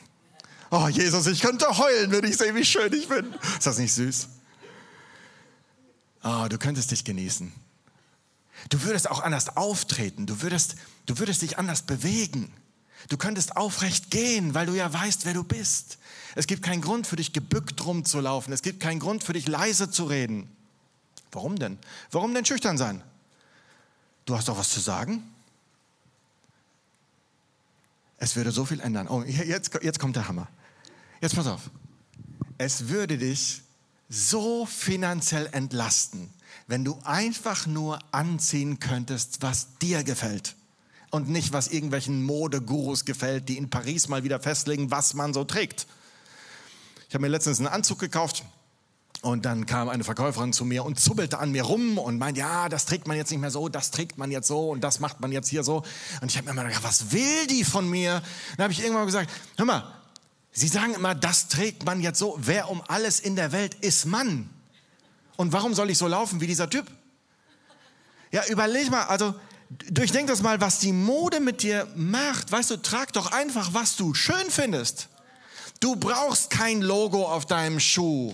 Oh, 0.70 0.88
Jesus, 0.90 1.28
ich 1.28 1.42
könnte 1.42 1.66
heulen, 1.78 2.12
wenn 2.12 2.26
ich 2.26 2.38
sehe, 2.38 2.54
wie 2.54 2.66
schön 2.66 2.94
ich 2.94 3.08
bin. 3.08 3.34
Ist 3.58 3.66
das 3.66 3.78
nicht 3.78 3.94
süß? 3.94 4.28
Oh, 6.24 6.46
du 6.50 6.58
könntest 6.58 6.92
dich 6.92 7.04
genießen. 7.06 7.52
Du 8.70 8.84
würdest 8.84 9.10
auch 9.10 9.22
anders 9.22 9.56
auftreten. 9.56 10.26
Du 10.26 10.42
würdest, 10.42 10.76
du 11.06 11.18
würdest 11.20 11.42
dich 11.42 11.58
anders 11.58 11.84
bewegen. 11.84 12.52
Du 13.10 13.18
könntest 13.18 13.56
aufrecht 13.56 14.12
gehen, 14.12 14.54
weil 14.54 14.66
du 14.66 14.74
ja 14.74 14.92
weißt, 14.92 15.26
wer 15.26 15.34
du 15.34 15.44
bist. 15.44 16.00
Es 16.36 16.48
gibt 16.48 16.64
keinen 16.64 16.82
Grund 16.82 17.08
für 17.08 17.16
dich 17.16 17.32
gebückt 17.32 17.86
rumzulaufen. 17.86 18.52
Es 18.52 18.62
gibt 18.62 18.80
keinen 18.80 19.00
Grund 19.00 19.24
für 19.24 19.34
dich 19.34 19.48
leise 19.48 19.90
zu 19.90 20.06
reden. 20.06 20.50
Warum 21.32 21.58
denn? 21.58 21.78
Warum 22.12 22.34
denn 22.34 22.46
schüchtern 22.46 22.78
sein? 22.78 23.04
Du 24.26 24.36
hast 24.36 24.48
doch 24.48 24.58
was 24.58 24.70
zu 24.70 24.80
sagen? 24.80 25.24
Es 28.18 28.36
würde 28.36 28.52
so 28.52 28.66
viel 28.66 28.80
ändern. 28.80 29.08
Oh, 29.08 29.24
jetzt, 29.24 29.72
jetzt 29.82 30.00
kommt 30.00 30.16
der 30.16 30.28
Hammer. 30.28 30.48
Jetzt 31.22 31.36
pass 31.36 31.48
auf. 31.48 31.70
Es 32.58 32.90
würde 32.90 33.18
dich 33.18 33.62
so 34.10 34.66
finanziell 34.66 35.48
entlasten, 35.52 36.30
wenn 36.66 36.84
du 36.84 36.98
einfach 37.04 37.68
nur 37.68 38.00
anziehen 38.12 38.80
könntest, 38.80 39.42
was 39.42 39.78
dir 39.78 40.04
gefällt. 40.04 40.56
Und 41.10 41.30
nicht, 41.30 41.54
was 41.54 41.70
irgendwelchen 41.70 42.24
Modegurus 42.24 43.06
gefällt, 43.06 43.48
die 43.48 43.58
in 43.58 43.70
Paris 43.70 44.08
mal 44.10 44.24
wieder 44.24 44.40
festlegen, 44.40 44.92
was 44.92 45.14
man 45.14 45.34
so 45.34 45.44
trägt. 45.44 45.88
Ich 47.08 47.14
habe 47.14 47.22
mir 47.22 47.30
letztens 47.30 47.60
einen 47.60 47.68
Anzug 47.68 48.00
gekauft 48.00 48.44
und 49.22 49.46
dann 49.46 49.66
kam 49.66 49.90
eine 49.90 50.04
Verkäuferin 50.04 50.54
zu 50.54 50.64
mir 50.64 50.86
und 50.86 51.00
zubbelte 51.00 51.40
an 51.40 51.52
mir 51.52 51.64
rum 51.64 51.98
und 51.98 52.18
meinte, 52.18 52.40
ja, 52.40 52.70
das 52.70 52.86
trägt 52.86 53.08
man 53.08 53.18
jetzt 53.18 53.32
nicht 53.32 53.40
mehr 53.40 53.52
so, 53.52 53.68
das 53.70 53.92
trägt 53.92 54.18
man 54.18 54.32
jetzt 54.32 54.48
so 54.48 54.70
und 54.70 54.82
das 54.82 55.00
macht 55.00 55.20
man 55.20 55.32
jetzt 55.32 55.50
hier 55.50 55.64
so. 55.64 55.84
Und 56.22 56.30
ich 56.30 56.38
habe 56.38 56.46
mir 56.46 56.52
immer 56.52 56.66
gedacht, 56.66 56.84
was 56.84 57.12
will 57.12 57.48
die 57.48 57.64
von 57.64 57.90
mir? 57.90 58.22
Dann 58.56 58.66
habe 58.66 58.74
ich 58.74 58.82
irgendwann 58.82 59.06
gesagt, 59.06 59.30
hör 59.58 59.66
mal, 59.66 59.98
Sie 60.58 60.68
sagen 60.68 60.96
immer, 60.96 61.14
das 61.14 61.50
trägt 61.50 61.86
man 61.86 62.02
jetzt 62.02 62.18
so. 62.18 62.36
Wer 62.40 62.70
um 62.72 62.82
alles 62.88 63.20
in 63.20 63.36
der 63.36 63.52
Welt 63.52 63.76
ist 63.76 64.06
Mann? 64.06 64.50
Und 65.36 65.54
warum 65.54 65.76
soll 65.76 65.92
ich 65.92 66.00
so 66.00 66.08
laufen 66.08 66.42
wie 66.42 66.48
dieser 66.48 66.68
Typ? 66.68 66.88
Ja, 68.32 68.44
überleg 68.48 68.90
mal, 68.90 69.04
also 69.04 69.36
durchdenk 69.70 70.30
das 70.30 70.42
mal, 70.42 70.60
was 70.60 70.80
die 70.80 70.94
Mode 70.94 71.42
mit 71.42 71.62
dir 71.62 71.88
macht. 71.96 72.52
Weißt 72.52 72.72
du, 72.72 72.78
trag 72.78 73.14
doch 73.14 73.32
einfach, 73.32 73.76
was 73.76 73.98
du 73.98 74.16
schön 74.16 74.50
findest. 74.50 75.10
Du 75.80 75.96
brauchst 75.96 76.50
kein 76.50 76.82
Logo 76.82 77.32
auf 77.32 77.46
deinem 77.46 77.80
Schuh. 77.80 78.34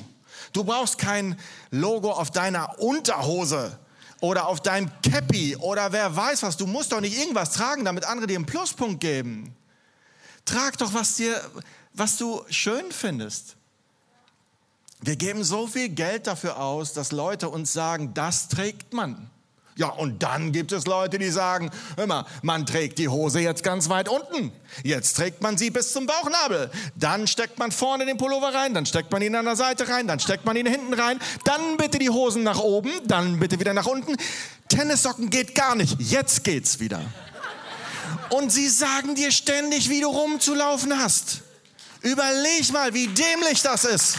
Du 0.51 0.63
brauchst 0.63 0.97
kein 0.97 1.39
Logo 1.71 2.11
auf 2.11 2.31
deiner 2.31 2.79
Unterhose 2.79 3.79
oder 4.19 4.47
auf 4.47 4.61
deinem 4.61 4.91
Cappy 5.01 5.55
oder 5.55 5.91
wer 5.91 6.15
weiß 6.15 6.43
was. 6.43 6.57
Du 6.57 6.67
musst 6.67 6.91
doch 6.91 7.01
nicht 7.01 7.17
irgendwas 7.17 7.51
tragen, 7.51 7.85
damit 7.85 8.05
andere 8.05 8.27
dir 8.27 8.37
einen 8.37 8.45
Pluspunkt 8.45 8.99
geben. 8.99 9.55
Trag 10.45 10.77
doch, 10.77 10.93
was, 10.93 11.15
dir, 11.15 11.41
was 11.93 12.17
du 12.17 12.43
schön 12.49 12.91
findest. 12.91 13.55
Wir 15.01 15.15
geben 15.17 15.43
so 15.43 15.67
viel 15.67 15.89
Geld 15.89 16.27
dafür 16.27 16.57
aus, 16.57 16.93
dass 16.93 17.11
Leute 17.11 17.49
uns 17.49 17.73
sagen, 17.73 18.13
das 18.13 18.47
trägt 18.47 18.93
man. 18.93 19.29
Ja, 19.75 19.87
und 19.87 20.21
dann 20.21 20.51
gibt 20.51 20.71
es 20.71 20.85
Leute, 20.85 21.17
die 21.17 21.29
sagen, 21.29 21.71
mal, 22.07 22.25
man 22.43 22.65
trägt 22.65 22.99
die 22.99 23.07
Hose 23.07 23.39
jetzt 23.39 23.63
ganz 23.63 23.89
weit 23.89 24.07
unten. 24.07 24.51
Jetzt 24.83 25.15
trägt 25.15 25.41
man 25.41 25.57
sie 25.57 25.71
bis 25.71 25.93
zum 25.93 26.05
Bauchnabel. 26.05 26.69
Dann 26.95 27.25
steckt 27.27 27.57
man 27.57 27.71
vorne 27.71 28.05
den 28.05 28.17
Pullover 28.17 28.53
rein, 28.53 28.73
dann 28.73 28.85
steckt 28.85 29.11
man 29.11 29.21
ihn 29.21 29.35
an 29.35 29.45
der 29.45 29.55
Seite 29.55 29.87
rein, 29.89 30.07
dann 30.07 30.19
steckt 30.19 30.45
man 30.45 30.55
ihn 30.55 30.67
hinten 30.67 30.93
rein, 30.93 31.19
dann 31.43 31.77
bitte 31.77 31.97
die 31.97 32.09
Hosen 32.09 32.43
nach 32.43 32.59
oben, 32.59 32.91
dann 33.05 33.39
bitte 33.39 33.59
wieder 33.59 33.73
nach 33.73 33.87
unten. 33.87 34.15
Tennissocken 34.69 35.29
geht 35.29 35.55
gar 35.55 35.75
nicht. 35.75 35.99
Jetzt 35.99 36.43
geht's 36.43 36.79
wieder. 36.79 37.01
Und 38.29 38.51
sie 38.51 38.67
sagen 38.69 39.15
dir 39.15 39.31
ständig, 39.31 39.89
wie 39.89 40.01
du 40.01 40.07
rumzulaufen 40.07 40.99
hast. 40.99 41.41
Überleg 42.01 42.71
mal, 42.71 42.93
wie 42.93 43.07
dämlich 43.07 43.61
das 43.61 43.85
ist. 43.85 44.17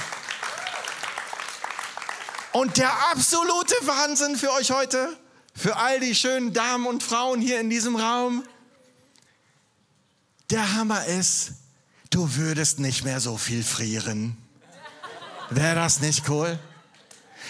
Und 2.52 2.76
der 2.76 2.92
absolute 3.10 3.74
Wahnsinn 3.82 4.36
für 4.36 4.52
euch 4.52 4.70
heute, 4.70 5.16
für 5.54 5.76
all 5.76 6.00
die 6.00 6.14
schönen 6.14 6.52
Damen 6.52 6.86
und 6.86 7.02
Frauen 7.02 7.40
hier 7.40 7.60
in 7.60 7.70
diesem 7.70 7.96
Raum. 7.96 8.44
Der 10.50 10.74
Hammer 10.74 11.06
ist, 11.06 11.52
du 12.10 12.34
würdest 12.36 12.80
nicht 12.80 13.04
mehr 13.04 13.20
so 13.20 13.38
viel 13.38 13.62
frieren. 13.62 14.36
Wäre 15.50 15.76
das 15.76 16.00
nicht 16.00 16.28
cool? 16.28 16.58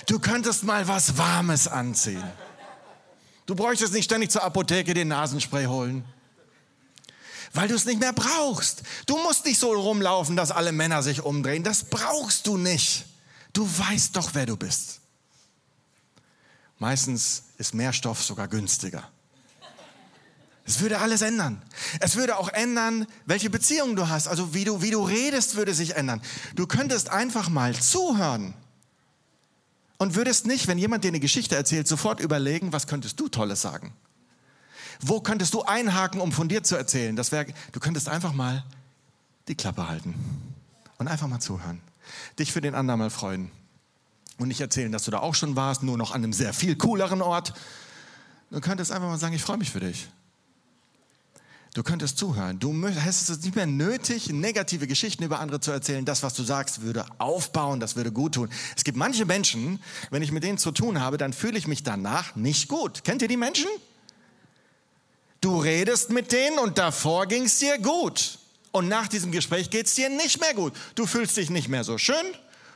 Du 0.06 0.18
könntest 0.18 0.64
mal 0.64 0.86
was 0.86 1.16
Warmes 1.16 1.66
anziehen. 1.66 2.22
Du 3.46 3.54
bräuchtest 3.54 3.92
nicht 3.92 4.04
ständig 4.04 4.30
zur 4.30 4.42
Apotheke 4.42 4.94
den 4.94 5.08
Nasenspray 5.08 5.66
holen. 5.66 6.04
Weil 7.52 7.68
du 7.68 7.74
es 7.74 7.84
nicht 7.84 8.00
mehr 8.00 8.12
brauchst. 8.12 8.82
Du 9.06 9.16
musst 9.18 9.44
nicht 9.44 9.60
so 9.60 9.72
rumlaufen, 9.72 10.34
dass 10.34 10.50
alle 10.50 10.72
Männer 10.72 11.02
sich 11.02 11.22
umdrehen. 11.22 11.62
Das 11.62 11.84
brauchst 11.84 12.46
du 12.46 12.56
nicht. 12.56 13.04
Du 13.52 13.66
weißt 13.78 14.16
doch, 14.16 14.30
wer 14.34 14.46
du 14.46 14.56
bist. 14.56 15.00
Meistens 16.84 17.44
ist 17.56 17.72
mehr 17.72 17.94
Stoff 17.94 18.22
sogar 18.22 18.46
günstiger. 18.46 19.08
Es 20.66 20.80
würde 20.80 20.98
alles 20.98 21.22
ändern. 21.22 21.62
Es 21.98 22.16
würde 22.16 22.36
auch 22.36 22.50
ändern, 22.50 23.06
welche 23.24 23.48
Beziehungen 23.48 23.96
du 23.96 24.10
hast. 24.10 24.28
Also 24.28 24.52
wie 24.52 24.64
du, 24.64 24.82
wie 24.82 24.90
du 24.90 25.02
redest, 25.02 25.54
würde 25.56 25.72
sich 25.72 25.96
ändern. 25.96 26.20
Du 26.54 26.66
könntest 26.66 27.08
einfach 27.08 27.48
mal 27.48 27.74
zuhören 27.74 28.52
und 29.96 30.14
würdest 30.14 30.46
nicht, 30.46 30.68
wenn 30.68 30.76
jemand 30.76 31.04
dir 31.04 31.08
eine 31.08 31.20
Geschichte 31.20 31.56
erzählt, 31.56 31.88
sofort 31.88 32.20
überlegen, 32.20 32.74
was 32.74 32.86
könntest 32.86 33.18
du 33.18 33.30
Tolles 33.30 33.62
sagen. 33.62 33.94
Wo 35.00 35.22
könntest 35.22 35.54
du 35.54 35.62
einhaken, 35.62 36.20
um 36.20 36.32
von 36.32 36.50
dir 36.50 36.64
zu 36.64 36.76
erzählen? 36.76 37.16
Das 37.16 37.32
wär, 37.32 37.46
du 37.72 37.80
könntest 37.80 38.10
einfach 38.10 38.34
mal 38.34 38.62
die 39.48 39.54
Klappe 39.54 39.88
halten 39.88 40.14
und 40.98 41.08
einfach 41.08 41.28
mal 41.28 41.40
zuhören. 41.40 41.80
Dich 42.38 42.52
für 42.52 42.60
den 42.60 42.74
anderen 42.74 43.00
mal 43.00 43.08
freuen 43.08 43.50
und 44.38 44.48
nicht 44.48 44.60
erzählen, 44.60 44.90
dass 44.90 45.04
du 45.04 45.10
da 45.10 45.20
auch 45.20 45.34
schon 45.34 45.56
warst, 45.56 45.82
nur 45.82 45.96
noch 45.96 46.10
an 46.10 46.22
einem 46.22 46.32
sehr 46.32 46.52
viel 46.52 46.76
cooleren 46.76 47.22
Ort. 47.22 47.54
Du 48.50 48.60
könntest 48.60 48.92
einfach 48.92 49.08
mal 49.08 49.18
sagen, 49.18 49.34
ich 49.34 49.42
freue 49.42 49.58
mich 49.58 49.70
für 49.70 49.80
dich. 49.80 50.08
Du 51.74 51.82
könntest 51.82 52.18
zuhören. 52.18 52.60
Du 52.60 52.72
hättest 52.86 53.30
es 53.30 53.40
nicht 53.40 53.56
mehr 53.56 53.66
nötig, 53.66 54.28
negative 54.30 54.86
Geschichten 54.86 55.24
über 55.24 55.40
andere 55.40 55.58
zu 55.58 55.72
erzählen. 55.72 56.04
Das, 56.04 56.22
was 56.22 56.34
du 56.34 56.44
sagst, 56.44 56.82
würde 56.82 57.04
aufbauen, 57.18 57.80
das 57.80 57.96
würde 57.96 58.12
gut 58.12 58.36
tun. 58.36 58.48
Es 58.76 58.84
gibt 58.84 58.96
manche 58.96 59.24
Menschen, 59.24 59.80
wenn 60.10 60.22
ich 60.22 60.30
mit 60.30 60.44
denen 60.44 60.56
zu 60.56 60.70
tun 60.70 61.00
habe, 61.00 61.18
dann 61.18 61.32
fühle 61.32 61.58
ich 61.58 61.66
mich 61.66 61.82
danach 61.82 62.36
nicht 62.36 62.68
gut. 62.68 63.02
Kennt 63.02 63.22
ihr 63.22 63.28
die 63.28 63.36
Menschen? 63.36 63.66
Du 65.40 65.58
redest 65.58 66.10
mit 66.10 66.30
denen 66.30 66.60
und 66.60 66.78
davor 66.78 67.26
ging 67.26 67.42
es 67.42 67.58
dir 67.58 67.76
gut. 67.78 68.38
Und 68.70 68.86
nach 68.86 69.08
diesem 69.08 69.32
Gespräch 69.32 69.68
geht 69.68 69.86
es 69.86 69.94
dir 69.96 70.08
nicht 70.08 70.40
mehr 70.40 70.54
gut. 70.54 70.74
Du 70.94 71.06
fühlst 71.06 71.36
dich 71.36 71.50
nicht 71.50 71.68
mehr 71.68 71.82
so 71.82 71.98
schön, 71.98 72.24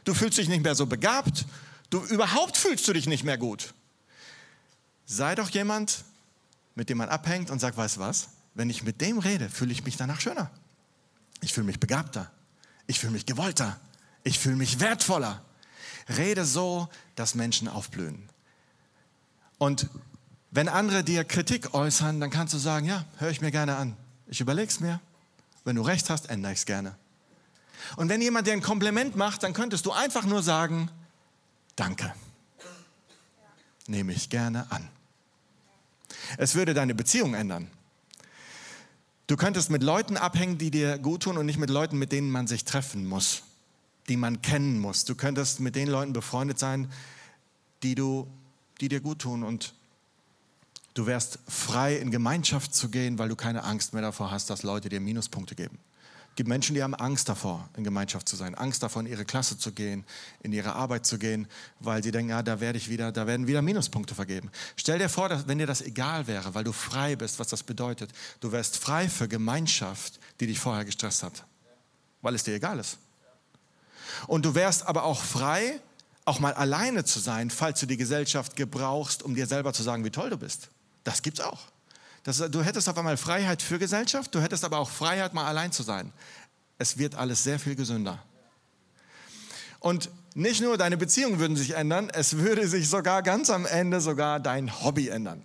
du 0.09 0.15
fühlst 0.15 0.39
dich 0.39 0.49
nicht 0.49 0.63
mehr 0.63 0.75
so 0.75 0.87
begabt, 0.87 1.45
du 1.91 2.05
überhaupt 2.05 2.57
fühlst 2.57 2.89
du 2.89 2.93
dich 2.93 3.07
nicht 3.07 3.25
mehr 3.25 3.39
gut. 3.39 3.75
Sei 5.07 5.35
doch 5.35 5.51
jemand, 5.51 6.05
mit 6.75 6.89
dem 6.89 6.99
man 6.99 7.09
abhängt 7.09 7.51
und 7.51 7.59
sagt, 7.61 7.77
weißt 7.77 7.97
du 7.97 8.01
was? 8.01 8.29
wenn 8.59 8.71
ich 8.71 8.83
mit 8.83 9.01
dem 9.01 9.19
rede, 9.19 9.49
fühle 9.49 9.71
ich 9.71 9.85
mich 9.85 9.97
danach 9.97 10.21
schöner. 10.21 10.51
Ich 11.41 11.55
fühle 11.55 11.67
mich 11.67 11.79
begabter. 11.79 12.29
Ich 12.89 12.99
fühle 12.99 13.13
mich 13.13 13.25
gewollter. 13.25 13.79
Ich 14.25 14.41
fühle 14.41 14.57
mich 14.57 14.81
wertvoller. 14.81 15.45
Rede 16.09 16.45
so, 16.45 16.89
dass 17.15 17.37
Menschen 17.37 17.69
aufblühen. 17.69 18.29
Und 19.59 19.89
wenn 20.51 20.69
andere 20.69 21.05
dir 21.05 21.23
Kritik 21.23 21.73
äußern, 21.73 22.19
dann 22.19 22.31
kannst 22.31 22.53
du 22.53 22.59
sagen, 22.59 22.85
ja, 22.85 23.05
höre 23.19 23.31
ich 23.31 23.41
mir 23.41 23.53
gerne 23.53 23.77
an. 23.77 23.97
Ich 24.27 24.41
überlege 24.41 24.69
es 24.69 24.81
mir. 24.81 25.01
Wenn 25.65 25.77
du 25.77 25.83
recht 25.83 26.11
hast, 26.11 26.29
ändere 26.29 26.53
ich 26.53 26.59
es 26.59 26.67
gerne. 26.67 26.97
Und 27.97 28.09
wenn 28.09 28.21
jemand 28.21 28.47
dir 28.47 28.53
ein 28.53 28.63
Kompliment 28.63 29.17
macht, 29.17 29.43
dann 29.43 29.53
könntest 29.53 29.87
du 29.87 29.93
einfach 29.93 30.25
nur 30.25 30.43
sagen, 30.43 30.91
danke. 31.77 32.13
Nehme 33.87 34.13
ich 34.13 34.29
gerne 34.29 34.71
an. 34.71 34.89
Es 36.37 36.55
würde 36.55 36.75
deine 36.75 36.95
Beziehung 36.95 37.35
ändern. 37.35 37.71
Du 39.27 39.37
könntest 39.37 39.71
mit 39.71 39.83
Leuten 39.83 40.17
abhängen, 40.17 40.59
die 40.59 40.71
dir 40.71 40.99
gut 40.99 41.25
tun 41.25 41.37
und 41.37 41.47
nicht 41.47 41.59
mit 41.59 41.71
Leuten, 41.71 41.99
mit 41.99 42.13
denen 42.13 42.31
man 42.31 42.47
sich 42.47 42.65
treffen 42.65 43.07
muss, 43.07 43.43
die 44.09 44.17
man 44.17 44.43
kennen 44.43 44.79
muss. 44.79 45.05
Du 45.05 45.15
könntest 45.15 45.61
mit 45.61 45.77
den 45.77 45.89
Leuten 45.89 46.13
befreundet 46.13 46.59
sein, 46.59 46.91
die, 47.83 47.95
du, 47.95 48.27
die 48.81 48.89
dir 48.89 49.01
gut 49.01 49.21
tun 49.21 49.43
und 49.43 49.75
du 50.95 51.07
wärst 51.07 51.39
frei, 51.47 51.97
in 51.97 52.11
Gemeinschaft 52.11 52.75
zu 52.75 52.89
gehen, 52.89 53.19
weil 53.19 53.29
du 53.29 53.37
keine 53.37 53.65
Angst 53.65 53.93
mehr 53.93 54.03
davor 54.03 54.31
hast, 54.31 54.51
dass 54.51 54.63
Leute 54.63 54.89
dir 54.89 55.01
Minuspunkte 55.01 55.55
geben 55.55 55.79
gibt 56.39 56.49
Menschen, 56.49 56.77
die 56.77 56.85
haben 56.85 56.95
Angst 56.95 57.29
davor, 57.29 57.69
in 57.77 57.83
Gemeinschaft 57.83 58.29
zu 58.29 58.37
sein, 58.37 58.55
Angst 58.55 58.85
davor, 58.85 59.03
in 59.03 59.09
ihre 59.09 59.25
Klasse 59.25 59.59
zu 59.59 59.73
gehen, 59.73 60.05
in 60.41 60.53
ihre 60.53 60.73
Arbeit 60.77 61.05
zu 61.05 61.19
gehen, 61.19 61.49
weil 61.81 62.01
sie 62.01 62.13
denken, 62.13 62.31
ja, 62.31 62.45
da 62.45 62.61
werde 62.61 62.79
ich 62.79 62.89
wieder, 62.89 63.11
da 63.11 63.27
werden 63.27 63.49
wieder 63.49 63.61
Minuspunkte 63.61 64.15
vergeben. 64.15 64.49
Stell 64.77 65.01
dir 65.01 65.09
vor, 65.09 65.29
dass, 65.29 65.49
wenn 65.49 65.59
dir 65.59 65.67
das 65.67 65.83
egal 65.83 66.29
wäre, 66.29 66.55
weil 66.55 66.63
du 66.63 66.71
frei 66.71 67.17
bist, 67.17 67.41
was 67.41 67.49
das 67.49 67.65
bedeutet, 67.65 68.13
du 68.39 68.53
wärst 68.53 68.79
frei 68.79 69.09
für 69.09 69.27
Gemeinschaft, 69.27 70.21
die 70.39 70.47
dich 70.47 70.61
vorher 70.61 70.85
gestresst 70.85 71.25
hat, 71.25 71.45
weil 72.23 72.37
es 72.37 72.45
dir 72.45 72.55
egal 72.55 72.79
ist. 72.79 72.99
Und 74.29 74.45
du 74.45 74.55
wärst 74.55 74.87
aber 74.87 75.03
auch 75.03 75.21
frei, 75.21 75.81
auch 76.25 76.39
mal 76.39 76.55
alleine 76.55 77.03
zu 77.03 77.19
sein, 77.19 77.51
falls 77.51 77.81
du 77.81 77.87
die 77.87 77.97
Gesellschaft 77.97 78.55
gebrauchst, 78.55 79.25
um 79.25 79.35
dir 79.35 79.49
selber 79.49 79.73
zu 79.73 79.83
sagen, 79.83 80.05
wie 80.05 80.11
toll 80.11 80.31
du 80.31 80.37
bist. 80.37 80.69
Das 81.03 81.21
gibt's 81.23 81.41
auch. 81.41 81.63
Das, 82.29 82.45
du 82.51 82.63
hättest 82.63 82.91
auf 82.91 82.99
einmal 82.99 83.17
Freiheit 83.17 83.63
für 83.63 83.79
Gesellschaft, 83.79 84.35
du 84.35 84.43
hättest 84.43 84.63
aber 84.63 84.77
auch 84.77 84.91
Freiheit, 84.91 85.33
mal 85.33 85.47
allein 85.47 85.73
zu 85.73 85.83
sein. 85.83 86.13
Es 86.77 86.99
wird 86.99 87.15
alles 87.15 87.43
sehr 87.43 87.59
viel 87.59 87.75
gesünder. 87.75 88.23
Und 89.81 90.11
nicht 90.35 90.61
nur 90.61 90.77
deine 90.77 90.99
Beziehungen 90.99 91.39
würden 91.39 91.57
sich 91.57 91.75
ändern, 91.75 92.11
es 92.11 92.37
würde 92.37 92.69
sich 92.69 92.91
sogar 92.91 93.23
ganz 93.23 93.49
am 93.49 93.65
Ende 93.65 94.03
sogar 94.03 94.41
dein 94.41 94.83
Hobby 94.83 95.09
ändern. 95.09 95.43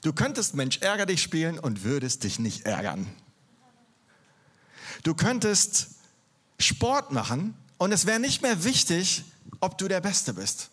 Du 0.00 0.14
könntest 0.14 0.54
Mensch 0.54 0.78
ärger 0.78 1.04
dich 1.04 1.20
spielen 1.20 1.58
und 1.58 1.84
würdest 1.84 2.24
dich 2.24 2.38
nicht 2.38 2.64
ärgern. 2.64 3.06
Du 5.02 5.12
könntest 5.12 5.88
Sport 6.58 7.12
machen 7.12 7.52
und 7.76 7.92
es 7.92 8.06
wäre 8.06 8.20
nicht 8.20 8.40
mehr 8.40 8.64
wichtig, 8.64 9.24
ob 9.60 9.76
du 9.76 9.86
der 9.86 10.00
Beste 10.00 10.32
bist. 10.32 10.70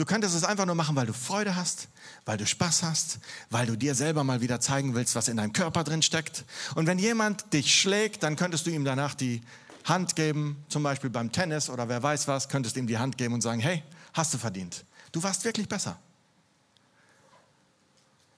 Du 0.00 0.06
könntest 0.06 0.34
es 0.34 0.44
einfach 0.44 0.64
nur 0.64 0.74
machen, 0.74 0.96
weil 0.96 1.04
du 1.04 1.12
Freude 1.12 1.56
hast, 1.56 1.88
weil 2.24 2.38
du 2.38 2.46
Spaß 2.46 2.84
hast, 2.84 3.18
weil 3.50 3.66
du 3.66 3.76
dir 3.76 3.94
selber 3.94 4.24
mal 4.24 4.40
wieder 4.40 4.58
zeigen 4.58 4.94
willst, 4.94 5.14
was 5.14 5.28
in 5.28 5.36
deinem 5.36 5.52
Körper 5.52 5.84
drin 5.84 6.00
steckt. 6.00 6.46
Und 6.74 6.86
wenn 6.86 6.98
jemand 6.98 7.52
dich 7.52 7.78
schlägt, 7.78 8.22
dann 8.22 8.34
könntest 8.34 8.64
du 8.64 8.70
ihm 8.70 8.86
danach 8.86 9.12
die 9.12 9.42
Hand 9.84 10.16
geben, 10.16 10.64
zum 10.70 10.82
Beispiel 10.82 11.10
beim 11.10 11.32
Tennis 11.32 11.68
oder 11.68 11.90
wer 11.90 12.02
weiß 12.02 12.28
was, 12.28 12.48
könntest 12.48 12.78
ihm 12.78 12.86
die 12.86 12.96
Hand 12.96 13.18
geben 13.18 13.34
und 13.34 13.42
sagen, 13.42 13.60
hey, 13.60 13.82
hast 14.14 14.32
du 14.32 14.38
verdient. 14.38 14.86
Du 15.12 15.22
warst 15.22 15.44
wirklich 15.44 15.68
besser. 15.68 15.98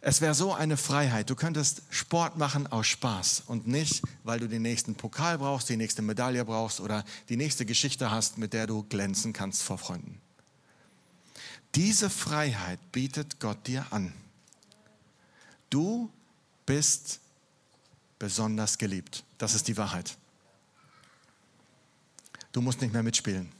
Es 0.00 0.20
wäre 0.20 0.34
so 0.34 0.52
eine 0.52 0.76
Freiheit. 0.76 1.30
Du 1.30 1.36
könntest 1.36 1.82
Sport 1.90 2.38
machen 2.38 2.66
aus 2.66 2.88
Spaß 2.88 3.44
und 3.46 3.68
nicht, 3.68 4.02
weil 4.24 4.40
du 4.40 4.48
den 4.48 4.62
nächsten 4.62 4.96
Pokal 4.96 5.38
brauchst, 5.38 5.68
die 5.68 5.76
nächste 5.76 6.02
Medaille 6.02 6.44
brauchst 6.44 6.80
oder 6.80 7.04
die 7.28 7.36
nächste 7.36 7.64
Geschichte 7.64 8.10
hast, 8.10 8.36
mit 8.36 8.52
der 8.52 8.66
du 8.66 8.82
glänzen 8.82 9.32
kannst 9.32 9.62
vor 9.62 9.78
Freunden. 9.78 10.20
Diese 11.74 12.10
Freiheit 12.10 12.78
bietet 12.92 13.40
Gott 13.40 13.66
dir 13.66 13.86
an. 13.90 14.12
Du 15.70 16.10
bist 16.66 17.20
besonders 18.18 18.76
geliebt. 18.76 19.24
Das 19.38 19.54
ist 19.54 19.68
die 19.68 19.76
Wahrheit. 19.76 20.16
Du 22.52 22.60
musst 22.60 22.80
nicht 22.82 22.92
mehr 22.92 23.02
mitspielen. 23.02 23.50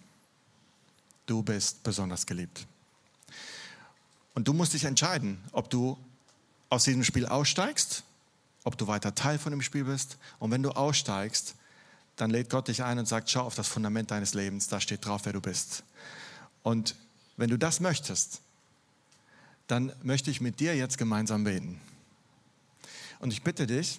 Du 1.24 1.42
bist 1.42 1.82
besonders 1.82 2.26
geliebt. 2.26 2.66
Und 4.34 4.46
du 4.46 4.52
musst 4.52 4.74
dich 4.74 4.84
entscheiden, 4.84 5.42
ob 5.52 5.70
du 5.70 5.98
aus 6.68 6.84
diesem 6.84 7.04
Spiel 7.04 7.26
aussteigst, 7.26 8.04
ob 8.64 8.76
du 8.76 8.86
weiter 8.86 9.14
Teil 9.14 9.38
von 9.38 9.52
dem 9.52 9.62
Spiel 9.62 9.84
bist. 9.84 10.18
Und 10.38 10.50
wenn 10.50 10.62
du 10.62 10.70
aussteigst, 10.70 11.54
dann 12.16 12.30
lädt 12.30 12.50
Gott 12.50 12.68
dich 12.68 12.82
ein 12.82 12.98
und 12.98 13.06
sagt, 13.06 13.30
schau 13.30 13.42
auf 13.42 13.54
das 13.54 13.68
Fundament 13.68 14.10
deines 14.10 14.34
Lebens, 14.34 14.68
da 14.68 14.80
steht 14.80 15.04
drauf, 15.04 15.22
wer 15.24 15.32
du 15.32 15.40
bist. 15.40 15.82
Und 16.62 16.94
wenn 17.42 17.50
du 17.50 17.58
das 17.58 17.80
möchtest, 17.80 18.40
dann 19.66 19.92
möchte 20.04 20.30
ich 20.30 20.40
mit 20.40 20.60
dir 20.60 20.76
jetzt 20.76 20.96
gemeinsam 20.96 21.42
beten. 21.42 21.80
Und 23.18 23.32
ich 23.32 23.42
bitte 23.42 23.66
dich, 23.66 23.98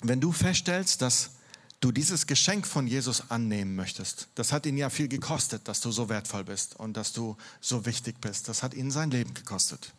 wenn 0.00 0.20
du 0.20 0.32
feststellst, 0.32 1.00
dass 1.00 1.30
du 1.78 1.92
dieses 1.92 2.26
Geschenk 2.26 2.66
von 2.66 2.88
Jesus 2.88 3.30
annehmen 3.30 3.76
möchtest, 3.76 4.26
das 4.34 4.50
hat 4.50 4.66
ihn 4.66 4.76
ja 4.76 4.90
viel 4.90 5.06
gekostet, 5.06 5.68
dass 5.68 5.80
du 5.80 5.92
so 5.92 6.08
wertvoll 6.08 6.42
bist 6.42 6.74
und 6.74 6.96
dass 6.96 7.12
du 7.12 7.36
so 7.60 7.86
wichtig 7.86 8.20
bist. 8.20 8.48
Das 8.48 8.64
hat 8.64 8.74
ihn 8.74 8.90
sein 8.90 9.12
Leben 9.12 9.32
gekostet. 9.32 9.92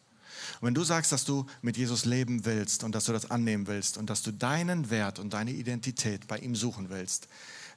Und 0.60 0.68
wenn 0.68 0.74
du 0.74 0.84
sagst, 0.84 1.14
dass 1.14 1.24
du 1.24 1.46
mit 1.62 1.78
Jesus 1.78 2.04
leben 2.04 2.44
willst 2.44 2.84
und 2.84 2.92
dass 2.94 3.06
du 3.06 3.14
das 3.14 3.32
annehmen 3.32 3.68
willst 3.68 3.98
und 3.98 4.10
dass 4.10 4.24
du 4.24 4.34
deinen 4.34 4.90
Wert 4.90 5.20
und 5.20 5.32
deine 5.32 5.52
Identität 5.52 6.28
bei 6.28 6.38
ihm 6.40 6.54
suchen 6.54 6.90
willst, 6.90 7.30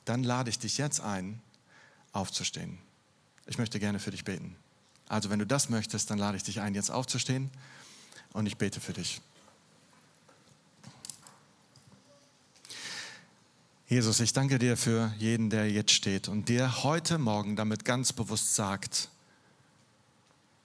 dann 0.05 0.25
lade 0.25 0.51
ich 0.51 0.59
dich 0.59 0.79
jetzt 0.79 1.01
ein, 1.01 1.41
aufzustehen. 2.11 2.79
Ich 3.47 3.57
möchte 3.57 3.79
gerne 3.79 4.01
für 4.01 4.11
dich 4.11 4.25
beten. 4.25 4.57
Also 5.11 5.29
wenn 5.29 5.41
du 5.41 5.47
das 5.47 5.69
möchtest, 5.69 6.09
dann 6.11 6.19
lade 6.19 6.37
ich 6.37 6.45
dich 6.45 6.61
ein, 6.61 6.75
jetzt 6.77 6.91
aufzustehen 6.91 7.51
und 8.33 8.47
ich 8.47 8.57
bete 8.57 8.81
für 8.81 8.93
dich. 8.93 9.21
Jesus, 13.89 14.21
ich 14.21 14.33
danke 14.33 14.61
dir 14.61 14.77
für 14.77 15.13
jeden, 15.19 15.51
der 15.51 15.69
jetzt 15.69 15.91
steht 15.91 16.29
und 16.29 16.49
dir 16.49 16.85
heute 16.85 17.19
Morgen 17.19 17.57
damit 17.57 17.85
ganz 17.85 18.13
bewusst 18.13 18.55
sagt, 18.55 19.09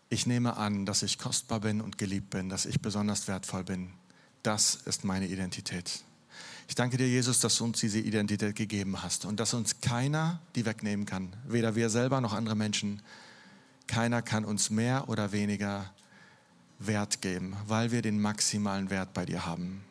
ich 0.09 0.27
nehme 0.27 0.57
an, 0.57 0.85
dass 0.85 1.01
ich 1.01 1.17
kostbar 1.17 1.61
bin 1.61 1.81
und 1.81 1.97
geliebt 1.97 2.29
bin, 2.29 2.47
dass 2.47 2.67
ich 2.67 2.79
besonders 2.79 3.27
wertvoll 3.27 3.63
bin. 3.63 3.89
Das 4.43 4.75
ist 4.85 5.03
meine 5.03 5.25
Identität. 5.25 6.03
Ich 6.67 6.75
danke 6.75 6.97
dir, 6.97 7.09
Jesus, 7.09 7.39
dass 7.39 7.57
du 7.57 7.63
uns 7.63 7.79
diese 7.79 7.97
Identität 7.97 8.55
gegeben 8.55 9.01
hast 9.01 9.25
und 9.25 9.39
dass 9.39 9.55
uns 9.55 9.81
keiner 9.81 10.39
die 10.53 10.67
wegnehmen 10.67 11.07
kann, 11.07 11.35
weder 11.47 11.73
wir 11.73 11.89
selber 11.89 12.21
noch 12.21 12.33
andere 12.33 12.55
Menschen. 12.55 13.01
Keiner 13.87 14.21
kann 14.21 14.45
uns 14.45 14.69
mehr 14.69 15.09
oder 15.09 15.31
weniger 15.31 15.93
Wert 16.79 17.21
geben, 17.21 17.55
weil 17.67 17.91
wir 17.91 18.01
den 18.01 18.19
maximalen 18.19 18.89
Wert 18.89 19.13
bei 19.13 19.25
dir 19.25 19.45
haben. 19.45 19.83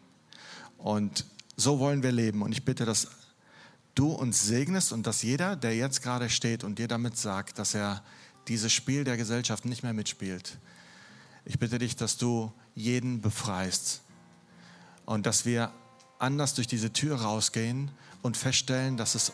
Und 0.78 1.24
so 1.56 1.78
wollen 1.78 2.02
wir 2.02 2.12
leben. 2.12 2.42
Und 2.42 2.52
ich 2.52 2.64
bitte, 2.64 2.84
dass 2.84 3.08
du 3.94 4.12
uns 4.12 4.42
segnest 4.42 4.92
und 4.92 5.06
dass 5.06 5.22
jeder, 5.22 5.56
der 5.56 5.76
jetzt 5.76 6.02
gerade 6.02 6.28
steht 6.28 6.64
und 6.64 6.78
dir 6.78 6.88
damit 6.88 7.16
sagt, 7.16 7.58
dass 7.58 7.74
er 7.74 8.02
dieses 8.48 8.72
Spiel 8.72 9.04
der 9.04 9.16
Gesellschaft 9.16 9.64
nicht 9.64 9.82
mehr 9.82 9.92
mitspielt, 9.92 10.58
ich 11.46 11.58
bitte 11.58 11.78
dich, 11.78 11.94
dass 11.94 12.16
du 12.16 12.52
jeden 12.74 13.20
befreist 13.20 14.00
und 15.04 15.26
dass 15.26 15.44
wir 15.44 15.72
anders 16.18 16.54
durch 16.54 16.66
diese 16.66 16.92
Tür 16.92 17.20
rausgehen 17.20 17.90
und 18.22 18.36
feststellen, 18.36 18.96
dass 18.96 19.14
es 19.14 19.32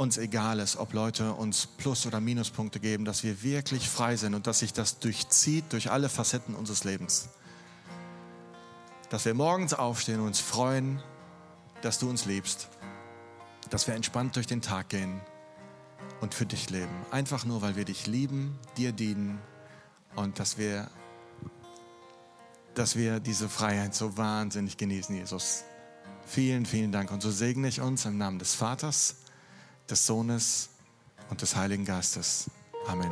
uns 0.00 0.16
egal 0.16 0.60
ist, 0.60 0.78
ob 0.78 0.94
Leute 0.94 1.34
uns 1.34 1.66
Plus- 1.66 2.06
oder 2.06 2.20
Minuspunkte 2.20 2.80
geben, 2.80 3.04
dass 3.04 3.22
wir 3.22 3.42
wirklich 3.42 3.86
frei 3.86 4.16
sind 4.16 4.34
und 4.34 4.46
dass 4.46 4.60
sich 4.60 4.72
das 4.72 4.98
durchzieht 4.98 5.70
durch 5.74 5.90
alle 5.90 6.08
Facetten 6.08 6.54
unseres 6.54 6.84
Lebens. 6.84 7.28
Dass 9.10 9.26
wir 9.26 9.34
morgens 9.34 9.74
aufstehen 9.74 10.20
und 10.20 10.28
uns 10.28 10.40
freuen, 10.40 11.02
dass 11.82 11.98
du 11.98 12.08
uns 12.08 12.24
liebst. 12.24 12.68
Dass 13.68 13.86
wir 13.86 13.94
entspannt 13.94 14.36
durch 14.36 14.46
den 14.46 14.62
Tag 14.62 14.88
gehen 14.88 15.20
und 16.22 16.32
für 16.32 16.46
dich 16.46 16.70
leben. 16.70 16.94
Einfach 17.10 17.44
nur, 17.44 17.60
weil 17.60 17.76
wir 17.76 17.84
dich 17.84 18.06
lieben, 18.06 18.58
dir 18.78 18.92
dienen 18.92 19.38
und 20.16 20.38
dass 20.38 20.56
wir, 20.56 20.88
dass 22.74 22.96
wir 22.96 23.20
diese 23.20 23.50
Freiheit 23.50 23.94
so 23.94 24.16
wahnsinnig 24.16 24.78
genießen, 24.78 25.14
Jesus. 25.14 25.64
Vielen, 26.24 26.64
vielen 26.64 26.90
Dank. 26.90 27.10
Und 27.10 27.20
so 27.20 27.30
segne 27.30 27.68
ich 27.68 27.82
uns 27.82 28.06
im 28.06 28.16
Namen 28.16 28.38
des 28.38 28.54
Vaters, 28.54 29.16
des 29.90 30.06
Sohnes 30.06 30.70
und 31.30 31.42
des 31.42 31.56
Heiligen 31.56 31.84
Geistes. 31.84 32.46
Amen. 32.86 33.10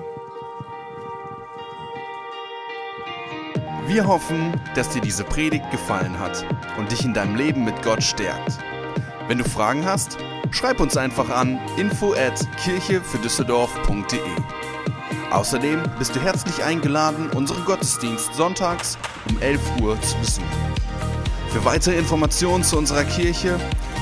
Wir 3.87 4.07
hoffen, 4.07 4.61
dass 4.75 4.91
dir 4.91 5.01
diese 5.01 5.25
Predigt 5.25 5.71
gefallen 5.71 6.19
hat 6.19 6.45
und 6.79 6.93
dich 6.93 7.05
in 7.05 7.15
deinem 7.15 7.37
Leben 7.37 7.65
mit 7.65 7.83
Gott 7.83 8.03
stärkt. 8.03 8.59
Wenn 9.29 9.39
du 9.39 9.45
Fragen 9.45 9.85
hast, 9.87 10.19
schreib 10.51 10.81
uns 10.81 10.97
einfach 10.97 11.31
an 11.31 11.59
info 11.79 12.13
at 12.13 12.47
kirchefürdüsseldorf.de. 12.63 14.21
Außerdem 15.31 15.83
bist 15.99 16.15
du 16.15 16.21
herzlich 16.21 16.63
eingeladen, 16.63 17.31
unseren 17.31 17.65
Gottesdienst 17.65 18.35
sonntags 18.35 18.99
um 19.29 19.41
11 19.41 19.61
Uhr 19.81 20.01
zu 20.01 20.17
besuchen. 20.19 20.49
Für 21.51 21.65
weitere 21.65 21.97
Informationen 21.97 22.65
zu 22.65 22.77
unserer 22.77 23.05
Kirche 23.05 23.59